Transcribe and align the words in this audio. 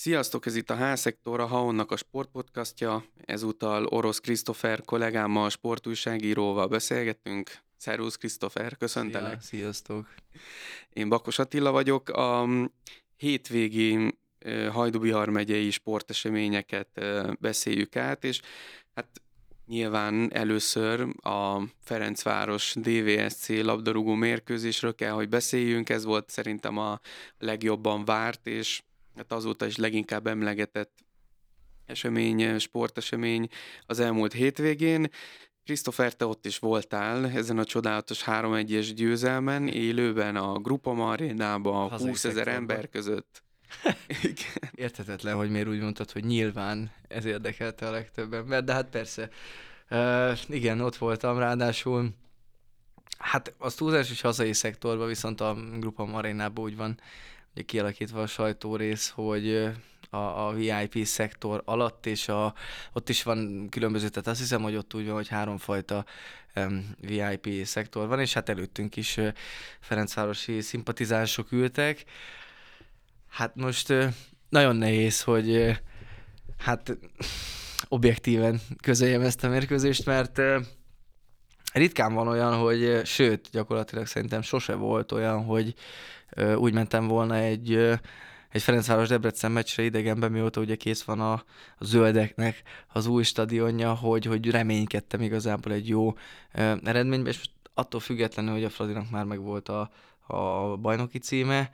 Sziasztok, 0.00 0.46
ez 0.46 0.56
itt 0.56 0.70
a 0.70 0.92
H-szektor, 0.92 1.40
a 1.40 1.46
Haonnak 1.46 1.90
a 1.90 1.96
sportpodcastja. 1.96 3.04
Ezúttal 3.24 3.86
Orosz 3.86 4.18
Krisztofer 4.18 4.82
kollégámmal, 4.84 5.50
sportújságíróval 5.50 6.66
beszélgettünk. 6.66 7.50
Szervusz 7.76 8.16
Krisztofer, 8.16 8.76
köszöntelek. 8.76 9.40
Szia, 9.40 9.58
sziasztok. 9.58 10.14
Én 10.92 11.08
Bakos 11.08 11.38
Attila 11.38 11.70
vagyok. 11.70 12.08
A 12.08 12.48
hétvégi 13.16 14.18
Hajdubihar 14.72 15.28
megyei 15.28 15.70
sporteseményeket 15.70 16.88
beszéljük 17.40 17.96
át, 17.96 18.24
és 18.24 18.40
hát 18.94 19.06
Nyilván 19.66 20.34
először 20.34 21.00
a 21.22 21.62
Ferencváros 21.80 22.74
DVSC 22.74 23.48
labdarúgó 23.48 24.14
mérkőzésről 24.14 24.94
kell, 24.94 25.12
hogy 25.12 25.28
beszéljünk. 25.28 25.88
Ez 25.88 26.04
volt 26.04 26.30
szerintem 26.30 26.78
a 26.78 27.00
legjobban 27.38 28.04
várt, 28.04 28.46
és 28.46 28.82
hát 29.18 29.32
azóta 29.32 29.66
is 29.66 29.76
leginkább 29.76 30.26
emlegetett 30.26 30.98
esemény, 31.86 32.58
sportesemény 32.58 33.48
az 33.86 34.00
elmúlt 34.00 34.32
hétvégén. 34.32 35.10
Christopher, 35.64 36.14
te 36.14 36.26
ott 36.26 36.46
is 36.46 36.58
voltál 36.58 37.26
ezen 37.26 37.58
a 37.58 37.64
csodálatos 37.64 38.22
3-1-es 38.26 38.92
győzelmen, 38.94 39.68
élőben 39.68 40.36
a 40.36 40.58
Grupa 40.58 40.92
Marénában 40.92 41.90
20 41.90 42.24
ezer 42.24 42.48
ember 42.48 42.88
között. 42.88 43.42
Érthetetlen, 44.74 45.36
hogy 45.36 45.50
miért 45.50 45.68
úgy 45.68 45.80
mondtad, 45.80 46.10
hogy 46.10 46.24
nyilván 46.24 46.92
ez 47.08 47.24
érdekelte 47.24 47.86
a 47.86 47.90
legtöbb 47.90 48.32
ember, 48.32 48.64
de 48.64 48.72
hát 48.72 48.88
persze. 48.90 49.28
Uh, 49.90 50.38
igen, 50.48 50.80
ott 50.80 50.96
voltam, 50.96 51.38
ráadásul 51.38 52.10
hát 53.18 53.54
az 53.58 53.74
túlzás 53.74 54.10
is 54.10 54.20
hazai 54.20 54.52
szektorban, 54.52 55.06
viszont 55.06 55.40
a 55.40 55.56
Grupa 55.78 56.04
Marénában 56.04 56.64
úgy 56.64 56.76
van 56.76 57.00
kialakítva 57.66 58.22
a 58.22 58.26
sajtórész, 58.26 59.08
hogy 59.08 59.70
a, 60.10 60.46
a 60.46 60.52
VIP 60.52 61.04
szektor 61.04 61.62
alatt, 61.64 62.06
és 62.06 62.28
a, 62.28 62.54
ott 62.92 63.08
is 63.08 63.22
van 63.22 63.68
különböző, 63.70 64.08
tehát 64.08 64.26
azt 64.26 64.40
hiszem, 64.40 64.62
hogy 64.62 64.76
ott 64.76 64.94
úgy 64.94 65.06
van, 65.06 65.14
hogy 65.14 65.28
háromfajta 65.28 66.04
um, 66.56 66.90
VIP 67.00 67.64
szektor 67.64 68.08
van, 68.08 68.20
és 68.20 68.32
hát 68.32 68.48
előttünk 68.48 68.96
is 68.96 69.16
uh, 69.16 69.28
Ferencvárosi 69.80 70.60
szimpatizánsok 70.60 71.52
ültek. 71.52 72.04
Hát 73.28 73.54
most 73.54 73.90
uh, 73.90 74.12
nagyon 74.48 74.76
nehéz, 74.76 75.22
hogy 75.22 75.50
uh, 75.50 75.76
hát 76.58 76.98
objektíven 77.88 78.60
közöljem 78.82 79.20
ezt 79.20 79.44
a 79.44 79.48
mérkőzést, 79.48 80.06
mert 80.06 80.38
uh, 80.38 80.62
ritkán 81.72 82.14
van 82.14 82.28
olyan, 82.28 82.56
hogy, 82.56 83.00
sőt, 83.04 83.48
gyakorlatilag 83.50 84.06
szerintem 84.06 84.42
sose 84.42 84.74
volt 84.74 85.12
olyan, 85.12 85.44
hogy 85.44 85.74
úgy 86.56 86.72
mentem 86.72 87.06
volna 87.06 87.34
egy, 87.34 87.74
egy 88.48 88.62
Ferencváros-Debrecen 88.62 89.52
meccsre 89.52 89.82
idegenben, 89.82 90.32
mióta 90.32 90.60
ugye 90.60 90.76
kész 90.76 91.02
van 91.02 91.20
a, 91.20 91.32
a 91.78 91.84
zöldeknek 91.84 92.62
az 92.92 93.06
új 93.06 93.22
stadionja, 93.22 93.94
hogy, 93.94 94.24
hogy 94.24 94.50
reménykedtem 94.50 95.20
igazából 95.20 95.72
egy 95.72 95.88
jó 95.88 96.14
eredménybe, 96.84 97.28
és 97.28 97.40
attól 97.74 98.00
függetlenül, 98.00 98.52
hogy 98.52 98.64
a 98.64 98.70
Fradinak 98.70 99.10
már 99.10 99.24
meg 99.24 99.40
volt 99.40 99.68
a, 99.68 99.90
a 100.26 100.76
bajnoki 100.76 101.18
címe, 101.18 101.70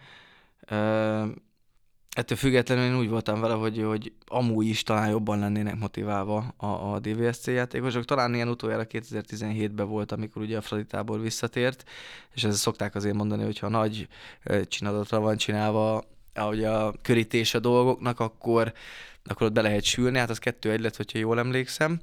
ettől 2.15 2.37
függetlenül 2.37 2.85
én 2.85 2.99
úgy 2.99 3.09
voltam 3.09 3.41
vele, 3.41 3.55
hogy, 3.55 3.83
hogy 3.83 4.13
amúgy 4.27 4.67
is 4.67 4.83
talán 4.83 5.11
jobban 5.11 5.39
lennének 5.39 5.79
motiválva 5.79 6.55
a, 6.57 6.67
a 6.67 6.99
DVSC 6.99 7.47
játékosok. 7.47 8.05
Talán 8.05 8.35
ilyen 8.35 8.49
utoljára 8.49 8.87
2017-ben 8.91 9.89
volt, 9.89 10.13
amikor 10.13 10.43
ugye 10.43 10.57
a 10.57 10.61
Fradi 10.61 10.85
tábor 10.85 11.21
visszatért, 11.21 11.85
és 12.35 12.45
ezt 12.45 12.59
szokták 12.59 12.95
azért 12.95 13.15
mondani, 13.15 13.45
hogyha 13.45 13.69
nagy 13.69 14.09
csinadatra 14.69 15.21
van 15.21 15.37
csinálva 15.37 16.05
ahogy 16.35 16.65
a 16.65 16.95
körítés 17.03 17.55
a 17.55 17.59
dolgoknak, 17.59 18.21
akkor, 18.21 18.73
akkor 19.25 19.47
ott 19.47 19.53
be 19.53 19.63
lehet 19.63 19.83
sülni, 19.83 20.19
hát 20.19 20.31
az 20.31 20.39
kettő 20.39 20.71
egy 20.71 20.81
lett, 20.81 20.97
hogyha 20.97 21.19
jól 21.19 21.39
emlékszem. 21.39 22.01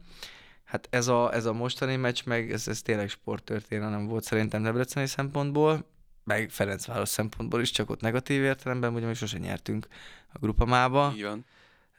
Hát 0.63 0.87
ez 0.89 1.07
a, 1.07 1.33
ez 1.33 1.45
a 1.45 1.53
mostani 1.53 1.95
meccs, 1.95 2.21
meg 2.25 2.51
ez, 2.51 2.67
ez 2.67 2.81
tényleg 2.81 3.09
sporttörténelem 3.09 4.07
volt 4.07 4.23
szerintem 4.23 4.63
Debreceni 4.63 5.07
szempontból, 5.07 5.85
meg 6.23 6.49
Ferencváros 6.49 7.09
szempontból 7.09 7.61
is, 7.61 7.71
csak 7.71 7.89
ott 7.89 8.01
negatív 8.01 8.43
értelemben, 8.43 8.91
hogy 8.91 9.03
mi 9.03 9.13
sose 9.13 9.37
nyertünk 9.37 9.87
a 10.33 10.37
grupamába. 10.39 11.13
Így 11.15 11.23
van. 11.23 11.45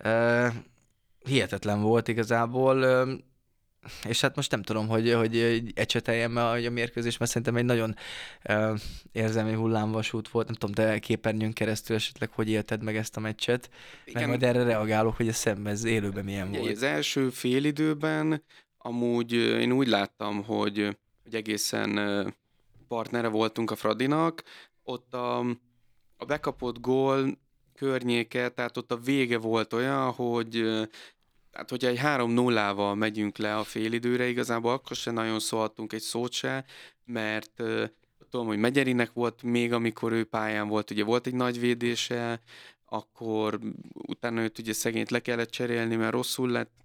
Uh, 0.04 0.54
hihetetlen 1.24 1.80
volt 1.80 2.08
igazából, 2.08 2.76
uh, 2.78 3.10
és 4.04 4.20
hát 4.20 4.36
most 4.36 4.50
nem 4.50 4.62
tudom, 4.62 4.88
hogy, 4.88 5.12
hogy 5.12 5.62
ecseteljem 5.74 6.36
a, 6.36 6.52
a 6.52 6.70
mérkőzés, 6.70 7.16
mert 7.16 7.30
szerintem 7.30 7.56
egy 7.56 7.64
nagyon 7.64 7.96
uh, 8.48 8.78
érzelmi 9.12 9.52
hullámvasút 9.52 10.28
volt. 10.28 10.46
Nem 10.46 10.54
tudom, 10.54 10.74
te 10.74 10.98
képernyőn 10.98 11.52
keresztül 11.52 11.96
esetleg 11.96 12.30
hogy 12.30 12.48
élted 12.48 12.82
meg 12.82 12.96
ezt 12.96 13.16
a 13.16 13.20
meccset, 13.20 13.70
Igen. 14.04 14.20
meg 14.20 14.30
majd 14.30 14.42
erre 14.42 14.62
reagálok, 14.64 15.16
hogy 15.16 15.28
a 15.28 15.32
szemben, 15.32 15.72
ez 15.72 15.84
élőben 15.84 16.24
milyen 16.24 16.48
Ugye, 16.48 16.58
volt. 16.58 16.70
Az 16.70 16.82
első 16.82 17.30
fél 17.30 17.64
időben 17.64 18.42
amúgy 18.78 19.32
én 19.32 19.72
úgy 19.72 19.88
láttam, 19.88 20.44
hogy, 20.44 20.96
hogy 21.22 21.34
egészen 21.34 21.98
partnere 22.92 23.28
voltunk 23.28 23.70
a 23.70 23.76
Fradinak, 23.76 24.42
ott 24.82 25.14
a, 25.14 25.38
a 26.16 26.24
bekapott 26.26 26.80
gól 26.80 27.38
környéke, 27.74 28.48
tehát 28.48 28.76
ott 28.76 28.92
a 28.92 28.96
vége 28.96 29.38
volt 29.38 29.72
olyan, 29.72 30.10
hogy 30.10 30.50
tehát 31.50 31.70
hogyha 31.70 31.88
egy 31.88 32.00
3-0-val 32.02 32.94
megyünk 32.96 33.36
le 33.38 33.56
a 33.56 33.64
félidőre, 33.64 34.28
igazából 34.28 34.72
akkor 34.72 34.96
sem 34.96 35.14
nagyon 35.14 35.38
szóltunk 35.38 35.92
egy 35.92 36.00
szót 36.00 36.32
se, 36.32 36.64
mert 37.04 37.62
tudom, 38.30 38.46
hogy 38.46 38.58
Megyerinek 38.58 39.12
volt 39.12 39.42
még, 39.42 39.72
amikor 39.72 40.12
ő 40.12 40.24
pályán 40.24 40.68
volt, 40.68 40.90
ugye 40.90 41.04
volt 41.04 41.26
egy 41.26 41.34
nagy 41.34 41.60
védése, 41.60 42.40
akkor 42.84 43.58
utána 43.92 44.40
őt 44.40 44.58
ugye 44.58 44.72
szegényt 44.72 45.10
le 45.10 45.20
kellett 45.20 45.50
cserélni, 45.50 45.96
mert 45.96 46.12
rosszul 46.12 46.50
lett, 46.50 46.81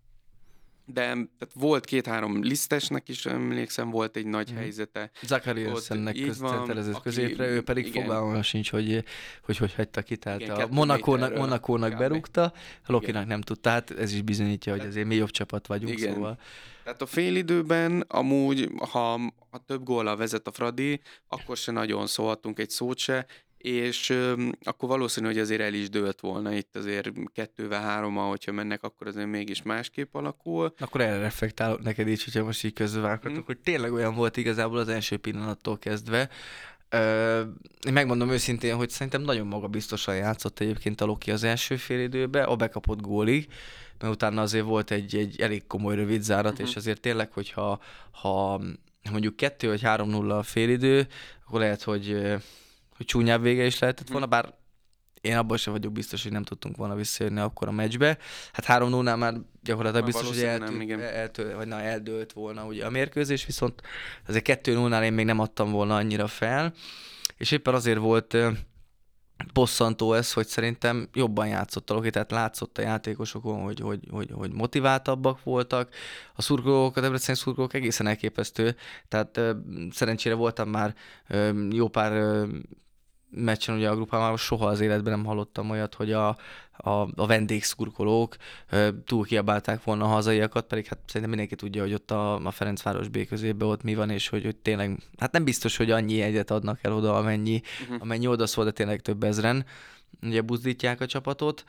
de 0.93 1.03
tehát 1.03 1.53
volt 1.53 1.85
két-három 1.85 2.43
lisztesnek 2.43 3.09
is, 3.09 3.25
emlékszem, 3.25 3.89
volt 3.89 4.15
egy 4.15 4.25
nagy 4.25 4.49
hmm. 4.49 4.57
helyzete. 4.57 5.11
Zakariassennek 5.21 6.15
köztetelezett 6.15 7.01
középre, 7.01 7.47
ő 7.47 7.61
pedig 7.61 7.91
fogalma 7.91 8.41
sincs, 8.41 8.71
hogy, 8.71 9.03
hogy 9.43 9.57
hogy 9.57 9.73
hagyta 9.73 10.01
ki, 10.01 10.17
tehát 10.17 10.41
igen, 10.41 10.55
a 10.55 10.67
Monakónak, 10.71 11.37
Monakónak 11.37 11.97
berúgta, 11.97 12.43
a 12.43 12.91
Lokinak 12.91 13.15
igen. 13.15 13.27
nem 13.27 13.41
tudta, 13.41 13.69
hát 13.69 13.91
ez 13.91 14.13
is 14.13 14.21
bizonyítja, 14.21 14.71
hogy 14.71 14.85
azért 14.85 15.07
mi 15.07 15.15
jobb 15.15 15.31
csapat 15.31 15.67
vagyunk, 15.67 15.97
igen. 15.97 16.13
szóval. 16.13 16.39
Tehát 16.83 17.01
a 17.01 17.05
félidőben 17.05 18.05
amúgy, 18.07 18.69
ha, 18.91 19.19
ha 19.49 19.57
több 19.65 19.83
góla 19.83 20.15
vezet 20.15 20.47
a 20.47 20.51
Fradi, 20.51 21.01
akkor 21.27 21.57
se 21.57 21.71
nagyon 21.71 22.07
szólhatunk 22.07 22.59
egy 22.59 22.69
szót 22.69 22.97
se, 22.97 23.25
és 23.57 24.09
akkor 24.63 24.89
valószínű, 24.89 25.25
hogy 25.27 25.39
azért 25.39 25.61
el 25.61 25.73
is 25.73 25.89
dőlt 25.89 26.19
volna 26.19 26.53
itt 26.53 26.75
azért 26.75 27.11
kettővel, 27.33 27.81
hárommal, 27.81 28.29
hogyha 28.29 28.51
mennek, 28.51 28.83
akkor 28.83 29.07
azért 29.07 29.27
mégis 29.27 29.61
másképp 29.61 30.15
alakul. 30.15 30.73
Akkor 30.79 31.01
erre 31.01 31.19
reflektálok 31.19 31.83
neked 31.83 32.07
is, 32.07 32.23
hogyha 32.23 32.43
most 32.43 32.63
így 32.63 32.73
közbevághatok, 32.73 33.37
mm. 33.37 33.45
hogy 33.45 33.57
tényleg 33.57 33.93
olyan 33.93 34.15
volt 34.15 34.37
igazából 34.37 34.77
az 34.77 34.89
első 34.89 35.17
pillanattól 35.17 35.77
kezdve, 35.77 36.29
Ö, 36.89 37.41
én 37.87 37.93
megmondom 37.93 38.29
őszintén, 38.29 38.75
hogy 38.75 38.89
szerintem 38.89 39.21
nagyon 39.21 39.47
magabiztosan 39.47 40.15
játszott 40.15 40.59
egyébként 40.59 41.01
a 41.01 41.05
Loki 41.05 41.31
az 41.31 41.43
első 41.43 41.75
fél 41.75 41.99
időben, 41.99 42.43
a 42.43 42.55
bekapott 42.55 43.01
gólig, 43.01 43.47
mert 43.99 44.13
utána 44.13 44.41
azért 44.41 44.65
volt 44.65 44.91
egy, 44.91 45.15
egy 45.15 45.41
elég 45.41 45.67
komoly 45.67 45.95
rövid 45.95 46.21
zárat, 46.21 46.51
uh-huh. 46.51 46.67
és 46.67 46.75
azért 46.75 47.01
tényleg, 47.01 47.31
hogyha 47.31 47.79
ha 48.11 48.61
mondjuk 49.11 49.35
kettő 49.35 49.67
vagy 49.67 49.81
három 49.81 50.09
nulla 50.09 50.37
a 50.37 50.43
félidő, 50.43 51.07
akkor 51.45 51.59
lehet, 51.59 51.83
hogy 51.83 52.35
hogy 52.97 53.05
csúnyább 53.05 53.41
vége 53.41 53.65
is 53.65 53.79
lehetett 53.79 54.07
volna, 54.07 54.25
bár 54.25 54.53
én 55.21 55.37
abban 55.37 55.57
sem 55.57 55.73
vagyok 55.73 55.91
biztos, 55.91 56.23
hogy 56.23 56.31
nem 56.31 56.43
tudtunk 56.43 56.77
volna 56.77 56.95
visszajönni 56.95 57.39
akkor 57.39 57.67
a 57.67 57.71
meccsbe. 57.71 58.17
Hát 58.51 58.65
3 58.65 58.89
0 58.89 59.15
már 59.15 59.33
gyakorlatilag 59.63 60.05
biztos, 60.05 60.27
hogy 60.27 60.43
eltű, 60.43 60.85
nem, 60.85 60.99
eltő, 60.99 61.55
vagy 61.55 61.67
na, 61.67 61.81
eldőlt 61.81 62.33
volna 62.33 62.65
ugye 62.65 62.85
a 62.85 62.89
mérkőzés, 62.89 63.45
viszont 63.45 63.81
azért 64.27 64.43
2 64.43 64.73
0 64.73 65.03
én 65.03 65.13
még 65.13 65.25
nem 65.25 65.39
adtam 65.39 65.71
volna 65.71 65.95
annyira 65.95 66.27
fel, 66.27 66.73
és 67.37 67.51
éppen 67.51 67.73
azért 67.73 67.99
volt 67.99 68.37
bosszantó 69.53 70.13
ez, 70.13 70.33
hogy 70.33 70.47
szerintem 70.47 71.09
jobban 71.13 71.47
játszott 71.47 71.89
a 71.89 71.93
Loki, 71.93 72.09
tehát 72.09 72.31
látszott 72.31 72.77
a 72.77 72.81
játékosokon, 72.81 73.61
hogy, 73.61 73.79
hogy, 73.79 73.99
hogy, 74.11 74.31
hogy 74.33 74.51
motiváltabbak 74.51 75.43
voltak. 75.43 75.93
A 76.35 76.41
szurkolók, 76.41 76.97
a 76.97 77.01
Debrecen 77.01 77.35
szurkolók 77.35 77.73
egészen 77.73 78.07
elképesztő, 78.07 78.75
tehát 79.07 79.39
szerencsére 79.91 80.35
voltam 80.35 80.69
már 80.69 80.95
jó 81.69 81.87
pár 81.87 82.47
meccsen 83.29 83.75
ugye 83.75 83.89
a 83.89 83.95
grupában 83.95 84.37
soha 84.37 84.65
az 84.67 84.79
életben 84.79 85.13
nem 85.13 85.25
hallottam 85.25 85.69
olyat, 85.69 85.93
hogy 85.93 86.11
a, 86.11 86.27
a, 86.77 86.89
a 87.15 87.25
vendégszurkolók 87.25 88.35
túl 89.05 89.25
kiabálták 89.25 89.83
volna 89.83 90.03
a 90.03 90.07
hazaiakat, 90.07 90.65
pedig 90.65 90.85
hát 90.85 90.99
szerintem 91.05 91.29
mindenki 91.29 91.55
tudja, 91.55 91.81
hogy 91.81 91.93
ott 91.93 92.11
a, 92.11 92.45
a 92.45 92.51
Ferencváros 92.51 93.07
B 93.07 93.27
közében 93.27 93.67
ott 93.67 93.83
mi 93.83 93.95
van, 93.95 94.09
és 94.09 94.27
hogy, 94.27 94.43
hogy 94.43 94.55
tényleg, 94.55 94.97
hát 95.17 95.31
nem 95.31 95.43
biztos, 95.43 95.77
hogy 95.77 95.91
annyi 95.91 96.21
egyet 96.21 96.51
adnak 96.51 96.79
el 96.81 96.93
oda, 96.93 97.17
amennyi, 97.17 97.61
uh-huh. 97.81 97.97
amennyi 97.99 98.27
oda 98.27 98.47
szól, 98.47 98.63
de 98.63 98.71
tényleg 98.71 99.01
több 99.01 99.23
ezren 99.23 99.65
ugye 100.21 100.41
buzdítják 100.41 101.01
a 101.01 101.05
csapatot, 101.05 101.63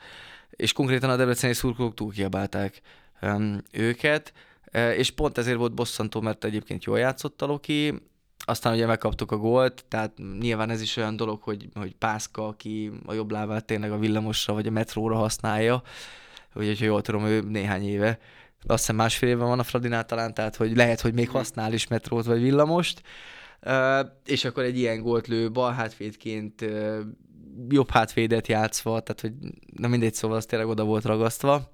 és 0.49 0.73
konkrétan 0.73 1.09
a 1.09 1.15
debreceni 1.15 1.53
szurkolók 1.53 1.93
túl 1.93 2.11
kiabálták 2.11 2.81
um, 3.21 3.61
őket, 3.71 4.33
és 4.95 5.11
pont 5.11 5.37
ezért 5.37 5.57
volt 5.57 5.73
bosszantó, 5.73 6.21
mert 6.21 6.43
egyébként 6.43 6.83
jól 6.83 6.99
játszott 6.99 7.41
a 7.41 7.45
Loki, 7.45 7.93
aztán 8.49 8.73
ugye 8.73 8.85
megkaptuk 8.85 9.31
a 9.31 9.37
gólt, 9.37 9.85
tehát 9.87 10.11
nyilván 10.39 10.69
ez 10.69 10.81
is 10.81 10.97
olyan 10.97 11.15
dolog, 11.15 11.41
hogy, 11.41 11.69
hogy 11.73 11.95
Pászka, 11.95 12.47
aki 12.47 12.91
a 13.05 13.13
jobb 13.13 13.31
lábát 13.31 13.65
tényleg 13.65 13.91
a 13.91 13.97
villamosra 13.97 14.53
vagy 14.53 14.67
a 14.67 14.71
metróra 14.71 15.15
használja, 15.15 15.81
hogy 16.53 16.65
hogyha 16.65 16.85
jól 16.85 17.01
tudom, 17.01 17.25
ő 17.25 17.41
néhány 17.41 17.83
éve, 17.83 18.19
azt 18.67 18.79
hiszem 18.79 18.95
másfél 18.95 19.29
éve 19.29 19.43
van 19.43 19.59
a 19.59 19.63
Fradinál 19.63 20.05
talán, 20.05 20.33
tehát 20.33 20.55
hogy 20.55 20.75
lehet, 20.75 21.01
hogy 21.01 21.13
még 21.13 21.27
mhm. 21.27 21.35
használ 21.35 21.73
is 21.73 21.87
metrót 21.87 22.25
vagy 22.25 22.41
villamost, 22.41 23.01
uh, 23.61 23.99
és 24.25 24.45
akkor 24.45 24.63
egy 24.63 24.77
ilyen 24.77 25.01
gólt 25.01 25.27
lő 25.27 25.51
bal 25.51 25.71
hátvédként 25.71 26.61
uh, 26.61 26.99
jobb 27.69 27.89
hátvédet 27.89 28.47
játszva, 28.47 28.99
tehát 28.99 29.21
hogy 29.21 29.33
na 29.75 29.87
mindegy, 29.87 30.13
szóval 30.13 30.37
az 30.37 30.45
tényleg 30.45 30.67
oda 30.67 30.83
volt 30.83 31.05
ragasztva. 31.05 31.71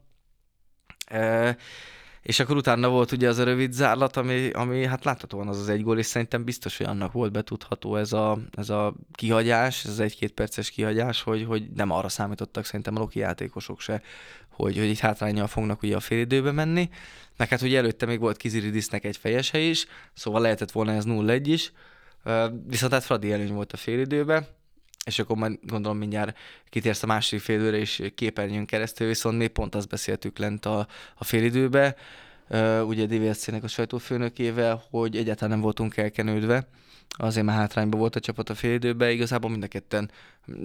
Uh, 1.11 1.49
és 2.25 2.39
akkor 2.39 2.55
utána 2.55 2.89
volt 2.89 3.11
ugye 3.11 3.29
az 3.29 3.37
a 3.37 3.43
rövid 3.43 3.71
zárlat, 3.71 4.17
ami, 4.17 4.49
ami 4.49 4.85
hát 4.85 5.03
láthatóan 5.03 5.47
az 5.47 5.59
az 5.59 5.69
egy 5.69 5.83
gól, 5.83 5.97
és 5.97 6.05
szerintem 6.05 6.43
biztos, 6.43 6.77
hogy 6.77 6.85
annak 6.85 7.11
volt 7.11 7.31
betudható 7.31 7.95
ez 7.95 8.13
a, 8.13 8.37
ez 8.51 8.69
a 8.69 8.93
kihagyás, 9.13 9.83
ez 9.83 9.91
az 9.91 9.99
egy-két 9.99 10.31
perces 10.31 10.69
kihagyás, 10.69 11.21
hogy, 11.21 11.45
hogy 11.45 11.69
nem 11.75 11.91
arra 11.91 12.09
számítottak 12.09 12.65
szerintem 12.65 12.95
a 12.95 12.99
Loki 12.99 13.19
játékosok 13.19 13.79
se, 13.79 14.01
hogy, 14.49 14.77
hogy 14.77 14.85
itt 14.85 14.97
hátrányjal 14.97 15.47
fognak 15.47 15.83
ugye 15.83 15.95
a 15.95 15.99
félidőbe 15.99 16.51
menni. 16.51 16.89
Meg 17.37 17.49
hát 17.49 17.61
ugye 17.61 17.77
előtte 17.77 18.05
még 18.05 18.19
volt 18.19 18.37
Kiziridisnek 18.37 19.03
egy 19.03 19.17
fejese 19.17 19.59
is, 19.59 19.85
szóval 20.13 20.41
lehetett 20.41 20.71
volna 20.71 20.91
ez 20.91 21.03
0-1 21.07 21.41
is, 21.43 21.71
viszont 22.67 22.93
hát 22.93 23.03
Fradi 23.03 23.31
előny 23.31 23.53
volt 23.53 23.73
a 23.73 23.77
félidőbe, 23.77 24.47
és 25.05 25.19
akkor 25.19 25.37
majd 25.37 25.59
gondolom 25.61 25.97
mindjárt 25.97 26.37
kitérsz 26.69 27.03
a 27.03 27.05
másik 27.05 27.39
félőre 27.39 27.77
és 27.77 28.11
képernyőn 28.15 28.65
keresztül, 28.65 29.07
viszont 29.07 29.37
mi 29.37 29.47
pont 29.47 29.75
azt 29.75 29.89
beszéltük 29.89 30.37
lent 30.37 30.65
a, 30.65 30.87
a 31.15 31.23
félidőbe, 31.23 31.95
ugye 32.85 33.05
DVSC-nek 33.05 33.63
a 33.63 33.67
sajtófőnökével, 33.67 34.83
hogy 34.89 35.17
egyáltalán 35.17 35.49
nem 35.49 35.61
voltunk 35.61 35.97
elkenődve, 35.97 36.67
azért 37.17 37.45
már 37.45 37.55
hátrányban 37.55 37.99
volt 37.99 38.15
a 38.15 38.19
csapat 38.19 38.49
a 38.49 38.55
félidőben, 38.55 39.09
igazából 39.09 39.49
mind 39.49 39.63
a 39.63 39.67
ketten 39.67 40.11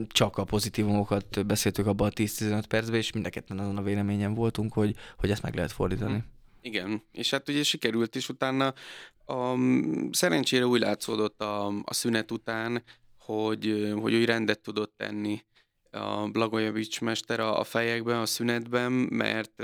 csak 0.09 0.37
a 0.37 0.45
pozitívumokat 0.45 1.47
beszéltük 1.47 1.87
abban 1.87 2.09
a 2.09 2.11
10-15 2.11 2.63
percben, 2.69 2.99
és 2.99 3.13
mind 3.13 3.27
a 3.27 3.31
ketten 3.31 3.59
azon 3.59 3.77
a 3.77 3.83
véleményen 3.83 4.35
voltunk, 4.35 4.73
hogy, 4.73 4.95
hogy 5.17 5.31
ezt 5.31 5.43
meg 5.43 5.55
lehet 5.55 5.73
fordítani. 5.73 6.13
Hmm. 6.13 6.25
Igen, 6.63 7.03
és 7.13 7.31
hát 7.31 7.49
ugye 7.49 7.63
sikerült 7.63 8.15
is 8.15 8.29
utána. 8.29 8.75
A, 9.27 9.55
szerencsére 10.11 10.67
úgy 10.67 10.81
látszódott 10.81 11.41
a, 11.41 11.67
a 11.67 11.95
szünet 11.95 12.31
után, 12.31 12.83
hogy, 13.31 13.93
hogy 14.01 14.15
úgy 14.15 14.25
rendet 14.25 14.61
tudott 14.61 14.95
tenni 14.97 15.45
a 15.91 16.29
Blagojevics 16.29 17.01
mester 17.01 17.41
a, 17.41 17.59
a 17.59 17.65
fejekben, 17.65 18.19
a 18.19 18.27
szünetben, 18.27 18.93
mert 18.93 19.63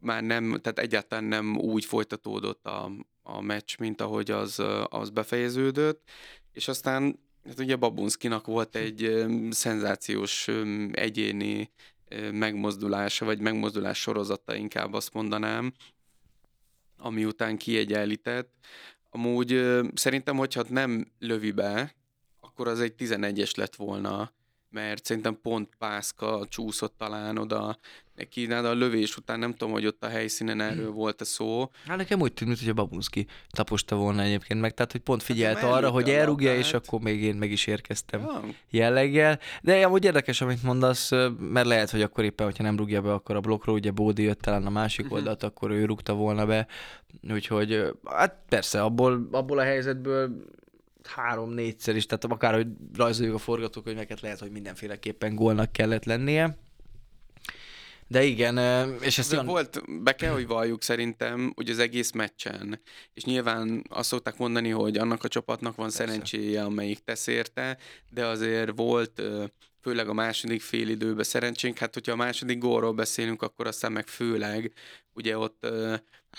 már 0.00 0.22
nem, 0.22 0.58
tehát 0.62 0.78
egyáltalán 0.78 1.24
nem 1.24 1.56
úgy 1.56 1.84
folytatódott 1.84 2.66
a, 2.66 2.90
a 3.22 3.40
meccs, 3.40 3.78
mint 3.78 4.00
ahogy 4.00 4.30
az, 4.30 4.62
az 4.88 5.10
befejeződött, 5.10 6.08
és 6.52 6.68
aztán 6.68 7.20
hát 7.44 7.58
ugye 7.58 7.76
Babunskinak 7.76 8.46
volt 8.46 8.76
egy 8.76 9.26
szenzációs 9.50 10.48
egyéni 10.92 11.70
megmozdulása, 12.32 13.24
vagy 13.24 13.40
megmozdulás 13.40 14.00
sorozata 14.00 14.54
inkább 14.54 14.92
azt 14.92 15.12
mondanám, 15.12 15.72
ami 16.96 17.24
után 17.24 17.56
kiegyenlített. 17.56 18.52
Amúgy 19.10 19.70
szerintem, 19.94 20.36
hogyha 20.36 20.64
nem 20.68 21.12
lövi 21.18 21.50
be, 21.50 21.96
akkor 22.58 22.72
az 22.72 22.80
egy 22.80 22.94
11-es 22.98 23.56
lett 23.56 23.74
volna, 23.74 24.32
mert 24.70 25.04
szerintem 25.04 25.38
pont 25.42 25.68
Pászka 25.78 26.46
csúszott 26.48 26.94
talán 26.98 27.38
oda 27.38 27.78
neki, 28.14 28.46
de 28.46 28.56
a 28.56 28.72
lövés 28.72 29.16
után 29.16 29.38
nem 29.38 29.52
tudom, 29.52 29.72
hogy 29.72 29.86
ott 29.86 30.04
a 30.04 30.08
helyszínen 30.08 30.60
erről 30.60 30.90
volt-e 30.90 31.24
szó. 31.24 31.70
Hát 31.86 31.96
nekem 31.96 32.20
úgy 32.20 32.32
tűnt, 32.32 32.58
hogy 32.58 32.68
a 32.68 32.72
Babunski 32.72 33.26
taposta 33.50 33.96
volna 33.96 34.22
egyébként 34.22 34.60
meg, 34.60 34.74
tehát 34.74 34.92
hogy 34.92 35.00
pont 35.00 35.22
hát 35.22 35.30
figyelt 35.30 35.58
hát, 35.58 35.72
arra, 35.72 35.90
hogy 35.90 36.10
elrúgja, 36.10 36.56
és 36.56 36.72
akkor 36.72 37.00
még 37.00 37.22
én 37.22 37.34
meg 37.34 37.50
is 37.50 37.66
érkeztem 37.66 38.20
ja. 38.20 38.44
jelleggel. 38.70 39.38
De 39.62 39.86
amúgy 39.86 40.04
érdekes, 40.04 40.40
amit 40.40 40.62
mondasz, 40.62 41.10
mert 41.38 41.66
lehet, 41.66 41.90
hogy 41.90 42.02
akkor 42.02 42.24
éppen, 42.24 42.46
hogyha 42.46 42.62
nem 42.62 42.76
rúgja 42.76 43.02
be, 43.02 43.12
akkor 43.12 43.36
a 43.36 43.40
blokkról 43.40 43.74
ugye 43.74 43.90
Bódi 43.90 44.22
jött 44.22 44.40
talán 44.40 44.66
a 44.66 44.70
másik 44.70 45.04
uh-huh. 45.04 45.18
oldalt, 45.18 45.42
akkor 45.42 45.70
ő 45.70 45.84
rúgta 45.84 46.14
volna 46.14 46.46
be. 46.46 46.66
Úgyhogy 47.30 47.84
hát 48.04 48.38
persze, 48.48 48.82
abból, 48.82 49.28
abból 49.30 49.58
a 49.58 49.62
helyzetből 49.62 50.56
három-négyszer 51.08 51.96
is, 51.96 52.06
tehát 52.06 52.24
akár, 52.24 52.54
hogy 52.54 52.66
rajzoljuk 52.94 53.34
a 53.34 53.38
forgatókönyveket, 53.38 54.20
lehet, 54.20 54.38
hogy 54.38 54.50
mindenféleképpen 54.50 55.34
gólnak 55.34 55.72
kellett 55.72 56.04
lennie. 56.04 56.56
De 58.10 58.24
igen, 58.24 58.58
és 59.00 59.18
ezt... 59.18 59.30
De 59.30 59.36
olyan... 59.36 59.46
volt, 59.46 60.02
be 60.02 60.14
kell, 60.14 60.32
hogy 60.32 60.46
valljuk 60.46 60.82
szerintem, 60.82 61.52
hogy 61.54 61.70
az 61.70 61.78
egész 61.78 62.10
meccsen, 62.10 62.80
és 63.14 63.24
nyilván 63.24 63.84
azt 63.88 64.08
szokták 64.08 64.38
mondani, 64.38 64.68
hogy 64.68 64.96
annak 64.96 65.24
a 65.24 65.28
csapatnak 65.28 65.76
van 65.76 65.86
Persze. 65.86 66.04
szerencséje, 66.04 66.62
amelyik 66.64 66.98
tesz 66.98 67.26
érte, 67.26 67.78
de 68.10 68.26
azért 68.26 68.70
volt 68.76 69.22
főleg 69.80 70.08
a 70.08 70.12
második 70.12 70.60
fél 70.60 70.88
időben 70.88 71.24
szerencsénk. 71.24 71.78
Hát, 71.78 71.94
hogyha 71.94 72.12
a 72.12 72.16
második 72.16 72.58
gólról 72.58 72.92
beszélünk, 72.92 73.42
akkor 73.42 73.66
aztán 73.66 73.92
meg 73.92 74.06
főleg, 74.06 74.72
ugye 75.12 75.38
ott 75.38 75.66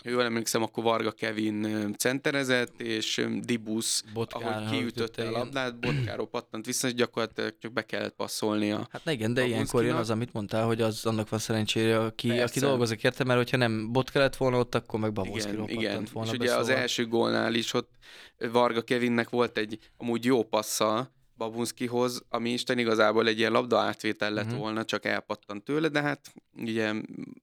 ha 0.04 0.10
jól 0.10 0.24
emlékszem, 0.24 0.62
akkor 0.62 0.84
Varga 0.84 1.12
Kevin 1.12 1.94
centerezett, 1.98 2.82
és 2.82 3.28
Dibusz, 3.40 4.04
Botkára 4.14 4.48
ahogy 4.48 4.70
kiütötte 4.70 5.28
a 5.28 5.32
labdát, 5.32 5.80
Botkáról 5.80 6.28
pattant 6.28 6.66
vissza, 6.66 6.88
és 6.88 6.94
gyakorlatilag 6.94 7.56
csak 7.60 7.74
be 7.74 7.86
kellett 7.86 8.16
passzolnia. 8.16 8.88
Hát 8.92 9.04
na 9.04 9.12
igen, 9.12 9.34
de 9.34 9.46
ilyenkor 9.46 9.84
jön 9.84 9.96
az, 9.96 10.10
amit 10.10 10.34
mondtál, 10.34 10.66
hogy 10.66 10.82
az 10.82 11.06
annak 11.06 11.30
van 11.30 11.40
szerencsére, 11.40 12.00
aki, 12.00 12.40
aki 12.40 12.60
dolgozik 12.60 13.04
érte, 13.04 13.24
mert 13.24 13.40
hogyha 13.40 13.58
nem 13.58 13.92
Bot 13.92 14.10
kellett 14.10 14.36
volna 14.36 14.58
ott, 14.58 14.76
akkor 14.76 15.00
meg 15.00 15.14
Babonszkiról 15.14 15.70
igen, 15.70 15.82
igen. 15.82 16.08
volna 16.14 16.32
És 16.32 16.38
ugye 16.38 16.48
szóval. 16.48 16.64
az 16.64 16.70
első 16.70 17.08
gólnál 17.08 17.54
is 17.54 17.74
ott 17.74 17.92
Varga 18.38 18.82
Kevinnek 18.82 19.30
volt 19.30 19.58
egy 19.58 19.80
amúgy 19.98 20.26
jó 20.26 20.44
passza, 20.44 21.12
Babunskihoz, 21.40 22.26
ami 22.30 22.50
Isten 22.50 22.78
igazából 22.78 23.28
egy 23.28 23.38
ilyen 23.40 23.52
labda 23.52 23.80
átvétel 23.80 24.32
lett 24.32 24.46
uh-huh. 24.46 24.60
volna, 24.60 24.86
csak 24.86 25.06
elpattant 25.06 25.64
tőle, 25.64 25.88
de 25.88 26.02
hát 26.02 26.34
ugye 26.58 26.94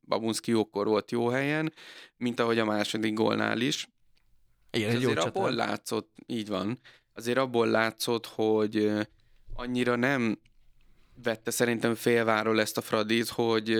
Babunski 0.08 0.50
jókor 0.50 0.86
volt 0.86 1.10
jó 1.10 1.28
helyen, 1.28 1.72
mint 2.16 2.40
ahogy 2.40 2.58
a 2.58 2.64
második 2.64 3.14
gólnál 3.14 3.60
is. 3.60 3.88
Igen, 4.70 4.90
egy 4.90 4.96
azért 4.96 5.18
abból 5.18 5.52
látszott, 5.52 6.14
így 6.26 6.48
van, 6.48 6.78
azért 7.14 7.38
abból 7.38 7.66
látszott, 7.66 8.26
hogy 8.26 8.90
annyira 9.54 9.96
nem 9.96 10.38
vette 11.22 11.50
szerintem 11.50 11.94
félváról 11.94 12.60
ezt 12.60 12.76
a 12.76 12.80
Fradit, 12.80 13.28
hogy 13.28 13.72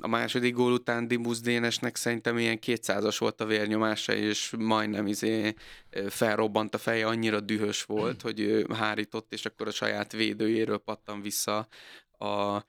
a 0.00 0.08
második 0.08 0.54
gól 0.54 0.72
után 0.72 1.08
Dibusz 1.08 1.40
Dénesnek 1.40 1.96
szerintem 1.96 2.38
ilyen 2.38 2.58
200-as 2.66 3.16
volt 3.18 3.40
a 3.40 3.46
vérnyomása, 3.46 4.14
és 4.14 4.54
majdnem 4.58 5.06
izé 5.06 5.54
felrobbant 6.08 6.74
a 6.74 6.78
feje, 6.78 7.06
annyira 7.06 7.40
dühös 7.40 7.82
volt, 7.82 8.22
hogy 8.22 8.66
hárított, 8.74 9.32
és 9.32 9.44
akkor 9.44 9.66
a 9.66 9.70
saját 9.70 10.12
védőjéről 10.12 10.78
pattan 10.78 11.22
vissza 11.22 11.68
a 12.18 12.62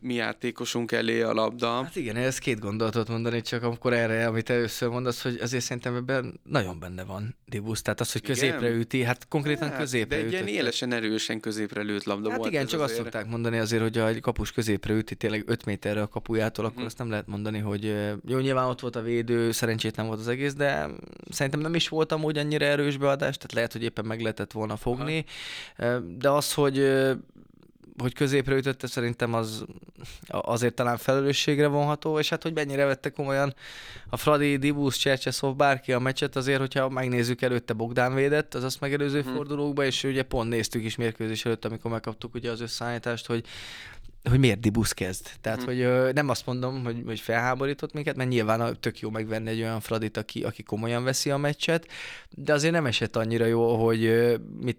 mi 0.00 0.14
játékosunk 0.14 0.92
elé 0.92 1.20
a 1.20 1.32
labda. 1.32 1.82
Hát 1.82 1.96
igen, 1.96 2.16
ez 2.16 2.38
két 2.38 2.58
gondolatot 2.58 3.08
mondani, 3.08 3.40
csak 3.40 3.62
amikor 3.62 3.92
erre, 3.92 4.26
amit 4.26 4.50
először 4.50 4.88
mondasz, 4.88 5.22
hogy 5.22 5.38
azért 5.42 5.62
szerintem 5.64 5.94
ebben 5.94 6.40
nagyon 6.44 6.78
benne 6.78 7.04
van 7.04 7.36
Dibusz. 7.46 7.82
Tehát 7.82 8.00
az, 8.00 8.12
hogy 8.12 8.22
középre 8.22 8.66
igen? 8.66 8.78
üti, 8.78 9.02
hát 9.02 9.28
konkrétan 9.28 9.68
hát, 9.68 9.78
középre 9.78 10.16
De 10.16 10.24
egy 10.24 10.32
ilyen 10.32 10.46
élesen 10.46 10.92
erősen 10.92 11.40
középre 11.40 11.82
lőtt 11.82 12.04
labda 12.04 12.28
hát 12.28 12.38
volt. 12.38 12.50
igen, 12.50 12.66
csak 12.66 12.80
azért. 12.80 12.98
azt 12.98 13.02
szokták 13.02 13.30
mondani 13.30 13.58
azért, 13.58 13.82
hogy 13.82 13.96
ha 13.96 14.06
egy 14.06 14.20
kapus 14.20 14.52
középre 14.52 14.94
üti 14.94 15.14
tényleg 15.14 15.42
5 15.46 15.64
méterre 15.64 16.02
a 16.02 16.08
kapujától, 16.08 16.64
akkor 16.64 16.76
hmm. 16.76 16.86
azt 16.86 16.98
nem 16.98 17.10
lehet 17.10 17.26
mondani, 17.26 17.58
hogy 17.58 17.94
jó, 18.26 18.38
nyilván 18.38 18.66
ott 18.66 18.80
volt 18.80 18.96
a 18.96 19.02
védő, 19.02 19.50
nem 19.96 20.06
volt 20.06 20.18
az 20.18 20.28
egész, 20.28 20.54
de 20.54 20.88
szerintem 21.30 21.60
nem 21.60 21.74
is 21.74 21.88
voltam 21.88 22.24
úgy 22.24 22.38
annyira 22.38 22.64
erős 22.64 22.96
beadás, 22.96 23.36
tehát 23.36 23.52
lehet, 23.52 23.72
hogy 23.72 23.82
éppen 23.82 24.04
meg 24.04 24.20
lehetett 24.20 24.52
volna 24.52 24.76
fogni. 24.76 25.24
Aha. 25.76 25.98
De 25.98 26.30
az, 26.30 26.54
hogy 26.54 26.78
hogy 27.98 28.14
középre 28.14 28.56
ütötte, 28.56 28.86
szerintem 28.86 29.34
az 29.34 29.64
azért 30.28 30.74
talán 30.74 30.96
felelősségre 30.96 31.66
vonható, 31.66 32.18
és 32.18 32.28
hát, 32.28 32.42
hogy 32.42 32.54
mennyire 32.54 32.84
vette 32.84 33.10
komolyan 33.10 33.54
a 34.08 34.16
Fradi, 34.16 34.56
Dibusz, 34.56 34.96
Csercseszov, 34.96 35.56
bárki 35.56 35.92
a 35.92 35.98
meccset, 35.98 36.36
azért, 36.36 36.58
hogyha 36.58 36.88
megnézzük 36.88 37.42
előtte 37.42 37.72
Bogdán 37.72 38.14
védett 38.14 38.54
az 38.54 38.64
azt 38.64 38.80
megelőző 38.80 39.20
hmm. 39.22 39.34
fordulókba, 39.34 39.84
és 39.84 40.04
ugye 40.04 40.22
pont 40.22 40.48
néztük 40.48 40.84
is 40.84 40.96
mérkőzés 40.96 41.44
előtt, 41.44 41.64
amikor 41.64 41.90
megkaptuk 41.90 42.34
ugye 42.34 42.50
az 42.50 42.60
összeállítást, 42.60 43.26
hogy 43.26 43.44
hogy 44.28 44.38
miért 44.38 44.60
Dibusz 44.60 44.92
kezd. 44.92 45.26
Tehát, 45.40 45.58
hmm. 45.58 45.66
hogy 45.66 45.80
ö, 45.80 46.10
nem 46.12 46.28
azt 46.28 46.46
mondom, 46.46 46.84
hogy, 46.84 47.02
hogy 47.06 47.20
felháborított 47.20 47.92
minket, 47.92 48.16
mert 48.16 48.28
nyilván 48.28 48.76
tök 48.80 49.00
jó 49.00 49.10
megvenni 49.10 49.48
egy 49.48 49.60
olyan 49.60 49.80
Fradit, 49.80 50.16
aki, 50.16 50.42
aki 50.42 50.62
komolyan 50.62 51.04
veszi 51.04 51.30
a 51.30 51.36
meccset, 51.36 51.86
de 52.30 52.52
azért 52.52 52.72
nem 52.72 52.86
esett 52.86 53.16
annyira 53.16 53.44
jó, 53.44 53.84
hogy 53.84 54.04
ö, 54.04 54.36
mit, 54.60 54.78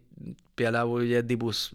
például 0.55 1.01
ugye 1.01 1.21
Dibusz 1.21 1.71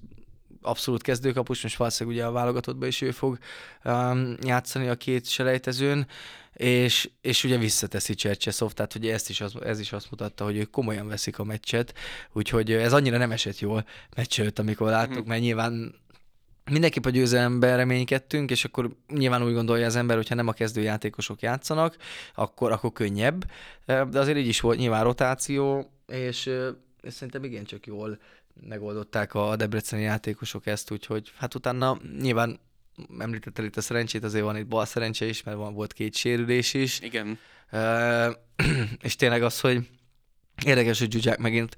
abszolút 0.62 1.02
kezdőkapus, 1.02 1.62
most 1.62 1.76
valószínűleg 1.76 2.19
ugye 2.19 2.26
a 2.26 2.33
válogatottban 2.33 2.88
is 2.88 3.00
ő 3.00 3.11
fog 3.11 3.38
um, 3.85 4.37
játszani 4.42 4.88
a 4.88 4.95
két 4.95 5.28
selejtezőn, 5.28 6.07
és, 6.52 7.11
és 7.21 7.45
ugye 7.45 7.59
visszateszi 7.59 8.14
Csercseszov, 8.14 8.73
tehát 8.73 8.95
ugye 8.95 9.12
ezt 9.12 9.28
is 9.28 9.40
az, 9.40 9.54
ez 9.64 9.81
is 9.81 9.92
azt 9.92 10.11
mutatta, 10.11 10.45
hogy 10.45 10.57
ők 10.57 10.71
komolyan 10.71 11.09
veszik 11.09 11.38
a 11.38 11.45
meccset, 11.45 11.95
úgyhogy 12.33 12.73
ez 12.73 12.92
annyira 12.92 13.19
nem 13.19 13.31
esett 13.31 13.59
jól 13.59 13.85
meccs 14.16 14.40
előtt, 14.40 14.59
amikor 14.59 14.90
láttuk, 14.90 15.19
mm-hmm. 15.19 15.28
mert 15.28 15.40
nyilván 15.40 15.95
mindenképp 16.71 17.04
a 17.04 17.11
győzelemben 17.11 17.76
reménykedtünk, 17.76 18.50
és 18.50 18.64
akkor 18.64 18.90
nyilván 19.09 19.45
úgy 19.45 19.52
gondolja 19.52 19.87
az 19.87 19.97
ember, 19.97 20.16
hogyha 20.16 20.35
nem 20.35 20.49
a 20.49 20.52
kezdőjátékosok 20.52 21.40
játszanak, 21.40 21.97
akkor, 22.35 22.73
akkor 22.73 22.92
könnyebb, 22.92 23.45
de 23.87 24.19
azért 24.19 24.38
így 24.38 24.47
is 24.47 24.61
volt 24.61 24.78
nyilván 24.78 25.04
rotáció, 25.04 25.90
és, 26.07 26.50
és 27.02 27.12
szerintem 27.12 27.44
igencsak 27.44 27.87
jól 27.87 28.18
megoldották 28.61 29.35
a 29.35 29.56
debreceni 29.56 30.02
játékosok 30.02 30.66
ezt, 30.66 30.90
úgyhogy 30.90 31.32
hát 31.37 31.54
utána 31.54 31.99
nyilván 32.21 32.61
említettel 33.18 33.64
itt 33.64 33.76
a 33.76 33.80
szerencsét, 33.80 34.25
azért 34.25 34.44
van 34.44 34.56
itt 34.56 34.66
bal 34.66 34.85
szerencse 34.85 35.25
is, 35.26 35.42
mert 35.42 35.56
van, 35.56 35.75
volt 35.75 35.92
két 35.92 36.14
sérülés 36.14 36.75
is. 36.75 37.00
Igen. 37.00 37.38
Uh, 37.73 38.35
és 39.06 39.16
tényleg 39.16 39.42
az, 39.42 39.61
hogy 39.61 39.88
Érdekes, 40.66 40.99
hogy 40.99 41.12
Zsuzsák 41.12 41.38
megint 41.38 41.76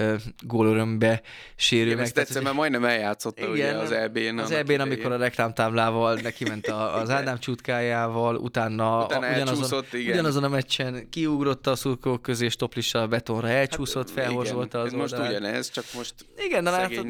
uh, 0.00 0.14
gólörömbe 0.42 1.22
sérül 1.56 1.84
Igen, 1.86 1.96
meg. 1.96 2.06
Ezt 2.06 2.18
egyszer 2.18 2.42
már 2.42 2.54
majdnem 2.54 2.84
eljátszotta 2.84 3.42
Igen, 3.42 3.52
ugye 3.52 3.72
az 3.82 3.90
EB-n. 3.92 4.38
Az 4.38 4.50
EB-n, 4.50 4.80
amikor 4.80 5.12
a 5.12 5.16
reklámtáblával 5.16 6.14
neki 6.14 6.44
ment 6.48 6.66
a, 6.66 6.96
az 7.00 7.10
Ádám 7.10 7.38
csutkájával, 7.38 8.36
utána, 8.36 9.04
Utána 9.04 9.26
a, 9.26 9.32
ugyanazon, 9.34 9.84
igen. 9.92 10.12
ugyanazon 10.12 10.44
a 10.44 10.48
meccsen 10.48 11.08
kiugrott 11.10 11.66
a 11.66 11.74
szurkolók 11.76 12.22
közé, 12.22 12.44
és 12.44 12.56
toplissal 12.56 13.02
a 13.02 13.06
betonra 13.06 13.48
elcsúszott, 13.48 14.06
hát, 14.14 14.24
felhorzsolta 14.24 14.80
az 14.80 14.92
most 14.92 15.12
oldalát. 15.12 15.30
ugyanez, 15.40 15.70
csak 15.70 15.84
most 15.94 16.14
Igen, 16.46 16.64
de 16.64 16.70
látod, 16.70 17.06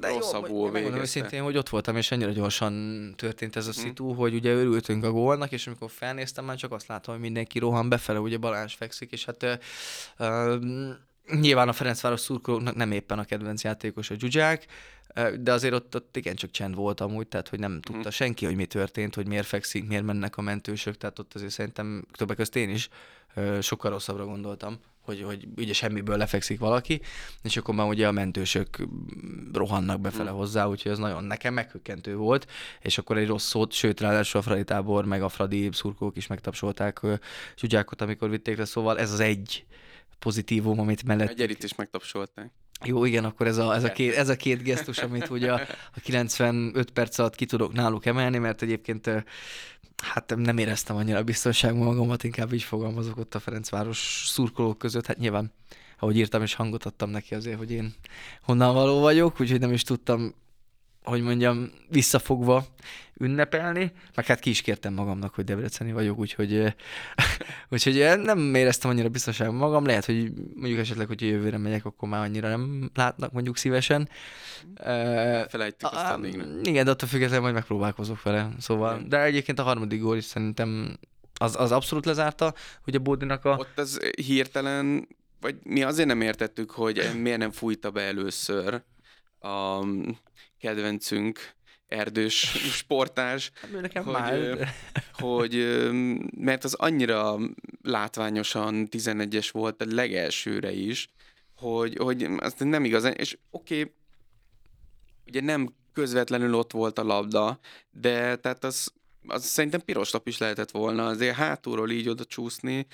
de 0.00 0.08
jó, 0.08 0.14
rosszabbul 0.16 0.70
megmondom 0.70 1.00
őszintén, 1.00 1.42
hogy 1.42 1.56
ott 1.56 1.68
voltam, 1.68 1.96
és 1.96 2.10
annyira 2.10 2.30
gyorsan 2.30 3.12
történt 3.16 3.56
ez 3.56 3.66
a 3.66 3.70
Mhm. 3.76 3.78
szitu, 3.86 4.12
hogy 4.12 4.34
ugye 4.34 4.52
örültünk 4.52 5.04
a 5.04 5.10
gólnak, 5.10 5.52
és 5.52 5.66
amikor 5.66 5.90
felnéztem, 5.90 6.44
már 6.44 6.56
csak 6.56 6.72
azt 6.72 6.86
látom, 6.88 7.14
hogy 7.14 7.22
mindenki 7.22 7.58
rohan 7.58 7.88
befele, 7.88 8.18
ugye 8.18 8.36
Balázs 8.36 8.74
fekszik, 8.74 9.12
és 9.12 9.24
hát 9.24 9.60
ö, 10.16 10.55
nyilván 11.40 11.68
a 11.68 11.72
Ferencváros 11.72 12.20
szurkolóknak 12.20 12.74
nem 12.74 12.92
éppen 12.92 13.18
a 13.18 13.24
kedvenc 13.24 13.62
játékos 13.64 14.10
a 14.10 14.14
Zsuzsák, 14.18 14.66
de 15.40 15.52
azért 15.52 15.74
ott, 15.74 15.94
ott 15.96 16.16
igencsak 16.16 16.50
csend 16.50 16.74
volt 16.74 17.00
amúgy, 17.00 17.26
tehát 17.26 17.48
hogy 17.48 17.58
nem 17.58 17.80
tudta 17.80 18.00
Mhm. 18.00 18.08
senki, 18.08 18.44
hogy 18.44 18.56
mi 18.56 18.66
történt, 18.66 19.14
hogy 19.14 19.26
miért 19.26 19.46
fekszik, 19.46 19.86
miért 19.86 20.04
mennek 20.04 20.36
a 20.36 20.42
mentősök, 20.42 20.96
tehát 20.96 21.18
ott 21.18 21.34
azért 21.34 21.52
szerintem 21.52 22.04
többek 22.12 22.36
között 22.36 22.56
én 22.56 22.70
is 22.70 22.88
sokkal 23.60 23.90
rosszabbra 23.90 24.24
gondoltam, 24.24 24.78
hogy, 25.00 25.22
hogy 25.22 25.48
ugye 25.56 25.72
semmiből 25.72 26.16
lefekszik 26.16 26.58
valaki, 26.58 27.00
és 27.42 27.56
akkor 27.56 27.74
már 27.74 27.86
ugye 27.88 28.06
a 28.08 28.12
mentősök 28.12 28.68
rohannak 29.52 30.00
befele 30.00 30.30
Mhm. 30.30 30.38
hozzá, 30.38 30.66
úgyhogy 30.66 30.92
ez 30.92 30.98
nagyon 30.98 31.24
nekem 31.24 31.54
meghökkentő 31.54 32.16
volt, 32.16 32.46
és 32.82 32.98
akkor 32.98 33.16
egy 33.16 33.26
rossz 33.26 33.46
szót, 33.48 33.72
sőt 33.72 34.00
ráadásul 34.00 34.40
a 34.40 34.42
Fradi 34.42 34.64
tábor, 34.64 35.04
meg 35.04 35.22
a 35.22 35.28
Fradi 35.28 35.68
szurkolók 35.72 36.16
is 36.16 36.26
megtapsolták 36.26 37.00
Zsuzsákot, 37.56 38.02
amikor 38.02 38.30
vitték 38.30 38.56
le, 38.56 38.64
szóval 38.64 38.98
ez 38.98 39.12
az 39.12 39.20
egy 39.20 39.66
pozitívum, 40.18 40.80
amit 40.80 41.04
mellett... 41.04 41.28
A 41.28 41.32
Gyerit 41.32 41.62
is 41.62 41.74
megtapsolták. 41.74 42.50
Jó, 42.84 43.04
igen, 43.04 43.24
akkor 43.24 43.46
ez 43.46 43.56
a, 43.56 43.74
ez 43.74 43.84
a, 43.84 43.92
két, 43.92 44.14
ez 44.14 44.28
a 44.28 44.36
két 44.36 44.62
gesztus, 44.62 44.98
amit 44.98 45.30
ugye 45.30 45.52
a, 45.52 45.60
a 45.94 46.00
95 46.00 46.90
perc 46.90 47.18
alatt 47.18 47.34
ki 47.34 47.44
tudok 47.44 47.72
náluk 47.72 48.06
emelni, 48.06 48.38
mert 48.38 48.62
egyébként 48.62 49.10
hát 50.02 50.34
nem 50.36 50.58
éreztem 50.58 50.96
annyira 50.96 51.22
biztonságban 51.22 51.84
magamat, 51.84 52.24
inkább 52.24 52.52
így 52.52 52.62
fogalmazok 52.62 53.16
ott 53.16 53.34
a 53.34 53.40
Ferencváros 53.40 54.24
szurkolók 54.26 54.78
között, 54.78 55.06
hát 55.06 55.18
nyilván 55.18 55.52
ahogy 55.98 56.16
írtam 56.16 56.42
és 56.42 56.54
hangot 56.54 56.84
adtam 56.84 57.10
neki 57.10 57.34
azért, 57.34 57.58
hogy 57.58 57.70
én 57.70 57.94
honnan 58.42 58.74
való 58.74 59.00
vagyok, 59.00 59.40
úgyhogy 59.40 59.60
nem 59.60 59.72
is 59.72 59.82
tudtam, 59.82 60.34
hogy 61.06 61.22
mondjam, 61.22 61.70
visszafogva 61.88 62.66
ünnepelni, 63.18 63.92
meg 64.14 64.26
hát 64.26 64.40
ki 64.40 64.50
is 64.50 64.60
kértem 64.60 64.94
magamnak, 64.94 65.34
hogy 65.34 65.44
debreceni 65.44 65.92
vagyok, 65.92 66.18
úgyhogy, 66.18 66.74
úgyhogy 67.70 68.20
nem 68.22 68.54
éreztem 68.54 68.90
annyira 68.90 69.08
biztonságban 69.08 69.56
magam, 69.56 69.86
lehet, 69.86 70.04
hogy 70.04 70.32
mondjuk 70.54 70.78
esetleg, 70.78 71.06
hogy 71.06 71.20
jövőre 71.20 71.58
megyek, 71.58 71.84
akkor 71.84 72.08
már 72.08 72.22
annyira 72.22 72.48
nem 72.48 72.90
látnak 72.94 73.32
mondjuk 73.32 73.56
szívesen. 73.56 74.08
Felejtjük, 75.48 75.92
aztán 75.92 76.20
még 76.20 76.36
nem. 76.36 76.60
igen, 76.62 76.84
de 76.84 76.90
attól 76.90 77.08
függetlenül 77.08 77.42
majd 77.42 77.54
megpróbálkozok 77.54 78.22
vele. 78.22 78.48
Szóval, 78.58 79.02
de 79.08 79.22
egyébként 79.22 79.58
a 79.58 79.62
harmadik 79.62 80.00
gól 80.00 80.16
is 80.16 80.24
szerintem 80.24 80.98
az, 81.38 81.56
az 81.58 81.72
abszolút 81.72 82.04
lezárta, 82.04 82.54
ugye 82.86 82.98
Bódinak 82.98 83.44
a... 83.44 83.56
Ott 83.58 83.78
az 83.78 84.00
hirtelen, 84.26 85.08
vagy 85.40 85.56
mi 85.62 85.82
azért 85.82 86.08
nem 86.08 86.20
értettük, 86.20 86.70
hogy 86.70 87.10
miért 87.20 87.38
nem 87.38 87.50
fújta 87.50 87.90
be 87.90 88.00
először 88.00 88.82
a 89.40 89.84
kedvencünk 90.66 91.54
erdős 91.88 92.34
sportás, 92.80 93.50
Hát 93.54 93.80
nekem 93.80 94.04
hogy, 94.04 94.12
már... 94.12 94.74
hogy 95.12 95.82
mert 96.36 96.64
az 96.64 96.74
annyira 96.74 97.38
látványosan 97.82 98.88
11-es 98.90 99.48
volt 99.52 99.82
a 99.82 99.86
legelsőre 99.88 100.72
is, 100.72 101.08
hogy, 101.56 101.96
hogy 101.98 102.28
azt 102.38 102.64
nem 102.64 102.84
igazán, 102.84 103.12
és 103.12 103.38
oké, 103.50 103.80
okay, 103.80 103.92
ugye 105.26 105.40
nem 105.40 105.74
közvetlenül 105.92 106.54
ott 106.54 106.72
volt 106.72 106.98
a 106.98 107.04
labda, 107.04 107.58
de 107.90 108.36
tehát 108.36 108.64
az, 108.64 108.92
az 109.26 109.44
szerintem 109.44 109.80
piros 109.80 110.10
lap 110.10 110.26
is 110.26 110.38
lehetett 110.38 110.70
volna, 110.70 111.06
azért 111.06 111.36
hátulról 111.36 111.90
így 111.90 112.08
oda 112.08 112.24
csúszni, 112.24 112.86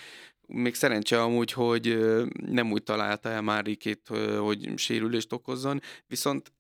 még 0.47 0.75
szerencse 0.75 1.23
amúgy, 1.23 1.53
hogy 1.53 1.99
nem 2.47 2.73
úgy 2.73 2.83
találta 2.83 3.29
el 3.29 3.43
Márikét, 3.43 4.09
hogy 4.39 4.73
sérülést 4.77 5.33
okozzon, 5.33 5.81
viszont 6.07 6.53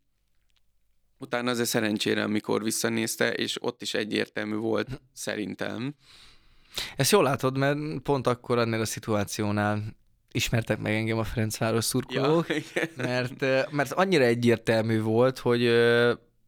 utána 1.22 1.50
azért 1.50 1.68
szerencsére, 1.68 2.22
amikor 2.22 2.62
visszanézte, 2.62 3.32
és 3.32 3.62
ott 3.62 3.82
is 3.82 3.94
egyértelmű 3.94 4.56
volt 4.56 4.88
szerintem. 5.12 5.94
Ezt 6.96 7.10
jól 7.10 7.22
látod, 7.22 7.58
mert 7.58 7.78
pont 8.02 8.26
akkor 8.26 8.58
ennél 8.58 8.80
a 8.80 8.84
szituációnál 8.84 9.82
ismertek 10.32 10.78
meg 10.78 10.92
engem 10.92 11.18
a 11.18 11.24
Ferencváros 11.24 11.84
szurkolók, 11.84 12.46
igen. 12.70 12.88
mert, 12.96 13.70
mert 13.70 13.92
annyira 13.92 14.24
egyértelmű 14.24 15.00
volt, 15.00 15.38
hogy 15.38 15.62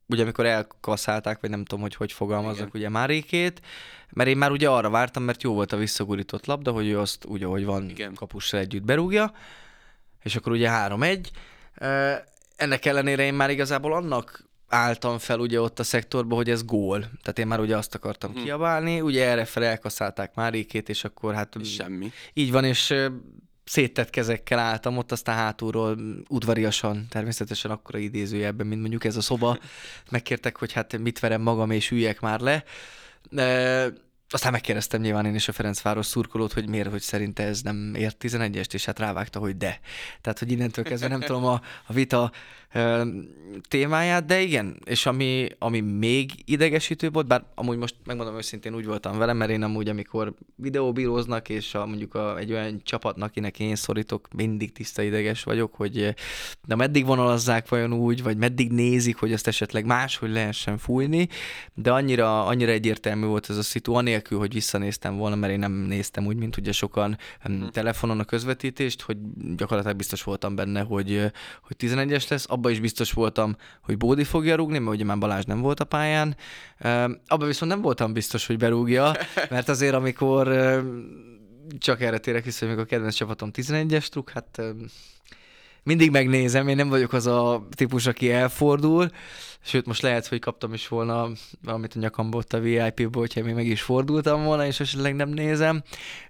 ugye 0.06 0.22
amikor 0.22 0.46
elkaszálták, 0.46 1.40
vagy 1.40 1.50
nem 1.50 1.64
tudom, 1.64 1.82
hogy 1.82 1.94
hogy 1.94 2.12
fogalmazok, 2.12 2.58
Igen. 2.66 2.70
ugye 2.74 2.88
Márékét, 2.88 3.60
mert 4.10 4.28
én 4.28 4.36
már 4.36 4.50
ugye 4.50 4.68
arra 4.68 4.90
vártam, 4.90 5.22
mert 5.22 5.42
jó 5.42 5.52
volt 5.52 5.72
a 5.72 5.76
visszagurított 5.76 6.46
labda, 6.46 6.72
hogy 6.72 6.88
ő 6.88 6.98
azt 6.98 7.24
úgy, 7.24 7.42
ahogy 7.42 7.64
van, 7.64 7.88
Igen. 7.88 8.14
kapussal 8.14 8.60
együtt 8.60 8.84
berúgja, 8.84 9.32
és 10.22 10.36
akkor 10.36 10.52
ugye 10.52 10.68
3-1. 10.70 11.26
Ö, 11.78 12.12
Ennek 12.56 12.84
ellenére 12.84 13.22
én 13.22 13.34
már 13.34 13.50
igazából 13.50 13.92
annak 13.92 14.48
álltam 14.74 15.18
fel 15.18 15.38
ugye 15.38 15.60
ott 15.60 15.78
a 15.78 15.82
szektorba, 15.82 16.34
hogy 16.34 16.50
ez 16.50 16.64
gól. 16.64 17.00
Tehát 17.00 17.38
én 17.38 17.46
már 17.46 17.60
ugye 17.60 17.76
azt 17.76 17.94
akartam 17.94 18.30
Mhm. 18.30 18.42
kiabálni, 18.42 19.00
ugye 19.00 19.24
erre 19.28 19.44
fel 19.44 19.64
elkaszálták 19.64 20.34
Márékét, 20.34 20.88
és 20.88 21.04
akkor 21.04 21.34
hát 21.34 21.56
semmi. 21.64 22.12
így 22.32 22.50
van, 22.52 22.64
és 22.64 22.94
széttett 23.64 24.10
kezekkel 24.10 24.58
álltam 24.58 24.96
ott, 24.96 25.12
aztán 25.12 25.36
hátulról 25.36 25.98
udvariasan, 26.28 27.06
természetesen 27.10 27.70
akkora 27.70 27.98
idézőjelben, 27.98 28.66
mint 28.66 28.80
mondjuk 28.80 29.04
ez 29.04 29.16
a 29.16 29.20
szoba. 29.20 29.58
Megkértek, 30.10 30.56
hogy 30.58 30.72
hát 30.72 30.98
mit 30.98 31.18
verem 31.18 31.40
magam, 31.42 31.70
és 31.70 31.90
üljek 31.90 32.20
már 32.20 32.40
le. 32.40 32.64
E, 33.36 33.86
aztán 34.28 34.52
megkérdeztem 34.52 35.00
nyilván 35.00 35.26
én 35.26 35.34
is 35.34 35.48
a 35.48 35.52
Ferencváros 35.52 36.06
szurkolót, 36.06 36.52
hogy 36.52 36.68
miért, 36.68 36.90
hogy 36.90 37.00
szerinte 37.00 37.42
ez 37.42 37.62
nem 37.62 37.94
ért 37.94 38.24
11-est, 38.24 38.74
és 38.74 38.84
hát 38.84 38.98
rávágta, 38.98 39.38
hogy 39.38 39.56
de. 39.56 39.80
Tehát, 40.20 40.38
hogy 40.38 40.50
innentől 40.50 40.84
kezdve 40.84 41.08
nem 41.08 41.20
tudom 41.26 41.44
a, 41.44 41.60
a 41.86 41.92
vita 41.92 42.32
témáját, 43.68 44.24
de 44.24 44.40
igen, 44.40 44.78
és 44.84 45.06
ami, 45.06 45.48
ami 45.58 45.80
még 45.80 46.30
idegesítő 46.44 47.10
volt, 47.10 47.26
bár 47.26 47.44
amúgy 47.54 47.76
most 47.76 47.94
megmondom 48.04 48.36
őszintén 48.36 48.74
úgy 48.74 48.86
voltam 48.86 49.18
vele, 49.18 49.32
mert 49.32 49.50
én 49.50 49.62
amúgy, 49.62 49.88
amikor 49.88 50.34
videóbíróznak, 50.56 51.48
és 51.48 51.74
a, 51.74 51.86
mondjuk 51.86 52.14
a, 52.14 52.38
egy 52.38 52.52
olyan 52.52 52.80
csapatnak, 52.84 53.28
akinek 53.28 53.58
én 53.60 53.76
szorítok, 53.76 54.28
mindig 54.36 54.72
tiszta 54.72 55.02
ideges 55.02 55.42
vagyok, 55.42 55.74
hogy 55.74 56.14
de 56.66 56.74
meddig 56.74 57.06
vonalazzák 57.06 57.68
vajon 57.68 57.92
úgy, 57.92 58.22
vagy 58.22 58.36
meddig 58.36 58.72
nézik, 58.72 59.16
hogy 59.16 59.32
azt 59.32 59.46
esetleg 59.46 59.84
máshogy 59.84 60.30
lehessen 60.30 60.78
fújni, 60.78 61.28
de 61.74 61.92
annyira, 61.92 62.46
annyira 62.46 62.70
egyértelmű 62.70 63.26
volt 63.26 63.50
ez 63.50 63.56
a 63.56 63.62
szitu, 63.62 63.94
anélkül, 63.94 64.38
hogy 64.38 64.52
visszanéztem 64.52 65.16
volna, 65.16 65.36
mert 65.36 65.52
én 65.52 65.58
nem 65.58 65.72
néztem 65.72 66.26
úgy, 66.26 66.36
mint 66.36 66.56
ugye 66.56 66.72
sokan 66.72 67.18
hmm. 67.40 67.68
telefonon 67.70 68.20
a 68.20 68.24
közvetítést, 68.24 69.02
hogy 69.02 69.16
gyakorlatilag 69.56 69.96
biztos 69.96 70.22
voltam 70.22 70.54
benne, 70.54 70.80
hogy, 70.80 71.20
hogy 71.62 71.76
11-es 71.78 72.30
lesz, 72.30 72.46
abban 72.48 72.63
is 72.70 72.80
biztos 72.80 73.12
voltam, 73.12 73.56
hogy 73.82 73.96
Bódi 73.96 74.24
fogja 74.24 74.56
rúgni, 74.56 74.78
mert 74.78 74.94
ugye 74.96 75.04
már 75.04 75.18
Balázs 75.18 75.44
nem 75.44 75.60
volt 75.60 75.80
a 75.80 75.84
pályán. 75.84 76.36
Abban 77.26 77.46
viszont 77.46 77.70
nem 77.70 77.80
voltam 77.80 78.12
biztos, 78.12 78.46
hogy 78.46 78.58
berúgja, 78.58 79.12
mert 79.50 79.68
azért 79.68 79.94
amikor 79.94 80.48
csak 81.78 82.00
erre 82.00 82.18
térek 82.18 82.44
vissza, 82.44 82.66
hogy 82.66 82.74
még 82.74 82.84
a 82.84 82.88
kedvenc 82.88 83.14
csapatom 83.14 83.50
11-es 83.52 84.06
truk, 84.06 84.30
hát 84.30 84.62
mindig 85.84 86.10
megnézem, 86.10 86.68
én 86.68 86.76
nem 86.76 86.88
vagyok 86.88 87.12
az 87.12 87.26
a 87.26 87.66
típus, 87.70 88.06
aki 88.06 88.32
elfordul, 88.32 89.10
sőt 89.66 89.86
most 89.86 90.02
lehet, 90.02 90.26
hogy 90.26 90.38
kaptam 90.38 90.72
is 90.72 90.88
volna 90.88 91.28
valamit 91.62 91.94
a 91.96 91.98
nyakamba 91.98 92.38
ott 92.38 92.52
a 92.52 92.60
VIP-ból, 92.60 93.20
hogyha 93.20 93.42
még 93.42 93.54
meg 93.54 93.66
is 93.66 93.82
fordultam 93.82 94.44
volna, 94.44 94.66
és 94.66 94.80
esetleg 94.80 95.14
nem 95.14 95.28
nézem. 95.28 95.82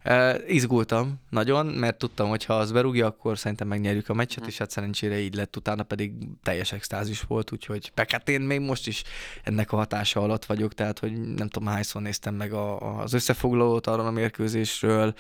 Uh, 0.05 0.35
izgultam 0.47 1.15
nagyon, 1.31 1.67
mert 1.67 1.99
tudtam, 1.99 2.29
hogy 2.29 2.45
ha 2.45 2.55
az 2.55 2.73
berúgja, 2.73 3.07
akkor 3.07 3.39
szerintem 3.39 3.69
megnyerjük 3.69 4.09
a 4.09 4.15
meccset, 4.15 4.47
és 4.47 4.59
hát 4.59 4.71
szerencsére 4.71 5.19
így 5.19 5.35
lett, 5.35 5.57
utána 5.57 5.83
pedig 5.83 6.13
teljes 6.43 6.73
extázis 6.73 7.23
volt, 7.23 7.53
úgyhogy 7.53 7.93
hát 8.07 8.29
én 8.29 8.41
még 8.41 8.61
most 8.61 8.87
is 8.87 9.03
ennek 9.43 9.73
a 9.73 9.77
hatása 9.77 10.21
alatt 10.21 10.45
vagyok, 10.45 10.75
tehát 10.75 10.99
hogy 10.99 11.35
nem 11.35 11.49
tudom 11.49 11.69
hányszor 11.69 12.03
néztem 12.03 12.35
meg 12.35 12.53
a, 12.53 12.99
az 13.01 13.13
összefoglalót 13.13 13.87
arról 13.87 14.07
a 14.07 14.11
mérkőzésről, 14.11 15.15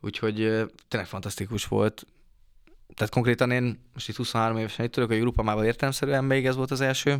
úgyhogy 0.00 0.34
tényleg 0.88 1.08
fantasztikus 1.08 1.66
volt. 1.66 2.06
Tehát 2.94 3.12
konkrétan 3.12 3.50
én 3.50 3.80
most 3.92 4.08
itt 4.08 4.16
23 4.16 4.56
évesen 4.56 4.84
itt 4.84 4.92
tudok, 4.92 5.10
a 5.10 5.18
Grupamával 5.18 5.64
értelemszerűen 5.64 6.24
még 6.24 6.46
ez 6.46 6.56
volt 6.56 6.70
az 6.70 6.80
első 6.80 7.16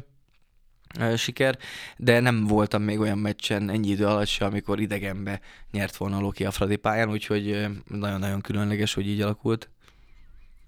siker, 1.17 1.59
de 1.97 2.21
nem 2.21 2.47
voltam 2.47 2.83
még 2.83 2.99
olyan 2.99 3.19
meccsen 3.19 3.71
ennyi 3.71 3.89
idő 3.89 4.07
alatt 4.07 4.27
se, 4.27 4.45
amikor 4.45 4.81
idegenbe 4.81 5.41
nyert 5.71 5.97
volna 5.97 6.21
Loki 6.21 6.45
a 6.45 6.51
Fradi 6.51 6.77
pályán, 6.77 7.11
úgyhogy 7.11 7.67
nagyon-nagyon 7.89 8.41
különleges, 8.41 8.95
hogy 8.95 9.07
így 9.07 9.21
alakult. 9.21 9.71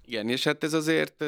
Igen, 0.05 0.29
és 0.29 0.43
hát 0.43 0.63
ez 0.63 0.73
azért, 0.73 1.23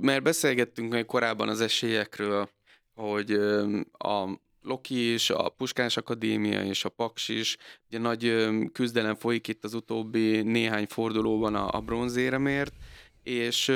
mert 0.00 0.22
beszélgettünk 0.22 0.92
még 0.92 1.04
korábban 1.04 1.48
az 1.48 1.60
esélyekről, 1.60 2.48
hogy 2.94 3.32
a 3.92 4.40
Loki 4.64 4.98
és 4.98 5.30
a 5.30 5.48
Puskás 5.48 5.96
Akadémia 5.96 6.64
és 6.64 6.84
a 6.84 6.88
Paks 6.88 7.28
is, 7.28 7.56
ugye 7.88 7.98
nagy 7.98 8.46
küzdelem 8.72 9.14
folyik 9.14 9.48
itt 9.48 9.64
az 9.64 9.74
utóbbi 9.74 10.42
néhány 10.42 10.86
fordulóban 10.86 11.54
a, 11.54 11.76
a 11.76 11.80
bronzéremért, 11.80 12.74
és 13.22 13.70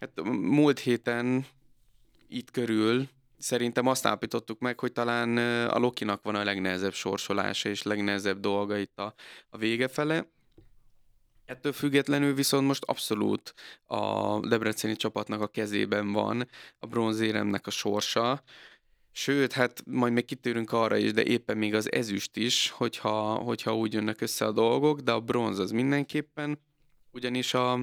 hát 0.00 0.22
múlt 0.24 0.78
héten 0.78 1.46
itt 2.28 2.50
körül 2.50 3.08
szerintem 3.38 3.86
azt 3.86 4.06
állapítottuk 4.06 4.58
meg, 4.58 4.80
hogy 4.80 4.92
talán 4.92 5.36
a 5.68 5.78
Lokinak 5.78 6.22
van 6.22 6.34
a 6.34 6.44
legnehezebb 6.44 6.92
sorsolása 6.92 7.68
és 7.68 7.82
legnehezebb 7.82 8.40
dolga 8.40 8.76
itt 8.76 8.98
a, 8.98 9.14
a 9.48 9.56
vége 9.56 9.88
fele. 9.88 10.26
Ettől 11.44 11.72
függetlenül 11.72 12.34
viszont 12.34 12.66
most 12.66 12.84
abszolút 12.84 13.54
a 13.86 14.38
debreceni 14.40 14.96
csapatnak 14.96 15.40
a 15.40 15.46
kezében 15.46 16.12
van 16.12 16.48
a 16.78 16.86
bronzéremnek 16.86 17.66
a 17.66 17.70
sorsa. 17.70 18.42
Sőt, 19.16 19.52
hát 19.52 19.82
majd 19.86 20.12
még 20.12 20.24
kitérünk 20.24 20.72
arra 20.72 20.96
is, 20.96 21.12
de 21.12 21.24
éppen 21.24 21.56
még 21.56 21.74
az 21.74 21.92
ezüst 21.92 22.36
is, 22.36 22.70
hogyha, 22.70 23.34
hogyha 23.34 23.76
úgy 23.76 23.92
jönnek 23.92 24.20
össze 24.20 24.44
a 24.44 24.52
dolgok, 24.52 25.00
de 25.00 25.12
a 25.12 25.20
bronz 25.20 25.58
az 25.58 25.70
mindenképpen, 25.70 26.58
ugyanis 27.10 27.54
a 27.54 27.80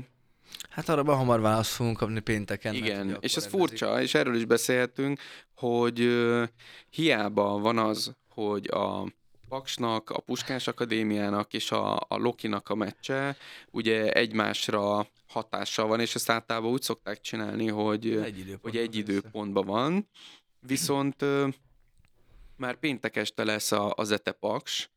Hát 0.70 0.90
arra 0.90 1.16
hamar 1.16 1.42
választ 1.42 1.72
fogunk 1.72 1.98
kapni 1.98 2.20
pénteken. 2.20 2.74
Igen, 2.74 3.06
mert, 3.06 3.24
és 3.24 3.36
ez 3.36 3.46
furcsa, 3.46 4.02
és 4.02 4.14
erről 4.14 4.36
is 4.36 4.46
beszélhetünk, 4.46 5.20
hogy 5.56 6.02
uh, 6.02 6.48
hiába 6.90 7.60
van 7.60 7.78
az, 7.78 8.16
hogy 8.30 8.68
a 8.68 9.06
Paksnak, 9.50 10.10
a 10.10 10.20
Puskás 10.20 10.68
Akadémiának 10.68 11.54
és 11.54 11.72
a, 11.72 11.96
a 11.96 12.18
Lokinak 12.18 12.70
a 12.70 12.76
meccse 12.76 13.38
ugye 13.72 14.12
egymásra 14.12 15.08
hatással 15.28 15.88
van, 15.88 16.00
és 16.00 16.16
ezt 16.16 16.30
általában 16.30 16.72
úgy 16.72 16.82
szokták 16.82 17.22
csinálni, 17.22 17.68
hogy 17.68 18.08
egy, 18.08 18.58
hogy 18.62 18.78
egy 18.78 18.96
időpontban 18.96 19.66
van, 19.66 20.08
viszont 20.68 21.22
uh, 21.22 21.54
már 22.58 22.76
péntek 22.76 23.16
este 23.16 23.44
lesz 23.44 23.72
a, 23.72 23.94
az 23.96 24.12
Ete 24.12 24.32
Paks, 24.32 24.90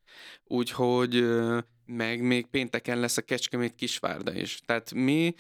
úgyhogy 0.45 1.17
uh, 1.17 1.59
meg 1.87 2.23
még 2.23 2.47
pénteken 2.47 3.01
lesz 3.01 3.17
a 3.17 3.23
Kecskemét 3.23 3.75
Kisvárda 3.75 4.35
is. 4.35 4.61
Tehát 4.67 4.95
mi 4.95 5.35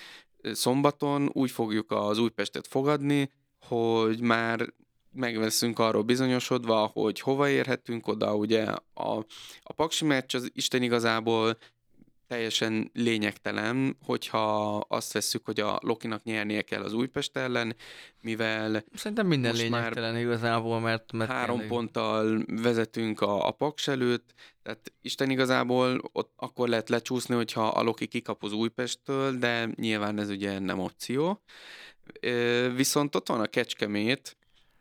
szombaton 0.53 1.31
úgy 1.33 1.51
fogjuk 1.51 1.91
az 1.91 2.19
Újpestet 2.19 2.67
fogadni, 2.67 3.31
hogy 3.61 4.21
már 4.21 4.73
megveszünk 5.13 5.79
arról 5.79 6.03
bizonyosodva, 6.03 6.91
hogy 6.93 7.21
hova 7.21 7.49
érhetünk 7.49 8.07
oda, 8.07 8.35
ugye 8.35 8.63
a, 8.95 9.17
a 9.63 9.73
Paksi 9.73 10.05
meccs 10.05 10.35
az 10.35 10.51
Isten 10.55 10.83
igazából 10.83 11.59
teljesen 12.27 12.91
lényegtelen, 12.93 13.97
hogyha 14.03 14.77
azt 14.77 15.13
vesszük, 15.13 15.45
hogy 15.45 15.61
a 15.61 15.79
Lokinak 15.83 16.23
nyernie 16.23 16.63
kell 16.63 16.83
az 16.83 16.93
Újpest 16.93 17.37
ellen, 17.37 17.77
mivel 18.21 18.85
Szerintem 18.95 19.27
minden 19.27 19.55
lényegtelen 19.55 20.13
már 20.13 20.23
igazából, 20.23 20.81
mert, 20.81 21.13
mert 21.13 21.31
három 21.31 21.59
tényleg... 21.59 21.69
ponttal 21.69 22.45
vezetünk 22.47 23.21
a, 23.21 23.47
a 23.47 23.51
Paks 23.51 23.89
előtt, 23.89 24.35
tehát 24.63 24.93
Isten 25.01 25.31
igazából 25.31 26.01
ott 26.13 26.33
akkor 26.37 26.69
lehet 26.69 26.89
lecsúszni, 26.89 27.35
hogyha 27.35 27.69
a 27.69 27.83
Loki 27.83 28.07
kikap 28.07 28.45
az 28.45 28.53
Újpesttől, 28.53 29.39
de 29.39 29.69
nyilván 29.75 30.19
ez 30.19 30.29
ugye 30.29 30.59
nem 30.59 30.79
opció. 30.79 31.43
Viszont 32.75 33.15
ott 33.15 33.29
van 33.29 33.41
a 33.41 33.47
Kecskemét, 33.47 34.37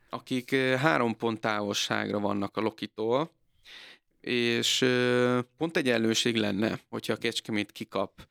akik 0.09 0.55
három 0.55 1.17
pont 1.17 1.39
távolságra 1.39 2.19
vannak 2.19 2.57
a 2.57 2.61
Lokitól, 2.61 3.31
és 4.23 4.85
pont 5.57 5.77
egyenlőség 5.77 6.35
lenne, 6.35 6.79
hogyha 6.89 7.13
a 7.13 7.17
Kecskemét 7.17 7.71
kikap 7.71 8.27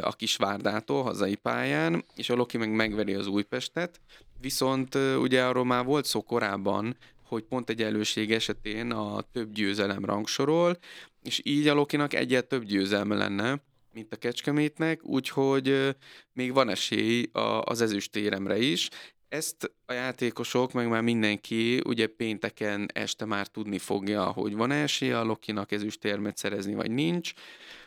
a 0.00 0.12
Kisvárdától 0.12 1.02
hazai 1.02 1.34
pályán, 1.34 2.04
és 2.16 2.30
a 2.30 2.34
Loki 2.34 2.56
meg 2.56 2.70
megveri 2.70 3.14
az 3.14 3.26
Újpestet, 3.26 4.00
viszont 4.40 4.94
ugye 4.94 5.44
arról 5.44 5.64
már 5.64 5.84
volt 5.84 6.04
szó 6.04 6.22
korábban, 6.22 6.96
hogy 7.22 7.42
pont 7.42 7.70
egyenlőség 7.70 8.32
esetén 8.32 8.90
a 8.90 9.20
több 9.32 9.52
győzelem 9.52 10.04
rangsorol, 10.04 10.78
és 11.22 11.40
így 11.44 11.68
a 11.68 11.74
Lokinak 11.74 12.14
egyet 12.14 12.48
több 12.48 12.64
győzelme 12.64 13.14
lenne, 13.14 13.62
mint 13.92 14.12
a 14.12 14.16
Kecskemétnek, 14.16 15.04
úgyhogy 15.04 15.96
még 16.32 16.52
van 16.52 16.68
esély 16.68 17.28
az 17.64 17.80
ezüstéremre 17.80 18.58
is. 18.58 18.88
Ezt 19.28 19.72
a 19.86 19.92
játékosok, 19.92 20.72
meg 20.72 20.88
már 20.88 21.02
mindenki 21.02 21.80
ugye 21.84 22.06
pénteken 22.06 22.88
este 22.94 23.24
már 23.24 23.46
tudni 23.46 23.78
fogja, 23.78 24.24
hogy 24.24 24.54
van 24.54 24.70
esélye 24.70 25.18
a 25.18 25.24
Lokinak 25.24 25.72
ezüstérmet 25.72 26.36
szerezni, 26.36 26.74
vagy 26.74 26.90
nincs. 26.90 27.32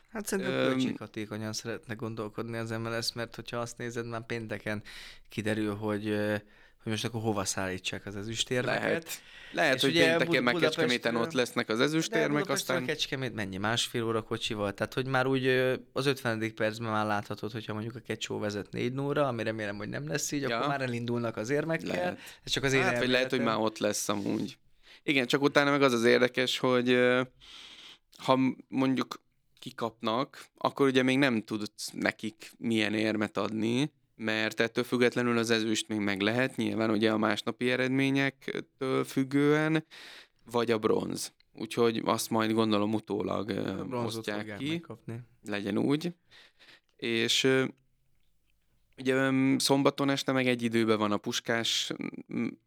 Hát 0.09 0.25
szerintem 0.25 0.79
um, 0.79 0.95
hatékonyan 0.97 1.53
szeretne 1.53 1.93
gondolkodni 1.93 2.57
az 2.57 2.69
MLS, 2.69 3.13
mert 3.13 3.35
hogyha 3.35 3.57
azt 3.57 3.77
nézed, 3.77 4.05
már 4.05 4.25
pénteken 4.25 4.83
kiderül, 5.29 5.75
hogy 5.75 6.15
hogy 6.83 6.91
most 6.91 7.05
akkor 7.05 7.21
hova 7.21 7.45
szállítsák 7.45 8.05
az 8.05 8.15
ezüstérmeket. 8.15 8.81
Lehet, 8.81 9.21
Lehet 9.51 9.75
és 9.75 9.81
hogy 9.81 9.93
pénteken 9.93 10.43
meg 10.43 10.55
Kecskeméten 10.55 11.15
ott 11.15 11.31
lesznek 11.31 11.69
az 11.69 11.79
ezüstérmek, 11.79 12.49
aztán... 12.49 12.85
Kecskemét 12.85 13.33
mennyi? 13.33 13.57
Másfél 13.57 14.03
óra 14.03 14.21
kocsival? 14.21 14.73
Tehát, 14.73 14.93
hogy 14.93 15.05
már 15.05 15.27
úgy 15.27 15.47
az 15.93 16.05
50. 16.05 16.53
percben 16.55 16.91
már 16.91 17.05
láthatod, 17.05 17.51
hogyha 17.51 17.73
mondjuk 17.73 17.95
a 17.95 17.99
Kecsó 17.99 18.39
vezet 18.39 18.71
4 18.71 18.93
0 18.93 19.27
ami 19.27 19.43
remélem, 19.43 19.77
hogy 19.77 19.89
nem 19.89 20.07
lesz 20.07 20.31
így, 20.31 20.41
ja. 20.41 20.55
akkor 20.55 20.67
már 20.67 20.81
elindulnak 20.81 21.37
az 21.37 21.49
érmekkel. 21.49 21.87
Lehet. 21.87 22.19
Ez 22.43 22.51
csak 22.51 22.63
az 22.63 22.73
hát, 22.73 22.97
vagy 22.97 23.09
lehet, 23.09 23.29
hogy 23.29 23.41
már 23.41 23.57
ott 23.57 23.77
lesz 23.77 24.09
amúgy. 24.09 24.57
Igen, 25.03 25.27
csak 25.27 25.41
utána 25.41 25.71
meg 25.71 25.81
az 25.81 25.93
az 25.93 26.03
érdekes, 26.03 26.57
hogy 26.57 26.97
ha 28.17 28.39
mondjuk 28.67 29.21
kikapnak, 29.59 30.45
akkor 30.57 30.87
ugye 30.87 31.03
még 31.03 31.17
nem 31.17 31.43
tudsz 31.43 31.91
nekik 31.93 32.51
milyen 32.57 32.93
érmet 32.93 33.37
adni, 33.37 33.91
mert 34.21 34.59
ettől 34.59 34.83
függetlenül 34.83 35.37
az 35.37 35.49
ezüst 35.49 35.87
még 35.87 35.99
meg 35.99 36.21
lehet, 36.21 36.55
nyilván 36.55 36.89
ugye 36.89 37.11
a 37.11 37.17
másnapi 37.17 37.71
eredményektől 37.71 39.03
függően, 39.03 39.85
vagy 40.51 40.71
a 40.71 40.77
bronz. 40.77 41.33
Úgyhogy 41.53 42.01
azt 42.05 42.29
majd 42.29 42.51
gondolom 42.51 42.93
utólag 42.93 43.53
osztják 43.91 44.57
ki, 44.57 44.69
megkapni. 44.69 45.19
legyen 45.45 45.77
úgy. 45.77 46.13
És 46.95 47.47
ugye 48.97 49.31
szombaton 49.57 50.09
este 50.09 50.31
meg 50.31 50.47
egy 50.47 50.61
időben 50.61 50.97
van 50.97 51.11
a 51.11 51.17
Puskás 51.17 51.91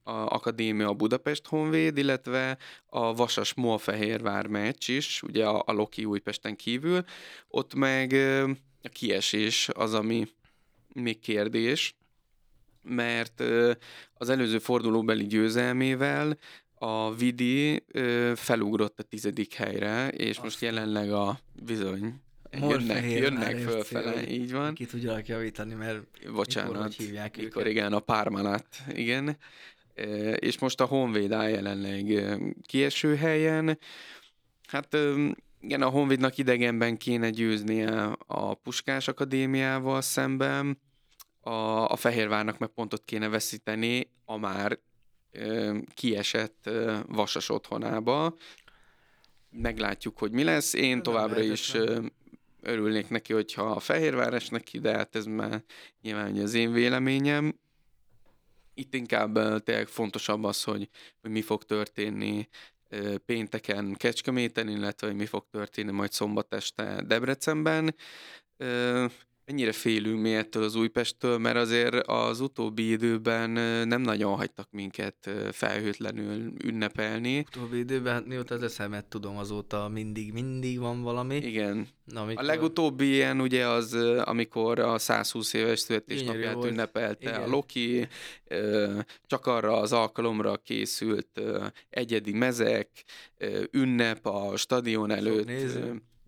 a 0.03 0.11
Akadémia 0.13 0.89
a 0.89 0.95
Budapest 0.95 1.47
Honvéd, 1.47 1.99
illetve 1.99 2.59
a 2.87 3.15
Vasas 3.15 3.55
Molfehérvár 3.55 4.47
meccs 4.47 4.89
is, 4.89 5.23
ugye 5.23 5.47
a, 5.47 5.63
a 5.67 5.73
Loki 5.73 6.05
Újpesten 6.05 6.57
kívül. 6.57 7.05
Ott 7.49 7.75
meg 7.75 8.13
a 8.83 8.89
kiesés 8.89 9.69
az, 9.69 9.95
ami 9.95 10.29
még 10.95 11.19
kérdés, 11.19 11.95
mert 12.83 13.43
az 14.15 14.29
előző 14.29 14.59
fordulóbeli 14.59 15.27
győzelmével 15.27 16.39
a 16.75 17.15
Vidi 17.15 17.85
felugrott 18.35 18.99
a 18.99 19.03
tizedik 19.03 19.55
helyre, 19.55 20.09
és 20.09 20.31
Azt 20.31 20.43
most 20.43 20.61
jelenleg 20.61 21.13
a 21.13 21.39
bizony 21.63 22.23
jönnek, 22.61 23.11
jönnek 23.11 23.57
fölfele, 23.59 24.29
így 24.29 24.53
van. 24.53 24.75
Ki 24.75 24.87
tudja 24.87 25.21
javítani, 25.27 25.75
mert 25.75 26.31
Bocsánat, 26.33 26.73
mikor, 26.73 26.91
hívják 26.91 27.37
mikor 27.37 27.63
őket. 27.63 27.73
igen, 27.73 27.93
a 27.93 27.99
Pármanát, 27.99 28.67
igen. 28.93 29.37
És 30.35 30.59
most 30.59 30.81
a 30.81 30.85
Honvéd 30.85 31.33
áll 31.33 31.49
jelenleg 31.49 32.25
kieső 32.67 33.17
helyen. 33.17 33.79
Hát 34.67 34.97
igen, 35.61 35.83
a 35.83 35.89
Honvédnak 35.89 36.39
idegenben 36.39 36.97
kéne 36.97 37.31
győznie 37.31 38.03
a 38.27 38.55
Puskás 38.55 39.09
Akadémiával 39.09 40.01
szemben, 40.01 40.79
a, 41.45 41.89
a 41.89 41.97
Fehérvárnak 41.97 42.59
meg 42.59 42.69
pontot 42.69 43.05
kéne 43.05 43.29
veszíteni 43.29 44.11
a 44.25 44.37
már 44.37 44.79
ö, 45.33 45.79
kiesett 45.95 46.67
ö, 46.67 46.99
Vasas 47.07 47.49
otthonába. 47.49 48.35
Meglátjuk, 49.51 50.19
hogy 50.19 50.33
mi 50.33 50.45
lesz. 50.45 50.73
Én 50.75 51.03
továbbra 51.03 51.41
is 51.41 51.75
ö, 51.75 52.05
örülnék 52.61 53.09
neki, 53.09 53.33
hogyha 53.33 53.63
a 53.63 53.81
Fehérvár 53.81 54.35
esnek 54.35 54.63
ki, 54.63 54.79
de 54.79 54.97
hát 54.97 55.17
ez 55.17 55.25
már 55.25 55.63
nyilván 56.03 56.37
az 56.37 56.55
én 56.55 56.73
véleményem. 56.73 57.59
Itt 58.75 58.95
inkább 58.95 59.63
tényleg 59.63 59.87
fontosabb 59.87 60.45
az, 60.45 60.63
hogy, 60.63 60.89
hogy 61.21 61.31
mi 61.31 61.43
fog 61.43 61.65
történni 61.65 62.49
pénteken 63.27 63.95
Kecskeméten, 63.95 64.69
illetve 64.69 65.07
hogy 65.07 65.17
mi 65.17 65.27
fog 65.27 65.45
történni 65.51 65.91
majd 65.91 66.13
szombat 66.13 66.55
este 66.55 67.03
Debrecenben. 67.03 67.95
Mennyire 69.47 69.73
félünk 69.73 70.21
mi 70.21 70.35
ettől 70.35 70.63
az 70.63 70.75
Újpesttől, 70.75 71.39
mert 71.39 71.57
azért 71.57 71.95
az 71.95 72.41
utóbbi 72.41 72.91
időben 72.91 73.51
nem 73.89 74.01
nagyon 74.01 74.37
hagytak 74.37 74.69
minket 74.71 75.31
felhőtlenül 75.53 76.53
ünnepelni. 76.65 77.39
Utóbbi 77.39 77.79
időben, 77.79 78.23
mióta 78.23 78.55
az 78.55 78.63
eszemet 78.63 79.05
tudom, 79.05 79.37
azóta 79.37 79.89
mindig, 79.89 80.33
mindig 80.33 80.79
van 80.79 81.03
valami. 81.03 81.37
Igen. 81.37 81.89
Amikor... 82.15 82.45
A 82.45 82.47
legutóbbi 82.47 83.07
ilyen 83.07 83.41
ugye 83.41 83.67
az, 83.67 83.95
amikor 84.25 84.79
a 84.79 84.99
120 84.99 85.53
éves 85.53 85.81
születésnapját 85.81 86.65
ünnepelte 86.65 87.31
Igen. 87.31 87.43
a 87.43 87.47
Loki, 87.47 88.09
csak 89.27 89.47
arra 89.47 89.77
az 89.77 89.93
alkalomra 89.93 90.57
készült 90.57 91.41
egyedi 91.91 92.33
mezek, 92.33 92.89
ünnep 93.71 94.27
a 94.27 94.57
stadion 94.57 95.11
előtt 95.11 95.51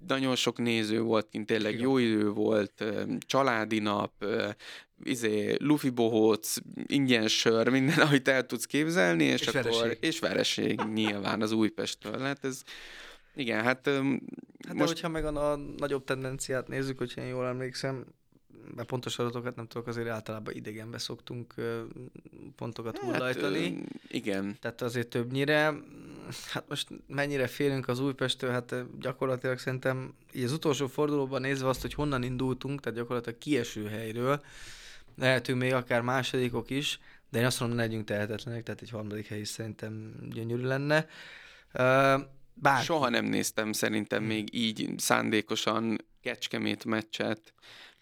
nagyon 0.06 0.36
sok 0.36 0.58
néző 0.58 1.00
volt 1.00 1.28
kint, 1.28 1.46
tényleg 1.46 1.80
jó 1.80 1.98
idő 1.98 2.30
volt, 2.30 2.84
családi 3.18 3.78
nap, 3.78 4.24
izé, 5.04 5.56
Luffy 5.58 5.90
bohóc, 5.90 6.54
ingyen 6.86 7.28
sör, 7.28 7.68
minden, 7.68 7.98
amit 8.06 8.28
el 8.28 8.46
tudsz 8.46 8.64
képzelni, 8.64 9.24
és, 9.24 9.40
és 9.40 9.46
akkor, 9.46 9.62
vereség. 9.62 9.98
és 10.00 10.18
vereség 10.18 10.80
nyilván 10.80 11.42
az 11.42 11.52
Újpesttől. 11.52 12.18
Hát 12.18 12.44
ez, 12.44 12.62
igen, 13.34 13.62
hát... 13.62 13.86
hát 13.86 14.02
most... 14.02 14.76
de 14.76 14.84
hogyha 14.84 15.08
meg 15.08 15.24
a, 15.24 15.52
a 15.52 15.56
nagyobb 15.56 16.04
tendenciát 16.04 16.68
nézzük, 16.68 16.98
hogyha 16.98 17.20
én 17.20 17.28
jól 17.28 17.46
emlékszem, 17.46 18.06
mert 18.74 18.88
pontos 18.88 19.18
adatokat 19.18 19.56
nem 19.56 19.66
tudok, 19.66 19.86
azért 19.86 20.08
általában 20.08 20.54
idegenbe 20.54 20.98
szoktunk 20.98 21.54
pontokat 22.56 22.98
hát, 22.98 23.10
hullajtani. 23.10 23.84
igen. 24.08 24.56
Tehát 24.60 24.82
azért 24.82 25.08
többnyire. 25.08 25.74
Hát 26.52 26.68
most 26.68 26.88
mennyire 27.06 27.46
félünk 27.46 27.88
az 27.88 28.00
Újpestől, 28.00 28.50
hát 28.50 28.74
gyakorlatilag 29.00 29.58
szerintem 29.58 30.14
így 30.32 30.44
az 30.44 30.52
utolsó 30.52 30.86
fordulóban 30.86 31.40
nézve 31.40 31.68
azt, 31.68 31.80
hogy 31.80 31.94
honnan 31.94 32.22
indultunk, 32.22 32.80
tehát 32.80 32.98
gyakorlatilag 32.98 33.38
kieső 33.38 33.86
helyről, 33.86 34.44
lehetünk 35.16 35.58
még 35.58 35.72
akár 35.72 36.00
másodikok 36.00 36.70
is, 36.70 37.00
de 37.30 37.38
én 37.38 37.44
azt 37.44 37.60
mondom, 37.60 37.78
ne 37.78 37.84
legyünk 37.84 38.04
tehetetlenek, 38.04 38.62
tehát 38.62 38.80
egy 38.80 38.90
harmadik 38.90 39.26
hely 39.26 39.40
is 39.40 39.48
szerintem 39.48 40.14
gyönyörű 40.30 40.62
lenne. 40.62 41.08
Bár... 42.54 42.82
Soha 42.82 43.08
nem 43.08 43.24
néztem 43.24 43.72
szerintem 43.72 44.24
még 44.24 44.54
így 44.54 44.94
szándékosan 44.96 45.98
Kecskemét 46.20 46.84
meccset 46.84 47.52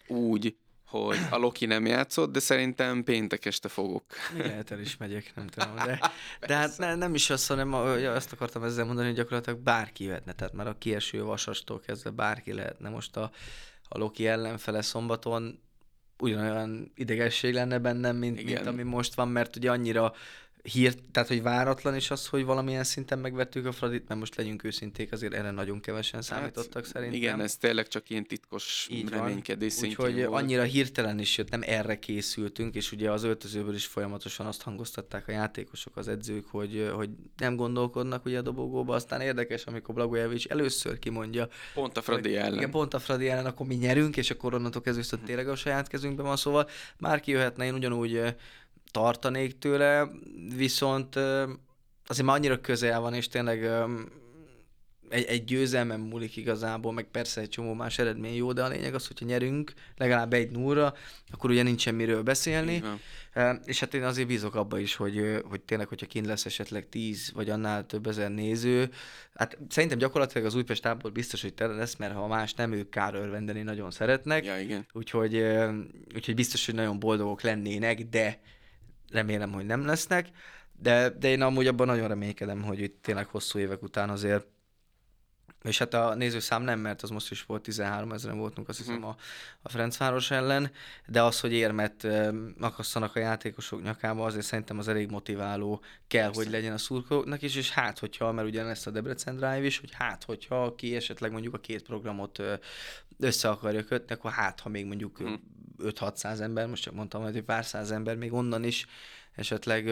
úgy, 0.07 0.55
hogy 0.85 1.17
a 1.29 1.37
Loki 1.37 1.65
nem 1.65 1.85
játszott, 1.85 2.31
de 2.31 2.39
szerintem 2.39 3.03
péntek 3.03 3.45
este 3.45 3.67
fogok. 3.67 4.03
Lehet 4.37 4.71
el 4.71 4.79
is 4.79 4.97
megyek, 4.97 5.31
nem 5.35 5.47
tudom. 5.47 5.75
De, 5.75 6.11
de 6.47 6.55
hát 6.55 6.77
ne, 6.77 6.95
nem 6.95 7.13
is 7.13 7.29
azt, 7.29 7.47
hanem 7.47 7.73
azt 7.73 8.31
akartam 8.31 8.63
ezzel 8.63 8.85
mondani, 8.85 9.07
hogy 9.07 9.15
gyakorlatilag 9.15 9.59
bárki 9.59 10.03
jöhetne, 10.03 10.33
tehát 10.33 10.53
már 10.53 10.67
a 10.67 10.77
kieső 10.77 11.23
vasastól 11.23 11.79
kezdve 11.79 12.09
bárki 12.09 12.53
lehetne 12.53 12.89
most 12.89 13.17
a, 13.17 13.31
a 13.87 13.97
Loki 13.97 14.27
ellenfele 14.27 14.81
szombaton, 14.81 15.59
ugyanolyan 16.19 16.91
idegesség 16.95 17.53
lenne 17.53 17.79
bennem, 17.79 18.15
mint, 18.15 18.43
mint 18.43 18.65
ami 18.65 18.83
most 18.83 19.13
van, 19.13 19.27
mert 19.27 19.55
ugye 19.55 19.71
annyira 19.71 20.13
hírt, 20.71 20.99
tehát 21.11 21.29
hogy 21.29 21.41
váratlan 21.41 21.95
is 21.95 22.11
az, 22.11 22.27
hogy 22.27 22.45
valamilyen 22.45 22.83
szinten 22.83 23.19
megvettük 23.19 23.65
a 23.65 23.71
Fradit, 23.71 24.07
mert 24.07 24.19
most 24.19 24.35
legyünk 24.35 24.63
őszinték, 24.63 25.11
azért 25.11 25.33
erre 25.33 25.51
nagyon 25.51 25.79
kevesen 25.79 26.13
hát, 26.13 26.23
számítottak 26.23 26.83
hát, 26.83 26.93
szerintem. 26.93 27.19
Igen, 27.19 27.41
ez 27.41 27.57
tényleg 27.57 27.87
csak 27.87 28.09
ilyen 28.09 28.25
titkos 28.25 28.87
Így 28.91 29.09
reménykedés 29.09 29.73
szintjén 29.73 30.07
Úgyhogy 30.07 30.25
volt. 30.25 30.41
annyira 30.41 30.63
hirtelen 30.63 31.19
is 31.19 31.37
jött, 31.37 31.49
nem 31.49 31.61
erre 31.65 31.99
készültünk, 31.99 32.75
és 32.75 32.91
ugye 32.91 33.11
az 33.11 33.23
öltözőből 33.23 33.75
is 33.75 33.85
folyamatosan 33.85 34.45
azt 34.45 34.61
hangoztatták 34.61 35.27
a 35.27 35.31
játékosok, 35.31 35.97
az 35.97 36.07
edzők, 36.07 36.45
hogy, 36.47 36.91
hogy 36.93 37.09
nem 37.37 37.55
gondolkodnak 37.55 38.25
ugye 38.25 38.37
a 38.37 38.41
dobogóba, 38.41 38.95
aztán 38.95 39.21
érdekes, 39.21 39.63
amikor 39.63 39.95
Blagojevic 39.95 40.51
először 40.51 40.99
kimondja. 40.99 41.47
Pont 41.73 41.97
a 41.97 42.01
Fradi 42.01 42.29
hogy, 42.29 42.37
ellen. 42.37 42.53
Igen, 42.53 42.71
pont 42.71 42.93
a 42.93 42.99
Fradi 42.99 43.29
ellen, 43.29 43.45
akkor 43.45 43.67
mi 43.67 43.75
nyerünk, 43.75 44.17
és 44.17 44.29
akkor 44.29 44.53
onnantól 44.53 44.81
kezdve 44.81 45.17
tényleg 45.25 45.47
a 45.47 45.55
saját 45.55 45.87
kezünkben 45.87 46.25
van, 46.25 46.37
szóval 46.37 46.69
már 46.97 47.21
jöhetne, 47.25 47.65
én 47.65 47.73
ugyanúgy 47.73 48.35
tartanék 48.95 49.59
tőle, 49.59 50.09
viszont 50.55 51.15
azért 52.05 52.25
már 52.25 52.35
annyira 52.35 52.61
közel 52.61 52.99
van, 52.99 53.13
és 53.13 53.27
tényleg 53.27 53.69
egy, 55.09 55.25
egy 55.25 55.43
győzelmem 55.43 56.01
múlik 56.01 56.37
igazából, 56.37 56.93
meg 56.93 57.03
persze 57.03 57.41
egy 57.41 57.49
csomó 57.49 57.73
más 57.73 57.99
eredmény 57.99 58.35
jó, 58.35 58.53
de 58.53 58.63
a 58.63 58.67
lényeg 58.67 58.93
az, 58.93 59.07
hogyha 59.07 59.25
nyerünk 59.25 59.73
legalább 59.97 60.33
egy 60.33 60.51
nullra, 60.51 60.93
akkor 61.31 61.49
ugye 61.49 61.63
nincsen 61.63 61.95
miről 61.95 62.23
beszélni. 62.23 62.83
És 63.65 63.79
hát 63.79 63.93
én 63.93 64.03
azért 64.03 64.27
bízok 64.27 64.55
abba 64.55 64.79
is, 64.79 64.95
hogy, 64.95 65.41
hogy 65.49 65.61
tényleg, 65.61 65.87
hogyha 65.87 66.05
kint 66.05 66.25
lesz 66.25 66.45
esetleg 66.45 66.89
10 66.89 67.31
vagy 67.33 67.49
annál 67.49 67.85
több 67.85 68.07
ezer 68.07 68.31
néző, 68.31 68.89
hát 69.33 69.57
szerintem 69.69 69.97
gyakorlatilag 69.97 70.47
az 70.47 70.55
Újpest 70.55 70.81
tábor 70.81 71.11
biztos, 71.11 71.41
hogy 71.41 71.53
tele 71.53 71.73
lesz, 71.73 71.95
mert 71.95 72.13
ha 72.13 72.27
más 72.27 72.53
nem, 72.53 72.73
ők 72.73 72.89
kárörvendeni 72.89 73.61
nagyon 73.61 73.91
szeretnek. 73.91 74.45
Ja, 74.45 74.59
igen. 74.59 74.85
Úgyhogy, 74.93 75.43
úgyhogy 76.15 76.35
biztos, 76.35 76.65
hogy 76.65 76.75
nagyon 76.75 76.99
boldogok 76.99 77.41
lennének, 77.41 78.09
de 78.09 78.39
remélem, 79.11 79.51
hogy 79.51 79.65
nem 79.65 79.85
lesznek, 79.85 80.29
de, 80.81 81.09
de 81.09 81.27
én 81.27 81.41
amúgy 81.41 81.67
abban 81.67 81.87
nagyon 81.87 82.07
reménykedem, 82.07 82.63
hogy 82.63 82.79
itt 82.79 83.01
tényleg 83.01 83.27
hosszú 83.27 83.59
évek 83.59 83.83
után 83.83 84.09
azért 84.09 84.45
és 85.65 85.77
hát 85.77 85.93
a 85.93 86.15
nézőszám 86.15 86.61
nem, 86.61 86.79
mert 86.79 87.01
az 87.01 87.09
most 87.09 87.31
is 87.31 87.43
volt 87.43 87.61
13 87.61 88.11
ezeren 88.11 88.37
voltunk, 88.37 88.69
azt 88.69 88.77
hiszem, 88.77 88.95
mhm. 88.95 89.05
a, 89.05 89.15
a 89.61 89.69
Ferencváros 89.69 90.31
ellen, 90.31 90.71
de 91.07 91.23
az, 91.23 91.39
hogy 91.39 91.53
érmet 91.53 92.07
akasszanak 92.59 93.15
a 93.15 93.19
játékosok 93.19 93.83
nyakába, 93.83 94.25
azért 94.25 94.45
szerintem 94.45 94.77
az 94.77 94.87
elég 94.87 95.09
motiváló 95.09 95.81
kell, 96.07 96.25
Persze. 96.25 96.41
hogy 96.41 96.51
legyen 96.51 96.73
a 96.73 96.77
szurkolóknak 96.77 97.41
is, 97.41 97.55
és 97.55 97.71
hát, 97.71 97.99
hogyha, 97.99 98.31
mert 98.31 98.47
ugye 98.47 98.63
lesz 98.63 98.85
a 98.85 98.91
Debrecen 98.91 99.35
Drive 99.35 99.63
is, 99.63 99.79
hogy 99.79 99.91
hát, 99.93 100.23
hogyha 100.23 100.75
ki 100.75 100.95
esetleg 100.95 101.31
mondjuk 101.31 101.53
a 101.53 101.59
két 101.59 101.83
programot 101.83 102.41
össze 103.19 103.49
akarja 103.49 103.83
kötni, 103.83 104.15
akkor 104.15 104.31
hát, 104.31 104.59
ha 104.59 104.69
még 104.69 104.85
mondjuk 104.85 105.17
hmm. 105.17 105.54
5-600 105.83 106.39
ember, 106.39 106.67
most 106.67 106.83
csak 106.83 106.93
mondtam, 106.93 107.23
hogy 107.23 107.41
pár 107.41 107.65
száz 107.65 107.91
ember 107.91 108.15
még 108.15 108.33
onnan 108.33 108.63
is 108.63 108.85
esetleg 109.35 109.87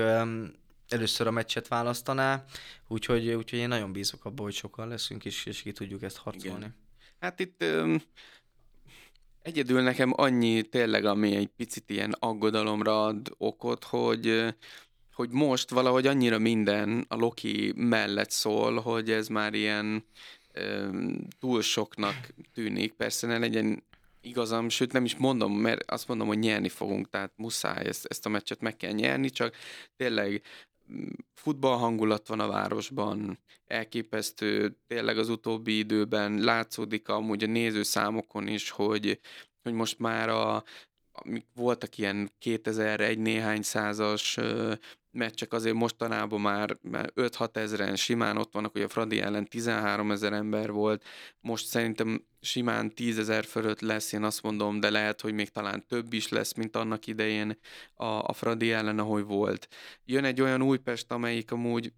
először 0.87 1.27
a 1.27 1.31
meccset 1.31 1.67
választaná, 1.67 2.43
úgyhogy, 2.87 3.29
úgyhogy 3.29 3.59
én 3.59 3.67
nagyon 3.67 3.91
bízok 3.91 4.25
abban, 4.25 4.45
hogy 4.45 4.53
sokan 4.53 4.87
leszünk, 4.87 5.25
és, 5.25 5.45
és 5.45 5.61
ki 5.61 5.71
tudjuk 5.71 6.03
ezt 6.03 6.17
harcolni. 6.17 6.57
Igen. 6.57 6.75
Hát 7.19 7.39
itt 7.39 7.61
öm, 7.61 8.01
egyedül 9.41 9.81
nekem 9.81 10.13
annyi 10.15 10.61
tényleg, 10.63 11.05
ami 11.05 11.35
egy 11.35 11.47
picit 11.47 11.89
ilyen 11.89 12.15
aggodalomra 12.19 13.05
ad 13.05 13.35
okot, 13.37 13.83
hogy 13.83 14.53
hogy 15.13 15.29
most 15.29 15.69
valahogy 15.69 16.07
annyira 16.07 16.39
minden 16.39 17.05
a 17.07 17.15
Loki 17.15 17.73
mellett 17.75 18.31
szól, 18.31 18.79
hogy 18.79 19.11
ez 19.11 19.27
már 19.27 19.53
ilyen 19.53 20.05
öm, 20.53 21.27
túl 21.39 21.61
soknak 21.61 22.15
tűnik. 22.53 22.93
Persze 22.93 23.27
ne 23.27 23.37
legyen 23.37 23.83
igazam, 24.23 24.69
sőt 24.69 24.91
nem 24.91 25.05
is 25.05 25.15
mondom, 25.15 25.53
mert 25.53 25.91
azt 25.91 26.07
mondom, 26.07 26.27
hogy 26.27 26.39
nyerni 26.39 26.69
fogunk, 26.69 27.09
tehát 27.09 27.31
muszáj 27.35 27.85
ezt, 27.85 28.05
ezt 28.05 28.25
a 28.25 28.29
meccset 28.29 28.61
meg 28.61 28.75
kell 28.75 28.91
nyerni, 28.91 29.29
csak 29.29 29.55
tényleg 29.95 30.41
mm, 30.91 31.07
futball 31.33 31.77
hangulat 31.77 32.27
van 32.27 32.39
a 32.39 32.47
városban, 32.47 33.39
elképesztő, 33.65 34.77
tényleg 34.87 35.17
az 35.17 35.29
utóbbi 35.29 35.77
időben 35.77 36.39
látszódik 36.39 37.07
amúgy 37.07 37.43
a 37.43 37.47
nézőszámokon 37.47 38.47
is, 38.47 38.69
hogy, 38.69 39.19
hogy 39.61 39.73
most 39.73 39.99
már 39.99 40.29
a, 40.29 40.63
voltak 41.55 41.97
ilyen 41.97 42.31
2001 42.39 43.19
néhány 43.19 43.61
százas 43.61 44.37
meccsek 45.11 45.53
azért 45.53 45.75
mostanában 45.75 46.41
már 46.41 46.77
5-6 46.83 47.55
ezeren 47.55 47.95
simán 47.95 48.37
ott 48.37 48.53
vannak, 48.53 48.71
hogy 48.71 48.81
a 48.81 48.87
Fradi 48.87 49.21
ellen 49.21 49.47
13 49.47 50.11
ezer 50.11 50.33
ember 50.33 50.71
volt, 50.71 51.03
most 51.39 51.65
szerintem 51.65 52.25
simán 52.43 52.95
10 52.95 53.17
ezer 53.17 53.45
fölött 53.45 53.79
lesz, 53.79 54.11
én 54.11 54.23
azt 54.23 54.43
mondom, 54.43 54.79
de 54.79 54.89
lehet, 54.89 55.21
hogy 55.21 55.33
még 55.33 55.49
talán 55.49 55.85
több 55.87 56.13
is 56.13 56.29
lesz, 56.29 56.53
mint 56.53 56.75
annak 56.75 57.07
idején 57.07 57.57
a, 57.93 58.05
a 58.05 58.33
Fradi 58.33 58.71
ellen, 58.71 58.99
ahogy 58.99 59.23
volt. 59.23 59.67
Jön 60.05 60.23
egy 60.23 60.41
olyan 60.41 60.61
Újpest, 60.61 61.11
amelyik 61.11 61.51
amúgy 61.51 61.93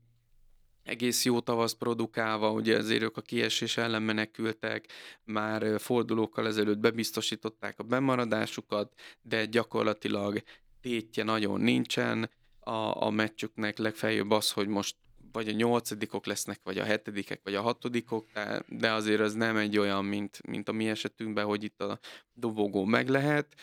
egész 0.84 1.26
jó 1.26 1.40
tavasz 1.40 1.74
produkálva, 1.74 2.52
ugye 2.52 2.78
azért 2.78 3.02
ők 3.02 3.18
a 3.18 3.22
kiesés 3.22 3.78
ellen 3.78 4.02
menekültek, 4.02 4.88
már 5.24 5.80
fordulókkal 5.80 6.48
ezelőtt 6.48 6.78
bebiztosították 6.78 7.80
a 7.80 7.84
bemaradásukat, 7.84 8.94
de 9.22 9.46
gyakorlatilag 9.46 10.44
tétje 10.82 11.24
nagyon 11.24 11.62
nincsen, 11.62 12.30
a, 12.60 13.04
a 13.06 13.10
meccsüknek 13.10 13.78
legfeljebb 13.78 14.32
az, 14.32 14.52
hogy 14.52 14.68
most 14.68 14.96
vagy 15.36 15.48
a 15.48 15.52
nyolcadikok 15.52 16.26
lesznek, 16.26 16.60
vagy 16.64 16.78
a 16.78 16.84
hetedikek, 16.84 17.40
vagy 17.44 17.56
a 17.56 17.62
hatodikok, 17.62 18.28
de, 18.68 18.92
azért 18.92 19.20
az 19.20 19.34
nem 19.34 19.58
egy 19.58 19.78
olyan, 19.78 20.06
mint, 20.06 20.42
mint 20.48 20.70
a 20.70 20.72
mi 20.72 20.90
esetünkben, 20.90 21.46
hogy 21.46 21.64
itt 21.64 21.82
a 21.82 22.00
dobogó 22.34 22.86
meg 22.86 23.10
lehet. 23.10 23.56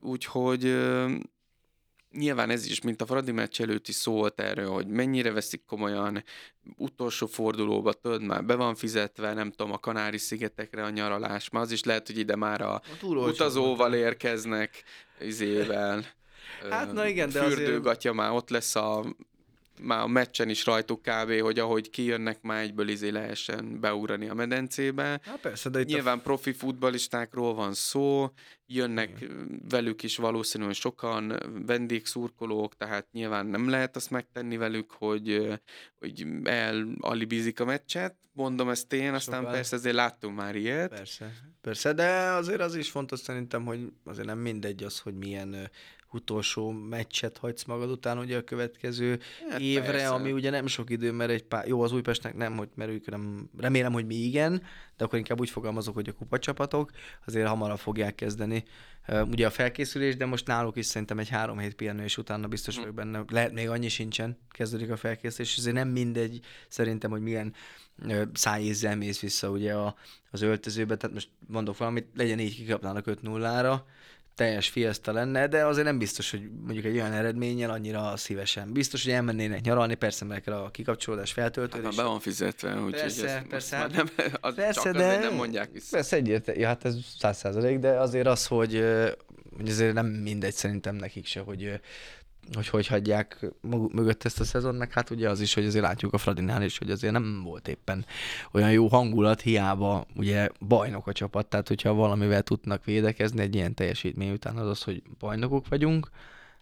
Úgyhogy 0.00 0.62
nyilván 2.10 2.50
ez 2.50 2.66
is, 2.66 2.80
mint 2.80 3.02
a 3.02 3.06
Fradi 3.06 3.32
meccs 3.32 3.60
előtt 3.60 3.88
is 3.88 3.94
szólt 3.94 4.40
erről, 4.40 4.68
hogy 4.68 4.86
mennyire 4.86 5.32
veszik 5.32 5.64
komolyan, 5.64 6.24
utolsó 6.76 7.26
fordulóba, 7.26 7.92
tudod, 7.92 8.22
már 8.22 8.44
be 8.44 8.54
van 8.54 8.74
fizetve, 8.74 9.34
nem 9.34 9.50
tudom, 9.50 9.72
a 9.72 9.78
Kanári-szigetekre 9.78 10.84
a 10.84 10.90
nyaralás, 10.90 11.50
már 11.50 11.62
az 11.62 11.70
is 11.70 11.84
lehet, 11.84 12.06
hogy 12.06 12.18
ide 12.18 12.36
már 12.36 12.60
a, 12.60 12.74
a 12.74 13.06
utazóval 13.06 13.94
érkeznek 13.94 14.84
izével. 15.20 16.04
Hát 16.70 16.92
na 16.92 17.06
igen, 17.06 17.30
de 17.30 17.42
fürdőgatja 17.42 18.10
azért... 18.10 18.14
már 18.14 18.36
ott 18.36 18.50
lesz 18.50 18.74
a 18.74 19.04
már 19.82 20.00
a 20.00 20.06
meccsen 20.06 20.48
is 20.48 20.64
rajtuk 20.64 21.02
kb., 21.02 21.40
hogy 21.40 21.58
ahogy 21.58 21.90
kijönnek, 21.90 22.42
már 22.42 22.62
egyből 22.62 22.88
izé 22.88 23.08
lehessen 23.08 23.80
beugrani 23.80 24.28
a 24.28 24.34
medencébe. 24.34 25.20
Hát 25.24 25.40
persze, 25.40 25.68
de 25.70 25.80
itt 25.80 25.86
Nyilván 25.86 26.18
a... 26.18 26.22
profi 26.22 26.52
futballistákról 26.52 27.54
van 27.54 27.74
szó, 27.74 28.30
jönnek 28.66 29.10
Igen. 29.20 29.62
velük 29.68 30.02
is 30.02 30.16
valószínűleg 30.16 30.74
sokan 30.74 31.38
vendégszurkolók, 31.66 32.76
tehát 32.76 33.06
nyilván 33.12 33.46
nem 33.46 33.68
lehet 33.68 33.96
azt 33.96 34.10
megtenni 34.10 34.56
velük, 34.56 34.90
hogy, 34.90 35.58
hogy 35.98 36.26
elalibizik 36.44 37.60
a 37.60 37.64
meccset, 37.64 38.16
mondom 38.32 38.68
ezt 38.68 38.92
én, 38.92 39.14
aztán 39.14 39.38
Sokan. 39.38 39.52
persze 39.52 39.76
azért 39.76 39.94
láttunk 39.94 40.36
már 40.36 40.56
ilyet. 40.56 40.88
Persze, 40.88 41.32
persze, 41.60 41.92
de 41.92 42.08
azért 42.12 42.60
az 42.60 42.74
is 42.74 42.90
fontos 42.90 43.20
szerintem, 43.20 43.64
hogy 43.64 43.92
azért 44.04 44.26
nem 44.26 44.38
mindegy 44.38 44.84
az, 44.84 44.98
hogy 44.98 45.14
milyen 45.14 45.70
utolsó 46.14 46.70
meccset 46.70 47.38
hagysz 47.38 47.64
magad 47.64 47.90
után 47.90 48.18
ugye 48.18 48.36
a 48.36 48.44
következő 48.44 49.20
Hát 49.50 49.60
évre, 49.60 49.90
persze. 49.90 50.08
ami 50.08 50.32
ugye 50.32 50.50
nem 50.50 50.66
sok 50.66 50.90
idő, 50.90 51.12
mert 51.12 51.30
egy 51.30 51.44
pár, 51.44 51.66
jó 51.66 51.82
az 51.82 51.92
Újpestnek 51.92 52.34
nem, 52.34 52.56
hogy 52.56 52.68
mert 52.74 52.90
ők 52.90 53.10
nem, 53.10 53.50
remélem, 53.58 53.92
hogy 53.92 54.06
mi 54.06 54.14
igen, 54.14 54.62
de 54.96 55.04
akkor 55.04 55.18
inkább 55.18 55.40
úgy 55.40 55.50
fogalmazok, 55.50 55.94
hogy 55.94 56.08
a 56.08 56.12
kupacsapatok 56.12 56.90
azért 57.26 57.48
hamarabb 57.48 57.78
fogják 57.78 58.14
kezdeni 58.14 58.64
ugye 59.08 59.46
a 59.46 59.50
felkészülés, 59.50 60.16
de 60.16 60.26
most 60.26 60.46
náluk 60.46 60.76
is 60.76 60.86
szerintem 60.86 61.18
egy 61.18 61.28
három 61.28 61.58
hét 61.58 61.74
pihenő, 61.74 62.02
és 62.02 62.18
utána 62.18 62.48
biztos 62.48 62.76
vagyok 62.76 62.94
benne, 62.94 63.24
lehet 63.28 63.52
még 63.52 63.68
annyi 63.68 63.88
sincsen, 63.88 64.38
kezdődik 64.50 64.90
a 64.90 64.96
felkészülés, 64.96 65.52
és 65.52 65.58
azért 65.58 65.74
nem 65.74 65.88
mindegy 65.88 66.40
szerintem, 66.68 67.10
hogy 67.10 67.22
milyen 67.22 67.54
szájézzel 68.32 68.96
mész 68.96 69.20
vissza 69.20 69.50
ugye 69.50 69.74
a, 69.74 69.94
az 70.30 70.42
öltözőbe, 70.42 70.96
tehát 70.96 71.14
most 71.14 71.28
mondok 71.46 71.76
valamit, 71.76 72.06
legyen 72.14 72.38
így 72.38 72.56
kikapnának 72.56 73.04
5-0-ra, 73.08 73.80
teljes 74.34 74.68
fiesta 74.68 75.12
lenne, 75.12 75.46
de 75.48 75.64
azért 75.66 75.86
nem 75.86 75.98
biztos, 75.98 76.30
hogy 76.30 76.50
mondjuk 76.64 76.84
egy 76.84 76.94
olyan 76.94 77.12
eredménnyel 77.12 77.70
annyira 77.70 78.16
szívesen. 78.16 78.72
Biztos, 78.72 79.04
hogy 79.04 79.12
elmennének 79.12 79.60
nyaralni, 79.60 79.94
persze 79.94 80.24
meg 80.24 80.40
kell 80.40 80.54
a 80.54 80.70
kikapcsolódás 80.70 81.34
Hát 81.34 81.38
feltöltődés. 81.38 81.84
már 81.96 82.04
be 82.04 82.10
van 82.10 82.20
fizetve, 82.20 82.74
úgyhogy 82.74 82.92
Persze, 83.00 83.28
ezt 83.28 83.46
persze, 83.46 83.78
már 83.78 83.90
hát- 83.92 84.16
nem, 84.16 84.28
az 84.40 84.54
Persze, 84.54 84.82
csak 84.82 84.92
de... 84.96 85.18
nem 85.18 85.34
mondják 85.34 85.72
vissza. 85.72 85.96
Persze 85.96 86.16
egyértelmű, 86.16 86.60
ja, 86.60 86.66
hát 86.66 86.84
ez 86.84 86.96
száz 87.18 87.38
százalék, 87.38 87.78
de 87.78 87.90
azért 87.90 88.26
az, 88.26 88.46
hogy, 88.46 88.84
hogy 89.56 89.68
azért 89.68 89.94
nem 89.94 90.06
mindegy 90.06 90.54
szerintem 90.54 90.94
nekik 90.94 91.26
se, 91.26 91.40
hogy 91.40 91.80
hogy 92.54 92.68
hogy 92.68 92.86
hagyják 92.86 93.46
maguk 93.60 93.92
mögött 93.92 94.24
ezt 94.24 94.40
a 94.40 94.44
szezon, 94.44 94.74
meg 94.74 94.92
hát 94.92 95.10
ugye 95.10 95.28
az 95.28 95.40
is, 95.40 95.54
hogy 95.54 95.66
azért 95.66 95.84
látjuk 95.84 96.12
a 96.12 96.18
Fradinál 96.18 96.62
is, 96.62 96.78
hogy 96.78 96.90
azért 96.90 97.12
nem 97.12 97.42
volt 97.42 97.68
éppen 97.68 98.06
olyan 98.52 98.70
jó 98.72 98.88
hangulat, 98.88 99.40
hiába 99.40 100.06
ugye 100.16 100.48
bajnok 100.60 101.06
a 101.06 101.12
csapat, 101.12 101.46
tehát 101.46 101.68
hogyha 101.68 101.92
valamivel 101.92 102.42
tudnak 102.42 102.84
védekezni 102.84 103.40
egy 103.40 103.54
ilyen 103.54 103.74
teljesítmény 103.74 104.32
után 104.32 104.56
az 104.56 104.68
az, 104.68 104.82
hogy 104.82 105.02
bajnokok 105.18 105.68
vagyunk, 105.68 106.10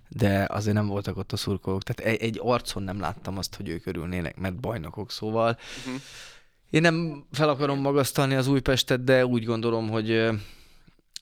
de 0.08 0.46
azért 0.48 0.76
nem 0.76 0.86
voltak 0.86 1.16
ott 1.16 1.32
a 1.32 1.36
szurkolók, 1.36 1.82
tehát 1.82 2.12
egy, 2.12 2.22
egy 2.22 2.40
arcon 2.42 2.82
nem 2.82 3.00
láttam 3.00 3.38
azt, 3.38 3.54
hogy 3.54 3.68
ők 3.68 3.86
örülnének, 3.86 4.36
mert 4.36 4.60
bajnokok, 4.60 5.10
szóval 5.10 5.58
Uh-huh. 5.86 6.00
én 6.70 6.80
nem 6.80 7.24
fel 7.32 7.48
akarom 7.48 7.80
magasztalni 7.80 8.34
az 8.34 8.46
Újpestet, 8.46 9.04
de 9.04 9.26
úgy 9.26 9.44
gondolom, 9.44 9.88
hogy 9.88 10.30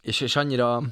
és, 0.02 0.20
és 0.20 0.36
annyira 0.36 0.82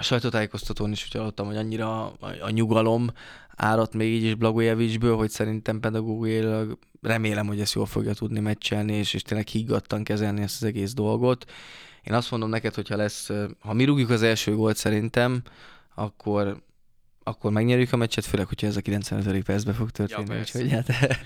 sajtótájékoztatón 0.00 0.92
is 0.92 1.04
úgy 1.04 1.12
hallottam, 1.12 1.46
hogy 1.46 1.56
annyira 1.56 2.06
a, 2.12 2.50
nyugalom 2.50 3.10
árat 3.56 3.94
még 3.94 4.12
így 4.12 4.24
is 4.24 4.34
Blagojevicsből, 4.34 5.16
hogy 5.16 5.30
szerintem 5.30 5.80
pedagógiailag 5.80 6.78
remélem, 7.02 7.46
hogy 7.46 7.60
ezt 7.60 7.74
jól 7.74 7.86
fogja 7.86 8.14
tudni 8.14 8.40
meccselni, 8.40 8.92
és, 8.92 9.14
és 9.14 9.22
tényleg 9.22 9.46
higgadtan 9.46 10.04
kezelni 10.04 10.42
ezt 10.42 10.62
az 10.62 10.68
egész 10.68 10.92
dolgot. 10.94 11.50
Én 12.04 12.14
azt 12.14 12.30
mondom 12.30 12.48
neked, 12.48 12.74
hogyha 12.74 12.96
lesz, 12.96 13.30
ha 13.58 13.72
mi 13.72 13.84
rúgjuk 13.84 14.10
az 14.10 14.22
első 14.22 14.54
gólt 14.54 14.76
szerintem, 14.76 15.42
akkor 15.94 16.66
akkor 17.22 17.52
megnyerjük 17.52 17.92
a 17.92 17.96
meccset, 17.96 18.24
főleg, 18.24 18.46
hogyha 18.46 18.66
ez 18.66 18.76
a 18.76 18.80
95. 18.80 19.44
percben 19.44 19.74
fog 19.74 19.90
történni. 19.90 20.34
Ja, 20.34 20.40
úgyhogy 20.40 20.70
hát... 20.70 21.18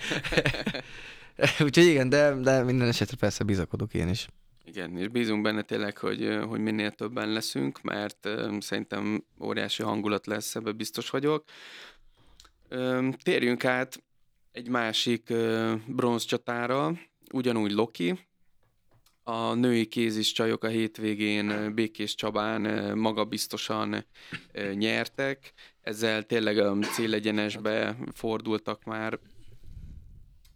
úgyhogy 1.65 1.87
igen, 1.87 2.09
de, 2.09 2.35
de 2.35 2.63
minden 2.63 2.89
esetre 2.89 3.17
persze 3.17 3.45
bizakodok 3.45 3.95
én 3.95 4.09
is. 4.09 4.29
Igen, 4.65 4.97
és 4.99 5.09
bízunk 5.09 5.43
benne 5.43 5.63
tényleg, 5.63 5.99
hogy, 5.99 6.39
hogy 6.49 6.61
minél 6.61 6.91
többen 6.91 7.29
leszünk, 7.29 7.83
mert 7.83 8.29
szerintem 8.59 9.25
óriási 9.41 9.83
hangulat 9.83 10.27
lesz, 10.27 10.55
ebbe 10.55 10.73
biztos 10.73 11.11
vagyok. 11.11 11.45
Térjünk 13.23 13.65
át 13.65 14.03
egy 14.53 14.69
másik 14.69 15.33
bronzcsatára, 15.87 16.99
ugyanúgy 17.33 17.73
Loki. 17.73 18.27
A 19.23 19.55
női 19.55 19.87
kézis 19.87 20.33
csajok 20.33 20.65
a 20.65 20.69
hétvégén 20.69 21.75
Békés 21.75 22.15
Csabán 22.15 22.97
magabiztosan 22.99 24.05
nyertek, 24.75 25.53
ezzel 25.81 26.23
tényleg 26.23 26.59
a 26.59 26.77
célegyenesbe 26.79 27.97
fordultak 28.13 28.85
már 28.85 29.19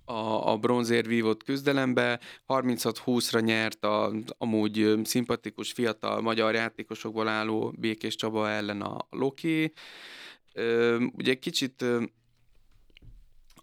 a, 0.07 0.51
a 0.51 0.57
bronzért 0.57 1.07
vívott 1.07 1.42
küzdelembe. 1.45 2.21
36-20-ra 2.49 3.45
nyert 3.45 3.85
a 3.85 4.12
amúgy 4.38 5.01
szimpatikus 5.05 5.73
fiatal 5.73 6.21
magyar 6.21 6.55
játékosokból 6.55 7.29
álló 7.29 7.73
Békés 7.79 8.14
Csaba 8.14 8.51
ellen 8.51 8.81
a 8.81 9.07
Loki. 9.11 9.73
Ö, 10.53 11.05
Ugye 11.16 11.35
kicsit 11.35 11.85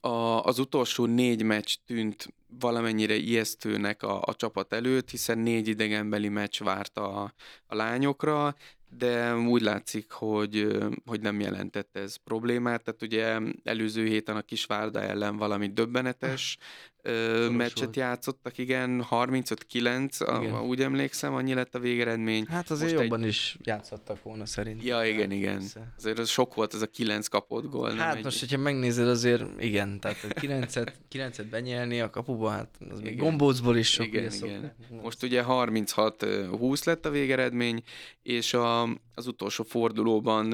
a, 0.02 0.44
az 0.44 0.60
utolsó 0.60 1.06
négy 1.06 1.44
meccs 1.44 1.76
tűnt 1.86 2.34
valamennyire 2.60 3.16
ijesztőnek 3.16 4.04
a, 4.04 4.22
a 4.22 4.36
csapat 4.36 4.74
előtt, 4.74 5.10
hiszen 5.10 5.38
négy 5.38 5.68
idegenbeli 5.68 6.30
meccs 6.30 6.60
várt 6.60 6.98
a, 6.98 7.34
a 7.66 7.76
lányokra, 7.76 8.56
de 8.98 9.36
úgy 9.36 9.62
látszik, 9.62 10.12
hogy, 10.12 10.68
hogy 11.06 11.22
nem 11.22 11.40
jelentett 11.40 11.98
ez 11.98 12.16
problémát. 12.16 12.84
Tehát 12.84 13.02
ugye 13.02 13.40
előző 13.64 14.06
héten 14.06 14.36
a 14.36 14.42
Kisvárda 14.42 15.02
ellen 15.02 15.38
valami 15.38 15.68
döbbenetes 15.68 16.58
ö, 17.06 17.50
meccset 17.50 17.78
volt. 17.84 17.96
játszottak, 17.96 18.58
igen, 18.58 19.06
35-9, 19.10 20.22
a- 20.22 20.42
Igen. 20.42 20.54
a- 20.54 20.62
úgy 20.63 20.82
emlékszem, 20.82 21.34
annyi 21.34 21.54
lett 21.54 21.76
a 21.76 21.80
végeredmény. 21.80 22.46
Hát 22.50 22.70
azért 22.72 22.92
Most 22.92 23.04
jobban 23.04 23.28
is 23.28 23.58
játszottak 23.63 24.24
volna 24.24 24.46
szerintem. 24.46 24.86
Ja, 24.86 25.06
igen, 25.06 25.32
igen. 25.32 25.58
Persze. 25.58 25.94
Azért 25.98 26.20
az 26.20 26.30
sok 26.30 26.54
volt 26.54 26.74
ez 26.74 26.82
a 26.82 26.88
kilenc 26.88 27.28
kapott 27.28 27.70
gól. 27.70 27.88
nem 27.89 27.98
Hát 27.98 28.16
egy- 28.16 28.24
most, 28.24 28.39
hogyha 28.39 28.58
megnézed, 28.58 29.08
azért 29.08 29.44
igen, 29.62 30.00
tehát 30.00 30.24
a 30.24 30.28
9-et, 30.39 30.94
9-et 31.12 31.46
benyelni 31.50 32.02
a 32.02 32.10
kapuba, 32.10 32.50
hát 32.50 32.78
az 32.89 33.00
még 33.02 33.12
Igen. 33.13 33.26
gombócból 33.26 33.78
is 33.78 33.88
sok. 33.92 34.06
Igen, 34.06 34.32
igen. 34.34 34.76
Most 35.02 35.24
ugye 35.24 35.44
36-20 35.48 36.84
lett 36.86 37.06
a 37.06 37.10
végeredmény, 37.10 37.84
és 38.22 38.54
a, 38.54 38.84
az 39.13 39.28
utolsó 39.28 39.63
fordulóban 39.63 40.54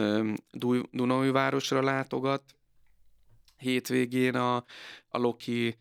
Dunaújvárosra 0.92 1.82
látogat 1.82 2.44
hétvégén 3.58 4.36
a, 4.36 4.56
a 5.10 5.18
Loki, 5.18 5.78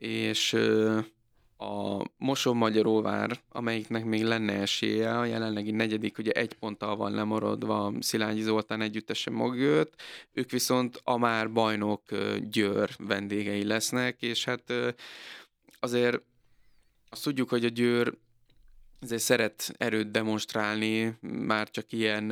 és 0.00 0.52
a 1.56 2.04
Moson-Magyaróvár, 2.18 3.40
amelyiknek 3.48 4.04
még 4.04 4.24
lenne 4.24 4.52
esélye, 4.52 5.18
a 5.18 5.24
jelenlegi 5.24 5.70
negyedik, 5.70 6.18
ugye 6.18 6.30
egy 6.30 6.52
ponttal 6.52 6.96
van 6.96 7.12
lemaradva 7.12 7.92
Szilágyi 8.00 8.42
Zoltán 8.42 8.80
együttese 8.80 9.30
mögött, 9.30 10.02
ők 10.32 10.50
viszont 10.50 11.00
a 11.04 11.18
már 11.18 11.52
bajnok 11.52 12.02
Győr 12.50 12.90
vendégei 12.98 13.64
lesznek, 13.64 14.22
és 14.22 14.44
hát 14.44 14.72
azért 15.80 16.22
azt 17.08 17.22
tudjuk, 17.22 17.48
hogy 17.48 17.64
a 17.64 17.68
Győr 17.68 18.14
azért 19.00 19.22
szeret 19.22 19.74
erőt 19.78 20.10
demonstrálni, 20.10 21.18
már 21.20 21.70
csak 21.70 21.92
ilyen 21.92 22.24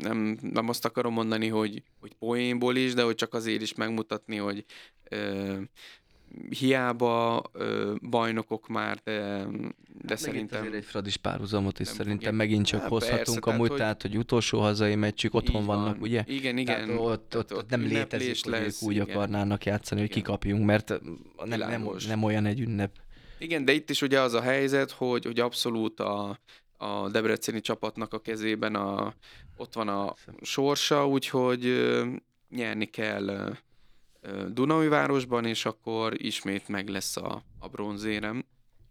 nem, 0.00 0.38
nem 0.40 0.68
azt 0.68 0.84
akarom 0.84 1.12
mondani, 1.12 1.48
hogy, 1.48 1.82
hogy 2.00 2.14
poénból 2.14 2.76
is, 2.76 2.94
de 2.94 3.02
hogy 3.02 3.14
csak 3.14 3.34
azért 3.34 3.62
is 3.62 3.74
megmutatni, 3.74 4.36
hogy 4.36 4.64
hiába 6.48 7.42
ö, 7.52 7.94
bajnokok 8.10 8.68
már, 8.68 9.00
de, 9.04 9.12
de 9.12 9.46
Meg 10.08 10.16
szerintem... 10.18 10.60
Azért 10.60 10.74
egy 10.74 10.84
Fradis 10.84 11.16
párhuzamot 11.16 11.80
is 11.80 11.86
szerintem 11.86 12.14
fogják- 12.14 12.34
megint 12.34 12.66
csak 12.66 12.80
Hát 12.80 12.88
hozhatunk 12.88 13.40
persze, 13.40 13.50
amúgy, 13.50 13.56
tehát, 13.56 13.68
hogy- 13.68 13.78
tehát 13.78 14.02
hogy 14.02 14.16
utolsó 14.16 14.60
hazai 14.60 14.94
meccsük 14.94 15.34
otthon 15.34 15.60
Így 15.60 15.66
vannak, 15.66 15.92
van. 15.94 16.02
ugye? 16.02 16.24
Igen, 16.26 16.56
igen. 16.58 16.86
Tehát 16.86 17.00
ott, 17.00 17.36
ott, 17.36 17.54
ott 17.54 17.70
nem 17.70 17.80
létezik, 17.82 18.42
hogy 18.44 18.52
lesz, 18.52 18.82
ők 18.82 18.88
úgy 18.88 18.94
igen. 18.94 19.08
akarnának 19.08 19.64
játszani, 19.64 20.00
hogy 20.00 20.10
Igen. 20.10 20.22
kikapjunk, 20.22 20.64
mert 20.64 21.00
nem, 21.44 21.58
nem, 21.58 21.88
nem 22.08 22.22
olyan 22.22 22.46
egy 22.46 22.60
ünnep. 22.60 22.92
Igen, 23.38 23.64
de 23.64 23.72
itt 23.72 23.90
is 23.90 24.02
ugye 24.02 24.20
az 24.20 24.32
a 24.34 24.40
helyzet, 24.40 24.90
hogy, 24.90 25.24
hogy 25.24 25.40
abszolút 25.40 26.00
a, 26.00 26.38
a 26.76 27.08
debreceni 27.10 27.60
csapatnak 27.60 28.12
a 28.12 28.20
kezében 28.20 28.74
a, 28.74 29.14
ott 29.56 29.74
van 29.74 29.88
a 29.88 30.14
sorsa, 30.42 31.08
úgyhogy 31.08 31.88
nyerni 32.50 32.84
kell 32.84 33.54
Dunaújvárosban, 34.52 35.44
és 35.44 35.64
akkor 35.64 36.24
ismét 36.24 36.68
meg 36.68 36.88
lesz 36.88 37.16
a, 37.16 37.44
a 37.58 37.68
bronzérem. 37.68 38.44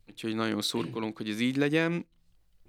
Úgyhogy 0.09 0.35
nagyon 0.35 0.61
szurkolunk, 0.61 1.17
hogy 1.17 1.29
ez 1.29 1.39
így 1.39 1.55
legyen. 1.55 2.05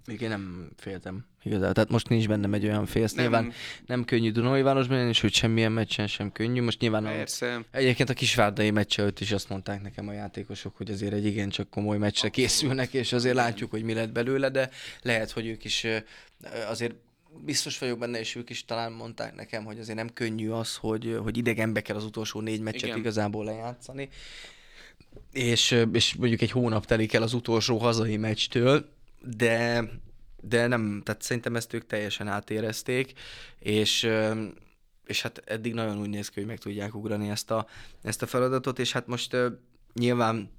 Még 0.06 0.20
én 0.20 0.28
nem 0.28 0.70
féltem 0.76 1.26
igazából. 1.42 1.72
Tehát 1.72 1.90
most 1.90 2.08
nincs 2.08 2.28
bennem 2.28 2.54
egy 2.54 2.64
olyan 2.64 2.86
félsz. 2.86 3.12
Nem, 3.12 3.22
Nyilván 3.22 3.52
nem 3.86 4.04
könnyű 4.04 4.30
Dunaújvárosban, 4.30 5.08
és 5.08 5.20
hogy 5.20 5.34
semmilyen 5.34 5.72
meccsen 5.72 6.06
sem 6.06 6.32
könnyű. 6.32 6.62
Most 6.62 6.80
nyilván 6.80 7.04
a, 7.04 7.08
persze, 7.08 7.64
Egyébként 7.70 8.08
a 8.10 8.14
kisvárdai 8.14 8.70
meccs 8.70 8.98
előtt 8.98 9.20
is 9.20 9.32
azt 9.32 9.48
mondták 9.48 9.82
nekem 9.82 10.08
a 10.08 10.12
játékosok, 10.12 10.76
hogy 10.76 10.90
azért 10.90 11.12
egy 11.12 11.24
igencsak 11.24 11.70
komoly 11.70 11.98
meccsre 11.98 12.28
készülnek, 12.28 12.92
és 12.94 13.12
azért 13.12 13.34
látjuk, 13.34 13.70
hogy 13.70 13.82
mi 13.82 13.94
lett 13.94 14.12
belőle, 14.12 14.48
de 14.48 14.70
lehet, 15.02 15.30
hogy 15.30 15.46
ők 15.46 15.64
is 15.64 15.86
azért 16.68 16.94
biztos 17.44 17.78
vagyok 17.78 17.98
benne, 17.98 18.18
és 18.18 18.34
ők 18.34 18.50
is 18.50 18.64
talán 18.64 18.92
mondták 18.92 19.34
nekem, 19.34 19.64
hogy 19.64 19.78
azért 19.78 19.96
nem 19.96 20.12
könnyű 20.12 20.50
az, 20.50 20.76
hogy, 20.76 21.18
hogy 21.22 21.36
idegenbe 21.36 21.80
kell 21.80 21.96
az 21.96 22.04
utolsó 22.04 22.40
négy 22.40 22.60
meccset 22.60 22.82
Igen. 22.82 22.98
igazából 22.98 23.44
lejátszani. 23.44 24.08
És, 25.32 25.84
és 25.92 26.14
mondjuk 26.14 26.40
egy 26.40 26.50
hónap 26.50 26.86
telik 26.86 27.12
el 27.12 27.22
az 27.22 27.32
utolsó 27.32 27.78
hazai 27.78 28.16
meccstől, 28.16 28.88
de, 29.20 29.84
de 30.40 30.66
nem, 30.66 31.02
tehát 31.04 31.22
szerintem 31.22 31.56
ezt 31.56 31.72
ők 31.72 31.86
teljesen 31.86 32.28
átérezték, 32.28 33.12
és 33.58 34.08
és 35.06 35.22
hát 35.22 35.42
eddig 35.44 35.74
nagyon 35.74 36.00
úgy 36.00 36.08
néz 36.08 36.28
ki, 36.28 36.34
hogy 36.40 36.48
meg 36.48 36.58
tudják 36.58 36.94
ugrani 36.94 37.28
ezt 37.28 37.50
a, 37.50 37.66
ezt 38.02 38.22
a 38.22 38.26
feladatot, 38.26 38.78
és 38.78 38.92
hát 38.92 39.06
most 39.06 39.36
nyilván 39.94 40.50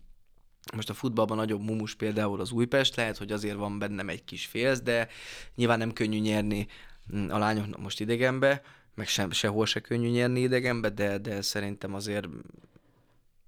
most 0.74 0.90
a 0.90 0.94
futballban 0.94 1.38
nagyobb 1.38 1.62
mumus 1.62 1.96
például 1.96 2.40
az 2.40 2.52
Újpest, 2.52 2.96
lehet, 2.96 3.18
hogy 3.18 3.32
azért 3.32 3.56
van 3.56 3.80
bennem 3.80 4.10
egy 4.10 4.24
kis 4.24 4.46
félsz, 4.46 4.82
de 4.82 5.08
nyilván 5.56 5.78
nem 5.78 5.94
könnyű 5.94 6.20
nyerni 6.20 6.68
mm, 7.16 7.30
a 7.30 7.38
lányoknak 7.38 7.82
most 7.82 8.00
idegenbe, 8.00 8.62
meg 8.96 9.08
sem, 9.08 9.32
sehol 9.32 9.66
se 9.66 9.80
könnyű 9.80 10.10
nyerni 10.10 10.40
idegenbe, 10.40 10.90
de, 10.90 11.18
de 11.18 11.42
szerintem 11.42 11.94
azért 11.94 12.28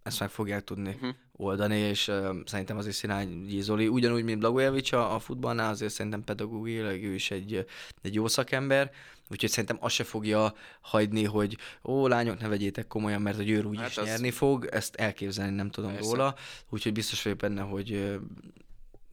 ezt 0.08 0.20
meg 0.20 0.30
fogják 0.30 0.64
tudni 0.64 0.90
uh-huh. 0.90 1.10
oldani, 1.32 1.78
és 1.78 2.08
uh, 2.08 2.36
szerintem 2.46 2.78
azért 2.78 2.96
Szilágyi 2.96 3.62
Zoli, 3.62 3.88
ugyanúgy, 3.88 4.24
mint 4.24 4.40
Blagojevic 4.40 4.92
a, 4.92 5.16
a 5.16 5.20
futballnál, 5.20 5.70
azért 5.70 5.94
szerintem 5.94 6.24
pedagógiailag 6.24 7.04
ő 7.04 7.14
is 7.14 7.32
egy, 7.32 7.66
egy 8.02 8.14
jó 8.14 8.28
szakember, 8.28 8.92
úgyhogy 9.30 9.50
szerintem 9.50 9.78
azt 9.80 9.96
se 9.96 10.04
fogja 10.04 10.54
hagyni, 10.82 11.24
hogy 11.24 11.58
ó, 11.84 12.08
lányok, 12.08 12.40
ne 12.40 12.48
vegyétek 12.48 12.88
komolyan, 12.88 13.22
mert 13.22 13.38
hogy 13.38 13.50
ő 13.50 13.64
úgy 13.64 13.78
hát 13.78 13.90
is 13.90 13.98
az... 13.98 14.06
nyerni 14.06 14.32
fog, 14.32 14.66
ezt 14.66 14.96
elképzelni 14.96 15.56
nem 15.56 15.70
tudom 15.70 15.92
Persze. 15.92 16.10
róla, 16.10 16.36
úgyhogy 16.70 16.94
biztos 16.94 17.24
vagyok 17.24 17.40
benne, 17.40 17.62
hogy 17.62 18.20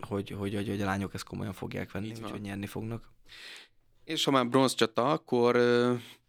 hogy, 0.09 0.31
hogy, 0.31 0.55
hogy, 0.55 0.69
hogy 0.69 0.83
a 0.83 0.85
lányok 0.85 1.15
ezt 1.15 1.25
komolyan 1.25 1.53
fogják 1.53 1.93
venni, 1.93 2.13
úgyhogy 2.23 2.41
nyerni 2.41 2.67
fognak. 2.67 3.13
És 4.05 4.25
ha 4.25 4.31
már 4.31 4.49
bronzcsata, 4.49 5.11
akkor 5.11 5.57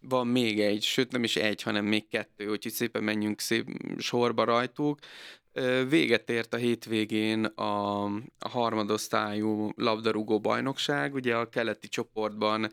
van 0.02 0.28
még 0.28 0.62
egy, 0.62 0.84
sőt 0.84 1.12
nem 1.12 1.24
is 1.24 1.36
egy, 1.36 1.62
hanem 1.62 1.86
még 1.86 2.08
kettő, 2.08 2.50
úgyhogy 2.50 2.72
szépen 2.72 3.04
menjünk 3.04 3.40
szép 3.40 3.68
sorba 3.98 4.44
rajtuk. 4.44 5.00
Véget 5.90 6.30
ért 6.30 6.54
a 6.54 6.58
hétvégén 6.58 7.46
a, 7.46 8.04
a 8.40 8.50
harmadosztályú 8.50 9.70
labdarúgó 9.76 10.40
bajnokság. 10.40 11.14
Ugye 11.14 11.36
a 11.36 11.50
keleti 11.50 11.88
csoportban 11.88 12.72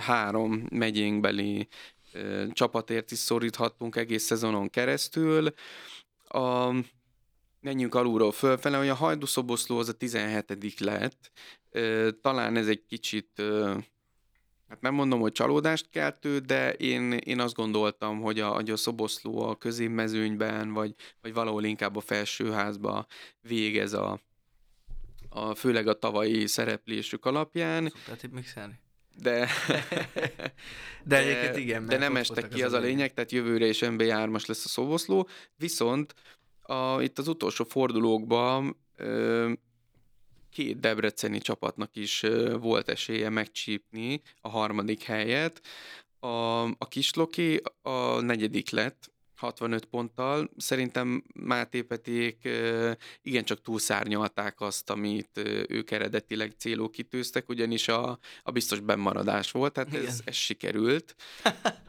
három 0.00 0.66
megyénkbeli 0.70 1.68
csapatért 2.52 3.10
is 3.10 3.18
szoríthattunk 3.18 3.96
egész 3.96 4.24
szezonon 4.24 4.70
keresztül. 4.70 5.52
A, 6.24 6.74
menjünk 7.60 7.94
alulról 7.94 8.32
fölfele, 8.32 8.76
hogy 8.76 8.88
a 8.88 8.94
hajdúszoboszló 8.94 9.78
az 9.78 9.88
a 9.88 9.92
17 9.92 10.80
lett. 10.80 11.30
Talán 12.20 12.56
ez 12.56 12.68
egy 12.68 12.84
kicsit 12.88 13.42
Hát 14.68 14.80
nem 14.80 14.94
mondom, 14.94 15.20
hogy 15.20 15.32
csalódást 15.32 15.90
keltő, 15.90 16.38
de 16.38 16.72
én, 16.72 17.12
én 17.12 17.40
azt 17.40 17.54
gondoltam, 17.54 18.20
hogy 18.20 18.40
a, 18.40 18.48
hogy 18.48 18.70
a 18.70 18.76
szoboszló 18.76 19.42
a 19.42 19.56
közémmezőnyben, 19.56 20.72
vagy, 20.72 20.94
vagy 21.20 21.32
valahol 21.32 21.64
inkább 21.64 21.96
a 21.96 22.00
felsőházba 22.00 23.06
végez 23.40 23.92
a, 23.92 24.20
a 25.28 25.54
főleg 25.54 25.88
a 25.88 25.98
tavalyi 25.98 26.46
szereplésük 26.46 27.24
alapján. 27.24 27.92
Szoktál 28.06 28.30
mixelni? 28.32 28.74
De, 29.22 29.48
de, 31.04 31.16
egyébként 31.16 31.56
igen. 31.56 31.86
De 31.86 31.98
nem 31.98 32.16
estek 32.16 32.48
ki 32.48 32.62
az, 32.62 32.72
az 32.72 32.78
a 32.78 32.82
lényeg, 32.82 33.14
tehát 33.14 33.32
jövőre 33.32 33.66
is 33.66 33.78
MB3-as 33.82 34.46
lesz 34.46 34.64
a 34.64 34.68
szoboszló, 34.68 35.28
viszont 35.56 36.14
a, 36.62 37.02
itt 37.02 37.18
az 37.18 37.28
utolsó 37.28 37.64
fordulókban 37.64 38.76
ö, 38.96 39.52
két 40.56 40.80
debreceni 40.80 41.38
csapatnak 41.38 41.96
is 41.96 42.24
volt 42.60 42.88
esélye 42.88 43.28
megcsípni 43.28 44.22
a 44.40 44.48
harmadik 44.48 45.02
helyet. 45.02 45.60
A, 46.18 46.62
a 46.62 46.88
Kisloki 46.88 47.60
a 47.82 48.20
negyedik 48.20 48.70
lett, 48.70 49.10
65 49.34 49.84
ponttal. 49.84 50.50
Szerintem 50.56 51.24
Máté 51.34 51.82
Peték 51.82 52.48
igencsak 53.22 53.60
túlszárnyalták 53.60 54.60
azt, 54.60 54.90
amit 54.90 55.40
ők 55.68 55.90
eredetileg 55.90 56.52
céló 56.58 56.88
kitűztek, 56.88 57.48
ugyanis 57.48 57.88
a, 57.88 58.18
a 58.42 58.50
biztos 58.50 58.80
bennmaradás 58.80 59.50
volt, 59.50 59.72
tehát 59.72 59.94
ez, 59.94 60.20
ez 60.24 60.34
sikerült. 60.34 61.14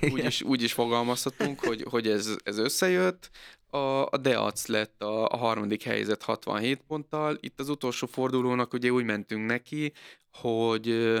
úgy, 0.12 0.24
is, 0.24 0.42
úgy 0.42 0.62
is 0.62 0.72
fogalmazhatunk, 0.72 1.60
hogy, 1.60 1.86
hogy 1.90 2.08
ez, 2.08 2.36
ez 2.44 2.58
összejött 2.58 3.30
a, 3.70 4.06
a 4.06 4.16
Deac 4.20 4.66
lett 4.66 5.02
a, 5.02 5.28
a 5.28 5.36
harmadik 5.36 5.82
helyzet 5.82 6.22
67 6.22 6.82
ponttal. 6.86 7.38
Itt 7.40 7.60
az 7.60 7.68
utolsó 7.68 8.06
fordulónak 8.06 8.72
ugye 8.72 8.90
úgy 8.90 9.04
mentünk 9.04 9.46
neki, 9.46 9.92
hogy 10.32 11.16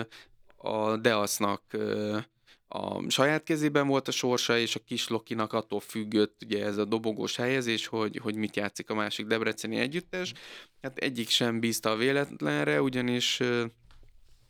a 0.56 0.96
Deacnak 0.96 1.62
a 2.74 3.10
saját 3.10 3.42
kezében 3.42 3.86
volt 3.86 4.08
a 4.08 4.10
sorsa, 4.10 4.58
és 4.58 4.74
a 4.74 4.80
kis 4.86 5.08
Lokinak 5.08 5.52
attól 5.52 5.80
függött 5.80 6.42
ugye 6.44 6.64
ez 6.64 6.76
a 6.76 6.84
dobogós 6.84 7.36
helyezés, 7.36 7.86
hogy, 7.86 8.16
hogy 8.22 8.34
mit 8.34 8.56
játszik 8.56 8.90
a 8.90 8.94
másik 8.94 9.26
debreceni 9.26 9.76
együttes. 9.76 10.32
Hát 10.82 10.98
egyik 10.98 11.28
sem 11.28 11.60
bízta 11.60 11.90
a 11.90 11.96
véletlenre, 11.96 12.82
ugyanis 12.82 13.40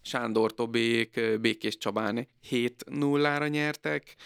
Sándor 0.03 0.55
Tobék 0.55 1.21
Békés 1.41 1.77
Csabán 1.77 2.29
7-0-ra 2.51 3.51
nyertek, 3.51 4.17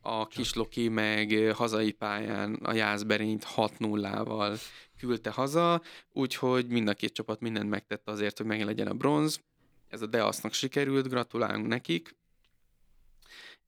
a 0.00 0.26
Kisloki 0.26 0.88
meg 0.88 1.52
hazai 1.54 1.92
pályán 1.92 2.54
a 2.54 2.72
Jászberényt 2.72 3.46
6-0-val 3.56 4.60
küldte 4.98 5.30
haza, 5.30 5.82
úgyhogy 6.12 6.66
mind 6.66 6.88
a 6.88 6.94
két 6.94 7.12
csapat 7.12 7.40
mindent 7.40 7.68
megtette 7.68 8.10
azért, 8.10 8.36
hogy 8.36 8.46
meglegyen 8.46 8.86
a 8.86 8.94
bronz. 8.94 9.40
Ez 9.88 10.02
a 10.02 10.06
Deasznak 10.06 10.52
sikerült, 10.52 11.08
gratulálunk 11.08 11.66
nekik. 11.66 12.16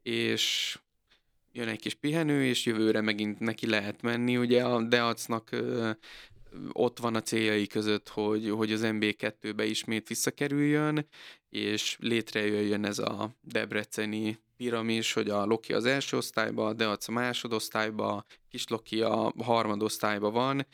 És 0.03 0.79
jön 1.53 1.69
egy 1.69 1.81
kis 1.81 1.95
pihenő, 1.95 2.45
és 2.45 2.67
jövőre 2.67 3.01
megint 3.01 3.39
neki 3.39 3.67
lehet 3.67 4.03
menni. 4.03 4.37
Ugye 4.37 4.65
a 4.65 4.83
Deacnak 4.83 5.51
ott 6.73 6.99
van 6.99 7.15
a 7.15 7.23
céljai 7.23 7.67
között, 7.67 8.09
hogy, 8.09 8.51
hogy 8.51 8.73
az 8.73 8.81
MB2-be 8.85 9.65
ismét 9.65 10.09
visszakerüljön, 10.09 11.07
és 11.49 11.97
létrejöjjön 12.01 12.85
ez 12.85 12.99
a 12.99 13.37
debreceni 13.41 14.39
piramis, 14.57 15.13
hogy 15.13 15.31
a 15.31 15.45
Loki 15.45 15.73
az 15.73 15.85
első 15.85 16.17
osztályba, 16.17 16.73
Deac 16.73 17.09
a 17.09 17.13
másodosztályba, 17.13 18.25
Kis 18.49 18.69
Loki 18.69 19.03
a 19.03 19.33
harmadosztályba 19.39 20.31
van, 20.31 20.67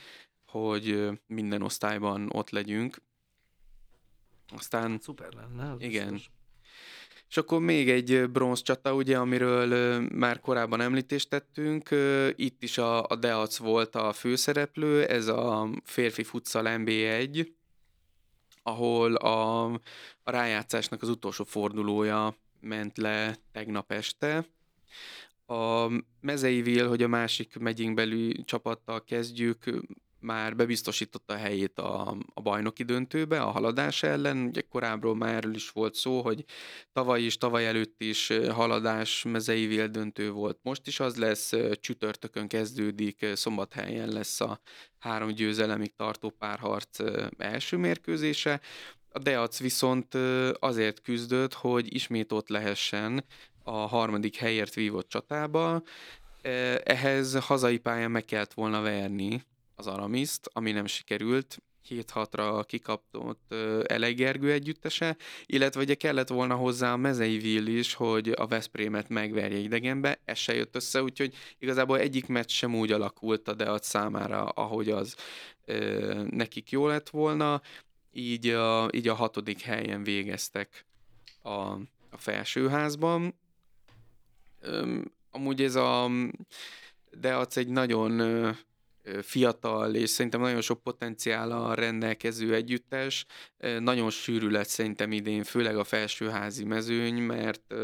hogy 0.44 1.08
minden 1.26 1.62
osztályban 1.62 2.30
ott 2.32 2.50
legyünk. 2.50 3.02
Aztán... 4.48 4.98
Szuper 5.00 5.32
lenne. 5.32 5.74
Igen. 5.78 6.12
Biztos. 6.12 6.30
És 7.30 7.36
akkor 7.36 7.60
még 7.60 7.90
egy 7.90 8.30
bronz 8.30 8.62
csata, 8.62 8.94
ugye, 8.94 9.18
amiről 9.18 10.00
már 10.00 10.40
korábban 10.40 10.80
említést 10.80 11.28
tettünk. 11.28 11.88
Itt 12.34 12.62
is 12.62 12.78
a, 12.78 13.06
a 13.06 13.16
Deac 13.16 13.56
volt 13.56 13.94
a 13.94 14.12
főszereplő, 14.12 15.04
ez 15.04 15.26
a 15.26 15.68
férfi 15.84 16.22
futsal 16.22 16.64
NB1, 16.66 17.48
ahol 18.62 19.14
a, 19.14 19.64
a 20.22 20.30
rájátszásnak 20.30 21.02
az 21.02 21.08
utolsó 21.08 21.44
fordulója 21.44 22.36
ment 22.60 22.98
le 22.98 23.36
tegnap 23.52 23.92
este. 23.92 24.46
A 25.46 25.88
Mezeivil, 26.20 26.88
hogy 26.88 27.02
a 27.02 27.08
másik 27.08 27.58
megyénk 27.58 27.94
belül 27.94 28.44
csapattal 28.44 29.04
kezdjük, 29.04 29.64
már 30.20 30.56
bebiztosította 30.56 31.34
a 31.34 31.36
helyét 31.36 31.78
a, 31.78 32.16
a 32.34 32.40
bajnoki 32.40 32.82
döntőbe, 32.82 33.42
a 33.42 33.50
haladás 33.50 34.02
ellen. 34.02 34.36
Ugye 34.36 34.60
korábbról 34.60 35.16
már 35.16 35.34
erről 35.34 35.54
is 35.54 35.70
volt 35.70 35.94
szó, 35.94 36.22
hogy 36.22 36.44
tavaly 36.92 37.22
is, 37.22 37.38
tavaly 37.38 37.66
előtt 37.66 38.02
is 38.02 38.32
haladás 38.50 39.24
Mezeivil 39.28 39.86
döntő 39.86 40.30
volt. 40.30 40.58
Most 40.62 40.86
is 40.86 41.00
az 41.00 41.16
lesz, 41.16 41.52
csütörtökön 41.80 42.48
kezdődik, 42.48 43.26
szombathelyen 43.34 44.08
lesz 44.08 44.40
a 44.40 44.60
három 44.98 45.30
győzelemig 45.30 45.96
tartó 45.96 46.30
párharc 46.30 46.98
első 47.38 47.76
mérkőzése. 47.76 48.60
A 49.12 49.18
Deac 49.18 49.58
viszont 49.58 50.14
azért 50.58 51.00
küzdött, 51.00 51.54
hogy 51.54 51.94
ismét 51.94 52.32
ott 52.32 52.48
lehessen 52.48 53.24
a 53.62 53.70
harmadik 53.70 54.36
helyért 54.36 54.74
vívott 54.74 55.08
csatába. 55.08 55.82
Ehhez 56.82 57.38
hazai 57.38 57.78
pályán 57.78 58.10
meg 58.10 58.24
kellett 58.24 58.52
volna 58.52 58.80
verni 58.80 59.42
az 59.80 59.86
Aramiszt, 59.86 60.50
ami 60.52 60.72
nem 60.72 60.86
sikerült. 60.86 61.62
7-6-ra 61.88 62.64
kikaptott 62.66 63.54
Elej 63.86 64.12
Gergő 64.12 64.52
együttese, 64.52 65.16
illetve 65.46 65.80
ugye 65.80 65.94
kellett 65.94 66.28
volna 66.28 66.54
hozzá 66.54 66.92
a 66.92 66.96
Mezei 66.96 67.38
Vill 67.38 67.66
is, 67.66 67.94
hogy 67.94 68.28
a 68.28 68.46
Veszprémet 68.46 69.08
megverje 69.08 69.58
idegenbe, 69.58 70.18
ez 70.24 70.38
se 70.38 70.54
jött 70.54 70.74
össze, 70.74 71.02
úgyhogy 71.02 71.34
igazából 71.58 71.98
egyik 71.98 72.26
meccs 72.26 72.50
sem 72.50 72.74
úgy 72.74 72.92
alakult 72.92 73.48
a 73.48 73.54
Deat 73.54 73.84
számára, 73.84 74.44
ahogy 74.44 74.90
az 74.90 75.16
ö, 75.64 76.22
nekik 76.30 76.70
jó 76.70 76.86
lett 76.86 77.10
volna 77.10 77.62
így 78.12 78.48
a, 78.48 78.88
így 78.92 79.08
a 79.08 79.14
hatodik 79.14 79.60
helyen 79.60 80.02
végeztek 80.02 80.84
a, 81.42 81.58
a 82.10 82.16
felsőházban. 82.16 83.34
Öm, 84.60 85.12
amúgy 85.30 85.62
ez 85.62 85.74
a 85.74 86.10
Deac 87.10 87.56
egy 87.56 87.68
nagyon 87.68 88.20
fiatal, 89.22 89.94
és 89.94 90.10
szerintem 90.10 90.40
nagyon 90.40 90.60
sok 90.60 90.82
potenciállal 90.82 91.74
rendelkező 91.74 92.54
együttes. 92.54 93.26
Nagyon 93.78 94.10
sűrű 94.10 94.48
lett 94.48 94.68
szerintem 94.68 95.12
idén, 95.12 95.44
főleg 95.44 95.76
a 95.76 95.84
felsőházi 95.84 96.64
mezőny, 96.64 97.22
mert 97.22 97.74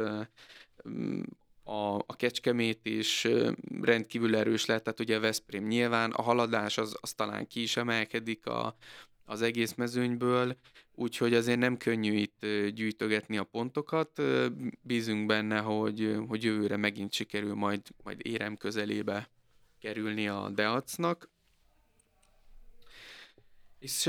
a, 1.63 1.95
a 1.95 2.17
Kecskemét 2.17 2.87
is 2.87 3.29
rendkívül 3.81 4.37
erős 4.37 4.67
lett, 4.67 4.85
tehát 4.85 5.01
ugye 5.01 5.17
a 5.17 5.21
Veszprém 5.21 5.67
nyilván, 5.67 6.11
a 6.11 6.23
haladás 6.23 6.79
az, 6.79 6.97
az 7.01 7.13
talán 7.13 7.47
ki 7.47 7.63
is 7.63 7.77
emelkedik 7.77 8.47
a, 8.47 8.77
az 9.25 9.43
egész 9.43 9.75
mezőnyből, 9.75 10.57
úgyhogy 10.95 11.35
azért 11.35 11.59
nem 11.59 11.77
könnyű 11.77 12.13
itt 12.13 12.47
gyűjtögetni 12.75 13.37
a 13.37 13.45
pontokat. 13.45 14.23
Bízunk 14.83 15.27
benne, 15.27 15.59
hogy, 15.59 16.17
hogy 16.29 16.43
jövőre 16.43 16.77
megint 16.77 17.13
sikerül 17.13 17.55
majd, 17.55 17.81
majd 18.05 18.21
érem 18.23 18.57
közelébe 18.57 19.31
kerülni 19.81 20.29
a 20.29 20.49
Deacnak. 20.55 21.31
És 23.79 24.07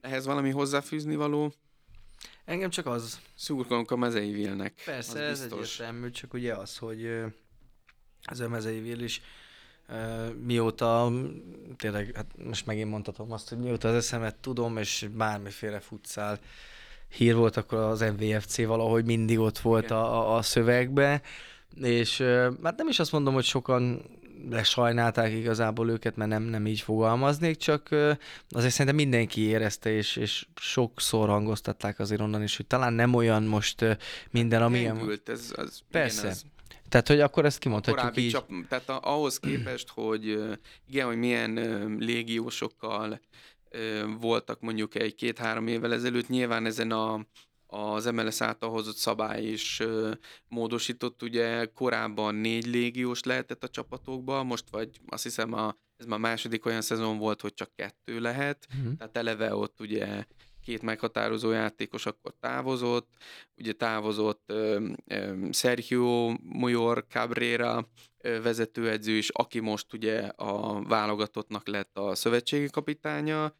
ehhez 0.00 0.24
valami 0.24 0.50
hozzáfűzni 0.50 1.16
való? 1.16 1.52
Engem 2.44 2.70
csak 2.70 2.86
az. 2.86 3.20
Szurkolunk 3.34 3.90
a 3.90 3.96
mezei 3.96 4.32
vilnek. 4.32 4.82
Persze, 4.84 5.20
ez 5.20 5.40
egyértelmű, 5.40 6.10
csak 6.10 6.34
ugye 6.34 6.54
az, 6.54 6.78
hogy 6.78 7.22
az 8.22 8.40
a 8.40 8.48
mezei 8.48 8.80
vil 8.80 9.00
is 9.00 9.20
mióta, 10.44 11.12
tényleg, 11.76 12.12
hát 12.14 12.26
most 12.44 12.66
megint 12.66 12.90
mondhatom 12.90 13.32
azt, 13.32 13.48
hogy 13.48 13.58
mióta 13.58 13.88
az 13.88 13.94
eszemet 13.94 14.36
tudom, 14.36 14.76
és 14.76 15.08
bármiféle 15.16 15.80
futszál 15.80 16.38
hír 17.08 17.34
volt, 17.34 17.56
akkor 17.56 17.78
az 17.78 18.00
MVFC 18.00 18.64
valahogy 18.64 19.04
mindig 19.04 19.38
ott 19.38 19.58
volt 19.58 19.90
a, 19.90 20.36
a 20.36 20.42
szövegbe, 20.42 21.22
és 21.82 22.20
hát 22.62 22.76
nem 22.76 22.88
is 22.88 22.98
azt 22.98 23.12
mondom, 23.12 23.34
hogy 23.34 23.44
sokan 23.44 24.02
lesajnálták 24.50 25.32
igazából 25.32 25.90
őket, 25.90 26.16
mert 26.16 26.30
nem, 26.30 26.42
nem 26.42 26.66
így 26.66 26.80
fogalmaznék, 26.80 27.56
csak 27.56 27.88
azért 28.48 28.72
szerintem 28.72 28.94
mindenki 28.94 29.40
érezte, 29.40 29.90
és, 29.90 30.16
és 30.16 30.46
sokszor 30.56 31.28
hangoztatták 31.28 31.98
azért 31.98 32.20
onnan 32.20 32.42
is, 32.42 32.56
hogy 32.56 32.66
talán 32.66 32.92
nem 32.92 33.14
olyan 33.14 33.42
most 33.42 33.98
minden, 34.30 34.62
ami... 34.62 34.80
Gyengült, 34.80 35.28
ez, 35.28 35.52
az, 35.56 35.80
Persze. 35.90 36.26
Igen. 36.26 36.36
Tehát, 36.88 37.08
hogy 37.08 37.20
akkor 37.20 37.44
ezt 37.44 37.58
kimondhatjuk 37.58 38.16
így. 38.16 38.30
Csap, 38.30 38.50
tehát 38.68 38.88
ahhoz 38.88 39.38
képest, 39.38 39.88
hogy 39.88 40.38
igen, 40.88 41.06
hogy 41.06 41.16
milyen 41.16 41.52
légiósokkal 41.98 43.20
voltak 44.20 44.60
mondjuk 44.60 44.94
egy 44.94 45.14
két-három 45.14 45.66
évvel 45.66 45.92
ezelőtt, 45.92 46.28
nyilván 46.28 46.66
ezen 46.66 46.90
a 46.90 47.26
az 47.72 48.04
MLS 48.04 48.40
által 48.40 48.70
hozott 48.70 48.96
szabály 48.96 49.44
is 49.44 49.82
módosított, 50.48 51.22
ugye 51.22 51.64
korábban 51.64 52.34
négy 52.34 52.66
légiós 52.66 53.22
lehetett 53.22 53.64
a 53.64 53.68
csapatokban, 53.68 54.46
most 54.46 54.64
vagy 54.70 54.90
azt 55.06 55.22
hiszem 55.22 55.52
a, 55.52 55.76
ez 55.96 56.06
már 56.06 56.18
második 56.18 56.66
olyan 56.66 56.80
szezon 56.80 57.18
volt, 57.18 57.40
hogy 57.40 57.54
csak 57.54 57.74
kettő 57.74 58.20
lehet, 58.20 58.66
uh-huh. 58.78 58.96
tehát 58.96 59.16
eleve 59.16 59.54
ott 59.54 59.80
ugye 59.80 60.24
két 60.64 60.82
meghatározó 60.82 61.50
játékos 61.50 62.06
akkor 62.06 62.34
távozott, 62.40 63.14
ugye 63.56 63.72
távozott 63.72 64.42
ö, 64.46 64.88
ö, 65.06 65.46
Sergio 65.50 66.34
Moyor 66.42 67.04
Cabrera 67.08 67.88
ö, 68.18 68.42
vezetőedző 68.42 69.12
is, 69.12 69.28
aki 69.28 69.60
most 69.60 69.92
ugye 69.92 70.18
a 70.20 70.82
válogatottnak 70.82 71.68
lett 71.68 71.98
a 71.98 72.14
szövetségi 72.14 72.68
kapitánya, 72.70 73.54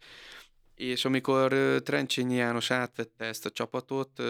és 0.75 1.05
amikor 1.05 1.53
Trencsényi 1.85 2.35
János 2.35 2.71
átvette 2.71 3.25
ezt 3.25 3.47
a 3.47 3.51
csapatot 3.51 4.23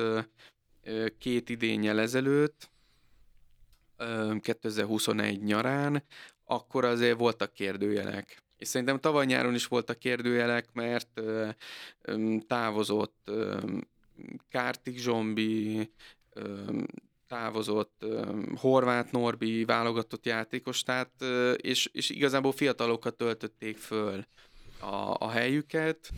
két 1.18 1.48
idényel 1.48 2.00
ezelőtt, 2.00 2.70
2021 4.40 5.42
nyarán, 5.42 6.04
akkor 6.44 6.84
azért 6.84 7.18
voltak 7.18 7.52
kérdőjelek. 7.52 8.42
És 8.56 8.68
szerintem 8.68 9.00
tavaly 9.00 9.26
nyáron 9.26 9.54
is 9.54 9.66
voltak 9.66 9.98
kérdőjelek, 9.98 10.72
mert 10.72 11.20
távozott 12.46 13.30
Kártik 14.48 14.98
Zsombi, 14.98 15.90
távozott 17.26 18.04
Horváth 18.56 19.12
Norbi 19.12 19.64
válogatott 19.64 20.26
játékos, 20.26 20.82
tehát, 20.82 21.22
és, 21.56 21.88
és 21.92 22.10
igazából 22.10 22.52
fiatalokat 22.52 23.16
töltötték 23.16 23.76
föl 23.76 24.24
a, 24.82 25.16
a 25.18 25.30
helyüket, 25.30 26.10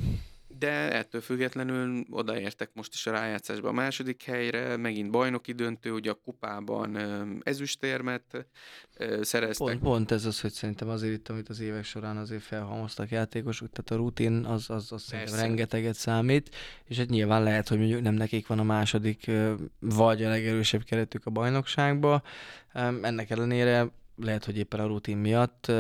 de 0.59 0.93
ettől 0.93 1.21
függetlenül 1.21 2.05
odaértek 2.11 2.71
most 2.75 2.95
is 2.95 3.07
a 3.07 3.11
rájátszásba. 3.11 3.69
A 3.69 3.73
második 3.73 4.23
helyre, 4.23 4.77
megint 4.77 5.11
bajnoki 5.11 5.53
döntő, 5.53 5.93
ugye 5.93 6.11
a 6.11 6.15
kupában 6.25 6.99
ezüstérmet 7.43 8.47
szereztek. 9.21 9.67
Pont, 9.67 9.81
pont 9.81 10.11
ez 10.11 10.25
az, 10.25 10.41
hogy 10.41 10.53
szerintem 10.53 10.89
azért 10.89 11.15
itt, 11.15 11.29
amit 11.29 11.49
az 11.49 11.61
évek 11.61 11.85
során 11.85 12.17
azért 12.17 12.43
felhalmoztak 12.43 13.11
játékosok, 13.11 13.71
tehát 13.71 13.91
a 13.91 14.05
rutin 14.05 14.45
az, 14.45 14.71
az, 14.71 14.93
az 14.93 15.03
szerintem 15.03 15.39
rengeteget 15.39 15.95
számít, 15.95 16.55
és 16.85 16.97
hát 16.97 17.09
nyilván 17.09 17.43
lehet, 17.43 17.69
hogy 17.69 17.79
mondjuk 17.79 18.03
nem 18.03 18.15
nekik 18.15 18.47
van 18.47 18.59
a 18.59 18.63
második 18.63 19.31
vagy 19.79 20.23
a 20.23 20.29
legerősebb 20.29 20.83
keretük 20.83 21.27
a 21.27 21.31
bajnokságba, 21.31 22.23
ennek 23.03 23.31
ellenére 23.31 23.91
lehet, 24.17 24.45
hogy 24.45 24.59
éppen 24.59 24.81
a 24.81 24.87
rutin 24.87 25.17
miatt 25.17 25.73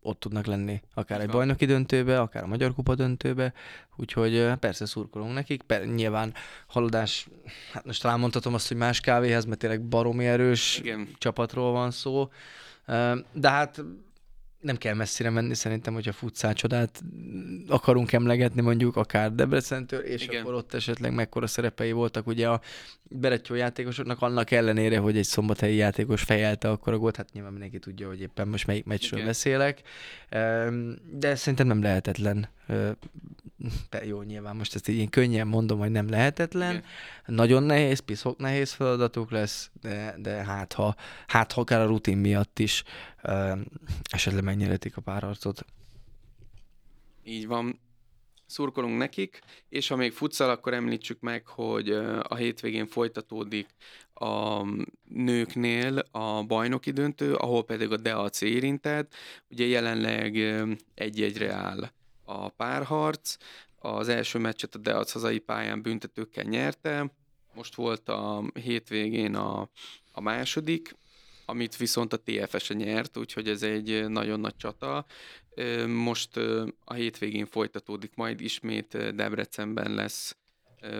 ott 0.00 0.20
tudnak 0.20 0.46
lenni, 0.46 0.82
akár 0.94 1.20
egy 1.20 1.30
bajnoki 1.30 1.66
döntőbe, 1.66 2.20
akár 2.20 2.42
a 2.42 2.46
Magyar 2.46 2.74
Kupa 2.74 2.94
döntőbe, 2.94 3.52
úgyhogy 3.96 4.52
persze 4.58 4.86
szurkolunk 4.86 5.34
nekik. 5.34 5.62
Per, 5.62 5.84
nyilván 5.84 6.34
haladás, 6.66 7.28
hát 7.72 7.84
most 7.84 8.02
talán 8.02 8.20
mondhatom 8.20 8.54
azt, 8.54 8.68
hogy 8.68 8.76
más 8.76 9.00
kávéhez, 9.00 9.44
mert 9.44 9.58
tényleg 9.58 9.82
baromi 9.82 10.26
erős 10.26 10.78
Igen. 10.78 11.08
csapatról 11.18 11.72
van 11.72 11.90
szó, 11.90 12.30
de 13.32 13.50
hát 13.50 13.82
nem 14.60 14.76
kell 14.76 14.94
messzire 14.94 15.30
menni 15.30 15.54
szerintem, 15.54 15.94
hogyha 15.94 16.12
futszál 16.12 16.54
csodát 16.54 17.02
akarunk 17.68 18.12
emlegetni 18.12 18.60
mondjuk 18.60 18.96
akár 18.96 19.34
Debrecentől, 19.34 20.00
és 20.00 20.22
Igen. 20.22 20.42
akkor 20.42 20.54
ott 20.54 20.74
esetleg 20.74 21.14
mekkora 21.14 21.46
szerepei 21.46 21.92
voltak 21.92 22.26
ugye 22.26 22.48
a 22.48 22.60
Berettyó 23.12 23.54
játékosoknak, 23.54 24.22
annak 24.22 24.50
ellenére, 24.50 24.98
hogy 24.98 25.16
egy 25.16 25.24
szombathelyi 25.24 25.76
játékos 25.76 26.22
fejelte 26.22 26.70
akkor 26.70 26.92
a 26.92 26.98
gólt, 26.98 27.16
hát 27.16 27.32
nyilván 27.32 27.52
mindenki 27.52 27.78
tudja, 27.78 28.08
hogy 28.08 28.20
éppen 28.20 28.48
most 28.48 28.66
melyik 28.66 28.84
meccsről 28.84 29.18
Igen. 29.18 29.30
beszélek, 29.30 29.82
de 31.10 31.34
szerintem 31.34 31.66
nem 31.66 31.82
lehetetlen 31.82 32.48
jó, 34.04 34.22
nyilván 34.22 34.56
most 34.56 34.74
ezt 34.74 34.88
így 34.88 34.98
én 34.98 35.08
könnyen 35.08 35.46
mondom, 35.46 35.78
hogy 35.78 35.90
nem 35.90 36.08
lehetetlen. 36.08 36.70
Igen. 36.70 36.84
Nagyon 37.26 37.62
nehéz, 37.62 37.98
piszok 37.98 38.38
nehéz 38.38 38.72
feladatuk 38.72 39.30
lesz, 39.30 39.70
de, 39.80 40.14
de 40.18 40.30
hát 40.30 40.72
ha, 40.72 40.96
hát 41.26 41.52
ha 41.52 41.60
akár 41.60 41.80
a 41.80 41.86
rutin 41.86 42.18
miatt 42.18 42.58
is 42.58 42.84
esetleg 44.10 44.44
megnyeretik 44.44 44.96
a 44.96 45.00
párharcot. 45.00 45.64
Így 47.24 47.46
van. 47.46 47.80
Szurkolunk 48.50 48.98
nekik, 48.98 49.40
és 49.68 49.88
ha 49.88 49.96
még 49.96 50.12
futsal, 50.12 50.50
akkor 50.50 50.74
említsük 50.74 51.20
meg, 51.20 51.46
hogy 51.46 51.90
a 52.22 52.34
hétvégén 52.34 52.86
folytatódik 52.86 53.66
a 54.14 54.62
nőknél 55.08 55.98
a 56.10 56.42
bajnoki 56.42 56.90
döntő, 56.90 57.34
ahol 57.34 57.64
pedig 57.64 57.92
a 57.92 57.96
DAC 57.96 58.40
érintett. 58.40 59.14
Ugye 59.50 59.66
jelenleg 59.66 60.36
egy-egyre 60.94 61.52
áll 61.52 61.90
a 62.24 62.48
párharc. 62.48 63.36
Az 63.78 64.08
első 64.08 64.38
meccset 64.38 64.74
a 64.74 64.78
Deac 64.78 65.12
hazai 65.12 65.38
pályán 65.38 65.82
büntetőkkel 65.82 66.44
nyerte. 66.44 67.12
Most 67.54 67.74
volt 67.74 68.08
a 68.08 68.42
hétvégén 68.54 69.34
a, 69.34 69.68
a 70.12 70.20
második, 70.20 70.96
amit 71.50 71.76
viszont 71.76 72.12
a 72.12 72.22
TFS-e 72.22 72.74
nyert, 72.74 73.16
úgyhogy 73.16 73.48
ez 73.48 73.62
egy 73.62 74.08
nagyon 74.08 74.40
nagy 74.40 74.56
csata. 74.56 75.04
Most 75.86 76.36
a 76.84 76.94
hétvégén 76.94 77.46
folytatódik, 77.46 78.14
majd 78.14 78.40
ismét 78.40 79.14
Debrecenben 79.14 79.94
lesz 79.94 80.36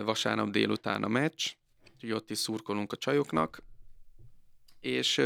vasárnap 0.05 0.49
délután 0.49 1.03
a 1.03 1.07
meccs, 1.07 1.51
úgyhogy 1.93 2.11
ott 2.11 2.29
is 2.29 2.37
szurkolunk 2.37 2.91
a 2.91 2.97
csajoknak, 2.97 3.63
és 4.79 5.21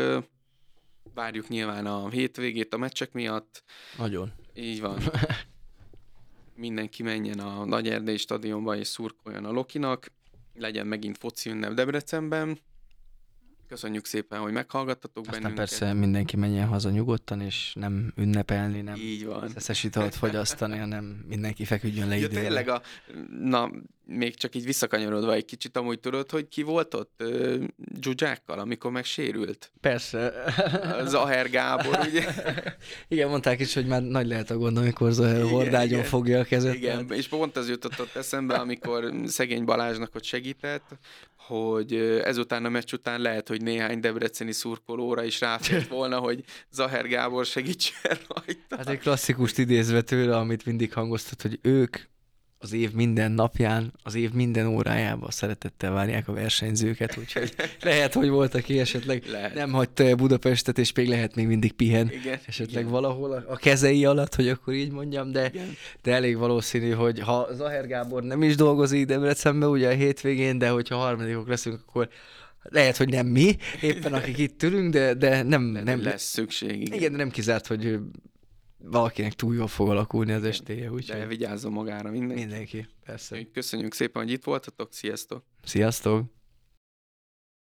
várjuk 1.13 1.47
nyilván 1.47 1.85
a 1.85 2.09
hétvégét 2.09 2.73
a 2.73 2.77
meccsek 2.77 3.11
miatt. 3.11 3.63
Nagyon. 3.97 4.31
Így 4.53 4.81
van. 4.81 4.99
Mindenki 6.55 7.03
menjen 7.03 7.39
a 7.39 7.65
Nagy 7.65 7.89
Erdély 7.89 8.17
stadionba 8.17 8.75
és 8.75 8.87
szurkoljon 8.87 9.45
a 9.45 9.51
Lokinak. 9.51 10.11
Legyen 10.53 10.87
megint 10.87 11.17
foci 11.17 11.49
ünnep 11.49 11.73
Debrecenben. 11.73 12.59
Köszönjük 13.67 14.05
szépen, 14.05 14.39
hogy 14.39 14.51
meghallgattatok 14.51 15.25
Aztán 15.25 15.41
bennünket. 15.41 15.67
persze 15.67 15.93
mindenki 15.93 16.35
menjen 16.35 16.67
haza 16.67 16.89
nyugodtan, 16.89 17.41
és 17.41 17.73
nem 17.79 18.13
ünnepelni, 18.15 18.81
nem 18.81 18.95
Így 18.95 19.25
van. 19.25 19.49
szeszes 19.49 19.83
italt 19.83 20.15
fogyasztani, 20.15 20.77
hanem 20.77 21.25
mindenki 21.27 21.65
feküdjön 21.65 22.07
le 22.07 22.17
ja, 22.17 22.25
időre. 22.25 22.41
tényleg, 22.41 22.67
a, 22.67 22.81
na, 23.39 23.71
még 24.05 24.35
csak 24.35 24.55
így 24.55 24.65
visszakanyarodva 24.65 25.33
egy 25.33 25.45
kicsit, 25.45 25.77
amúgy 25.77 25.99
tudod, 25.99 26.31
hogy 26.31 26.47
ki 26.47 26.61
volt 26.61 26.93
ott 26.93 27.23
Zsuzsákkal, 28.01 28.59
amikor 28.59 28.91
megsérült? 28.91 29.71
Persze. 29.81 30.33
Zaher 31.05 31.49
Gábor, 31.49 31.99
ugye? 32.09 32.25
igen, 33.07 33.29
mondták 33.29 33.59
is, 33.59 33.73
hogy 33.73 33.85
már 33.85 34.01
nagy 34.01 34.27
lehet 34.27 34.49
a 34.49 34.57
gond, 34.57 34.77
amikor 34.77 35.11
Zaher 35.11 35.35
igen, 35.35 35.49
hordágyon 35.49 35.99
igen. 35.99 36.09
fogja 36.09 36.39
a 36.39 36.43
kezet. 36.43 36.75
Igen, 36.75 37.11
és 37.11 37.27
pont 37.27 37.57
ez 37.57 37.69
jutott 37.69 37.99
ott 37.99 38.15
eszembe, 38.15 38.55
amikor 38.55 39.13
szegény 39.25 39.65
Balázsnak 39.65 40.15
ott 40.15 40.23
segített, 40.23 40.97
hogy 41.47 41.95
ezután 42.23 42.65
a 42.65 42.69
meccs 42.69 42.93
után 42.93 43.21
lehet, 43.21 43.47
hogy 43.47 43.61
néhány 43.61 43.99
debreceni 43.99 44.51
szurkolóra 44.51 45.23
is 45.23 45.39
ráfért 45.39 45.87
volna, 45.87 46.19
hogy 46.19 46.43
Zaher 46.71 47.07
Gábor 47.07 47.45
segítsen 47.45 48.17
rajta. 48.27 48.77
Hát 48.77 48.89
egy 48.89 48.99
klasszikust 48.99 49.57
idézve 49.57 50.01
tőle, 50.01 50.37
amit 50.37 50.65
mindig 50.65 50.93
hangoztat, 50.93 51.41
hogy 51.41 51.59
ők 51.61 51.97
az 52.65 52.73
év 52.73 52.91
minden 52.91 53.31
napján, 53.31 53.93
az 54.03 54.15
év 54.15 54.31
minden 54.31 54.67
órájában 54.67 55.29
szeretettel 55.29 55.91
várják 55.91 56.27
a 56.27 56.33
versenyzőket, 56.33 57.17
úgyhogy 57.17 57.53
lehet, 57.81 58.13
hogy 58.13 58.29
volt, 58.29 58.55
aki 58.55 58.79
esetleg 58.79 59.23
lehet. 59.31 59.53
nem 59.53 59.71
hagyta 59.71 60.15
Budapestet, 60.15 60.77
és 60.77 60.93
még 60.93 61.07
lehet 61.07 61.35
még 61.35 61.47
mindig 61.47 61.71
pihen 61.71 62.11
igen, 62.11 62.39
esetleg 62.45 62.79
igen. 62.79 62.91
valahol 62.91 63.31
a, 63.31 63.43
a 63.47 63.55
kezei 63.55 64.05
alatt, 64.05 64.35
hogy 64.35 64.47
akkor 64.47 64.73
így 64.73 64.91
mondjam, 64.91 65.31
de, 65.31 65.51
de 66.01 66.11
elég 66.11 66.37
valószínű, 66.37 66.91
hogy 66.91 67.19
ha 67.19 67.47
Zaher 67.53 67.87
Gábor 67.87 68.23
nem 68.23 68.43
is 68.43 68.55
dolgozik 68.55 69.05
Debrecenben 69.05 69.69
ugye 69.69 69.87
a 69.87 69.93
hétvégén, 69.93 70.57
de 70.57 70.69
hogyha 70.69 70.95
harmadikok 70.95 71.47
leszünk, 71.47 71.79
akkor 71.87 72.09
lehet, 72.61 72.97
hogy 72.97 73.09
nem 73.09 73.27
mi, 73.27 73.57
éppen 73.81 74.13
akik 74.13 74.37
itt 74.37 74.63
ülünk, 74.63 74.93
de, 74.93 75.13
de 75.13 75.43
nem, 75.43 75.63
nem, 75.63 75.83
nem 75.83 76.03
lesz 76.03 76.23
szükség. 76.23 76.81
Igen. 76.81 76.97
igen, 76.97 77.11
de 77.11 77.17
nem 77.17 77.29
kizárt, 77.29 77.67
hogy 77.67 77.99
valakinek 78.89 79.33
túl 79.33 79.55
jól 79.55 79.67
fog 79.67 79.89
alakulni 79.89 80.31
az 80.31 80.43
estéje. 80.43 80.91
Úgy, 80.91 81.05
De 81.05 81.25
vigyázzon 81.25 81.71
magára 81.71 82.11
mindenki. 82.11 82.43
Mindenki, 82.43 82.87
persze. 83.05 83.47
Köszönjük 83.53 83.93
szépen, 83.93 84.23
hogy 84.23 84.31
itt 84.31 84.43
voltatok, 84.43 84.93
sziasztok! 84.93 85.43
Sziasztok! 85.63 86.23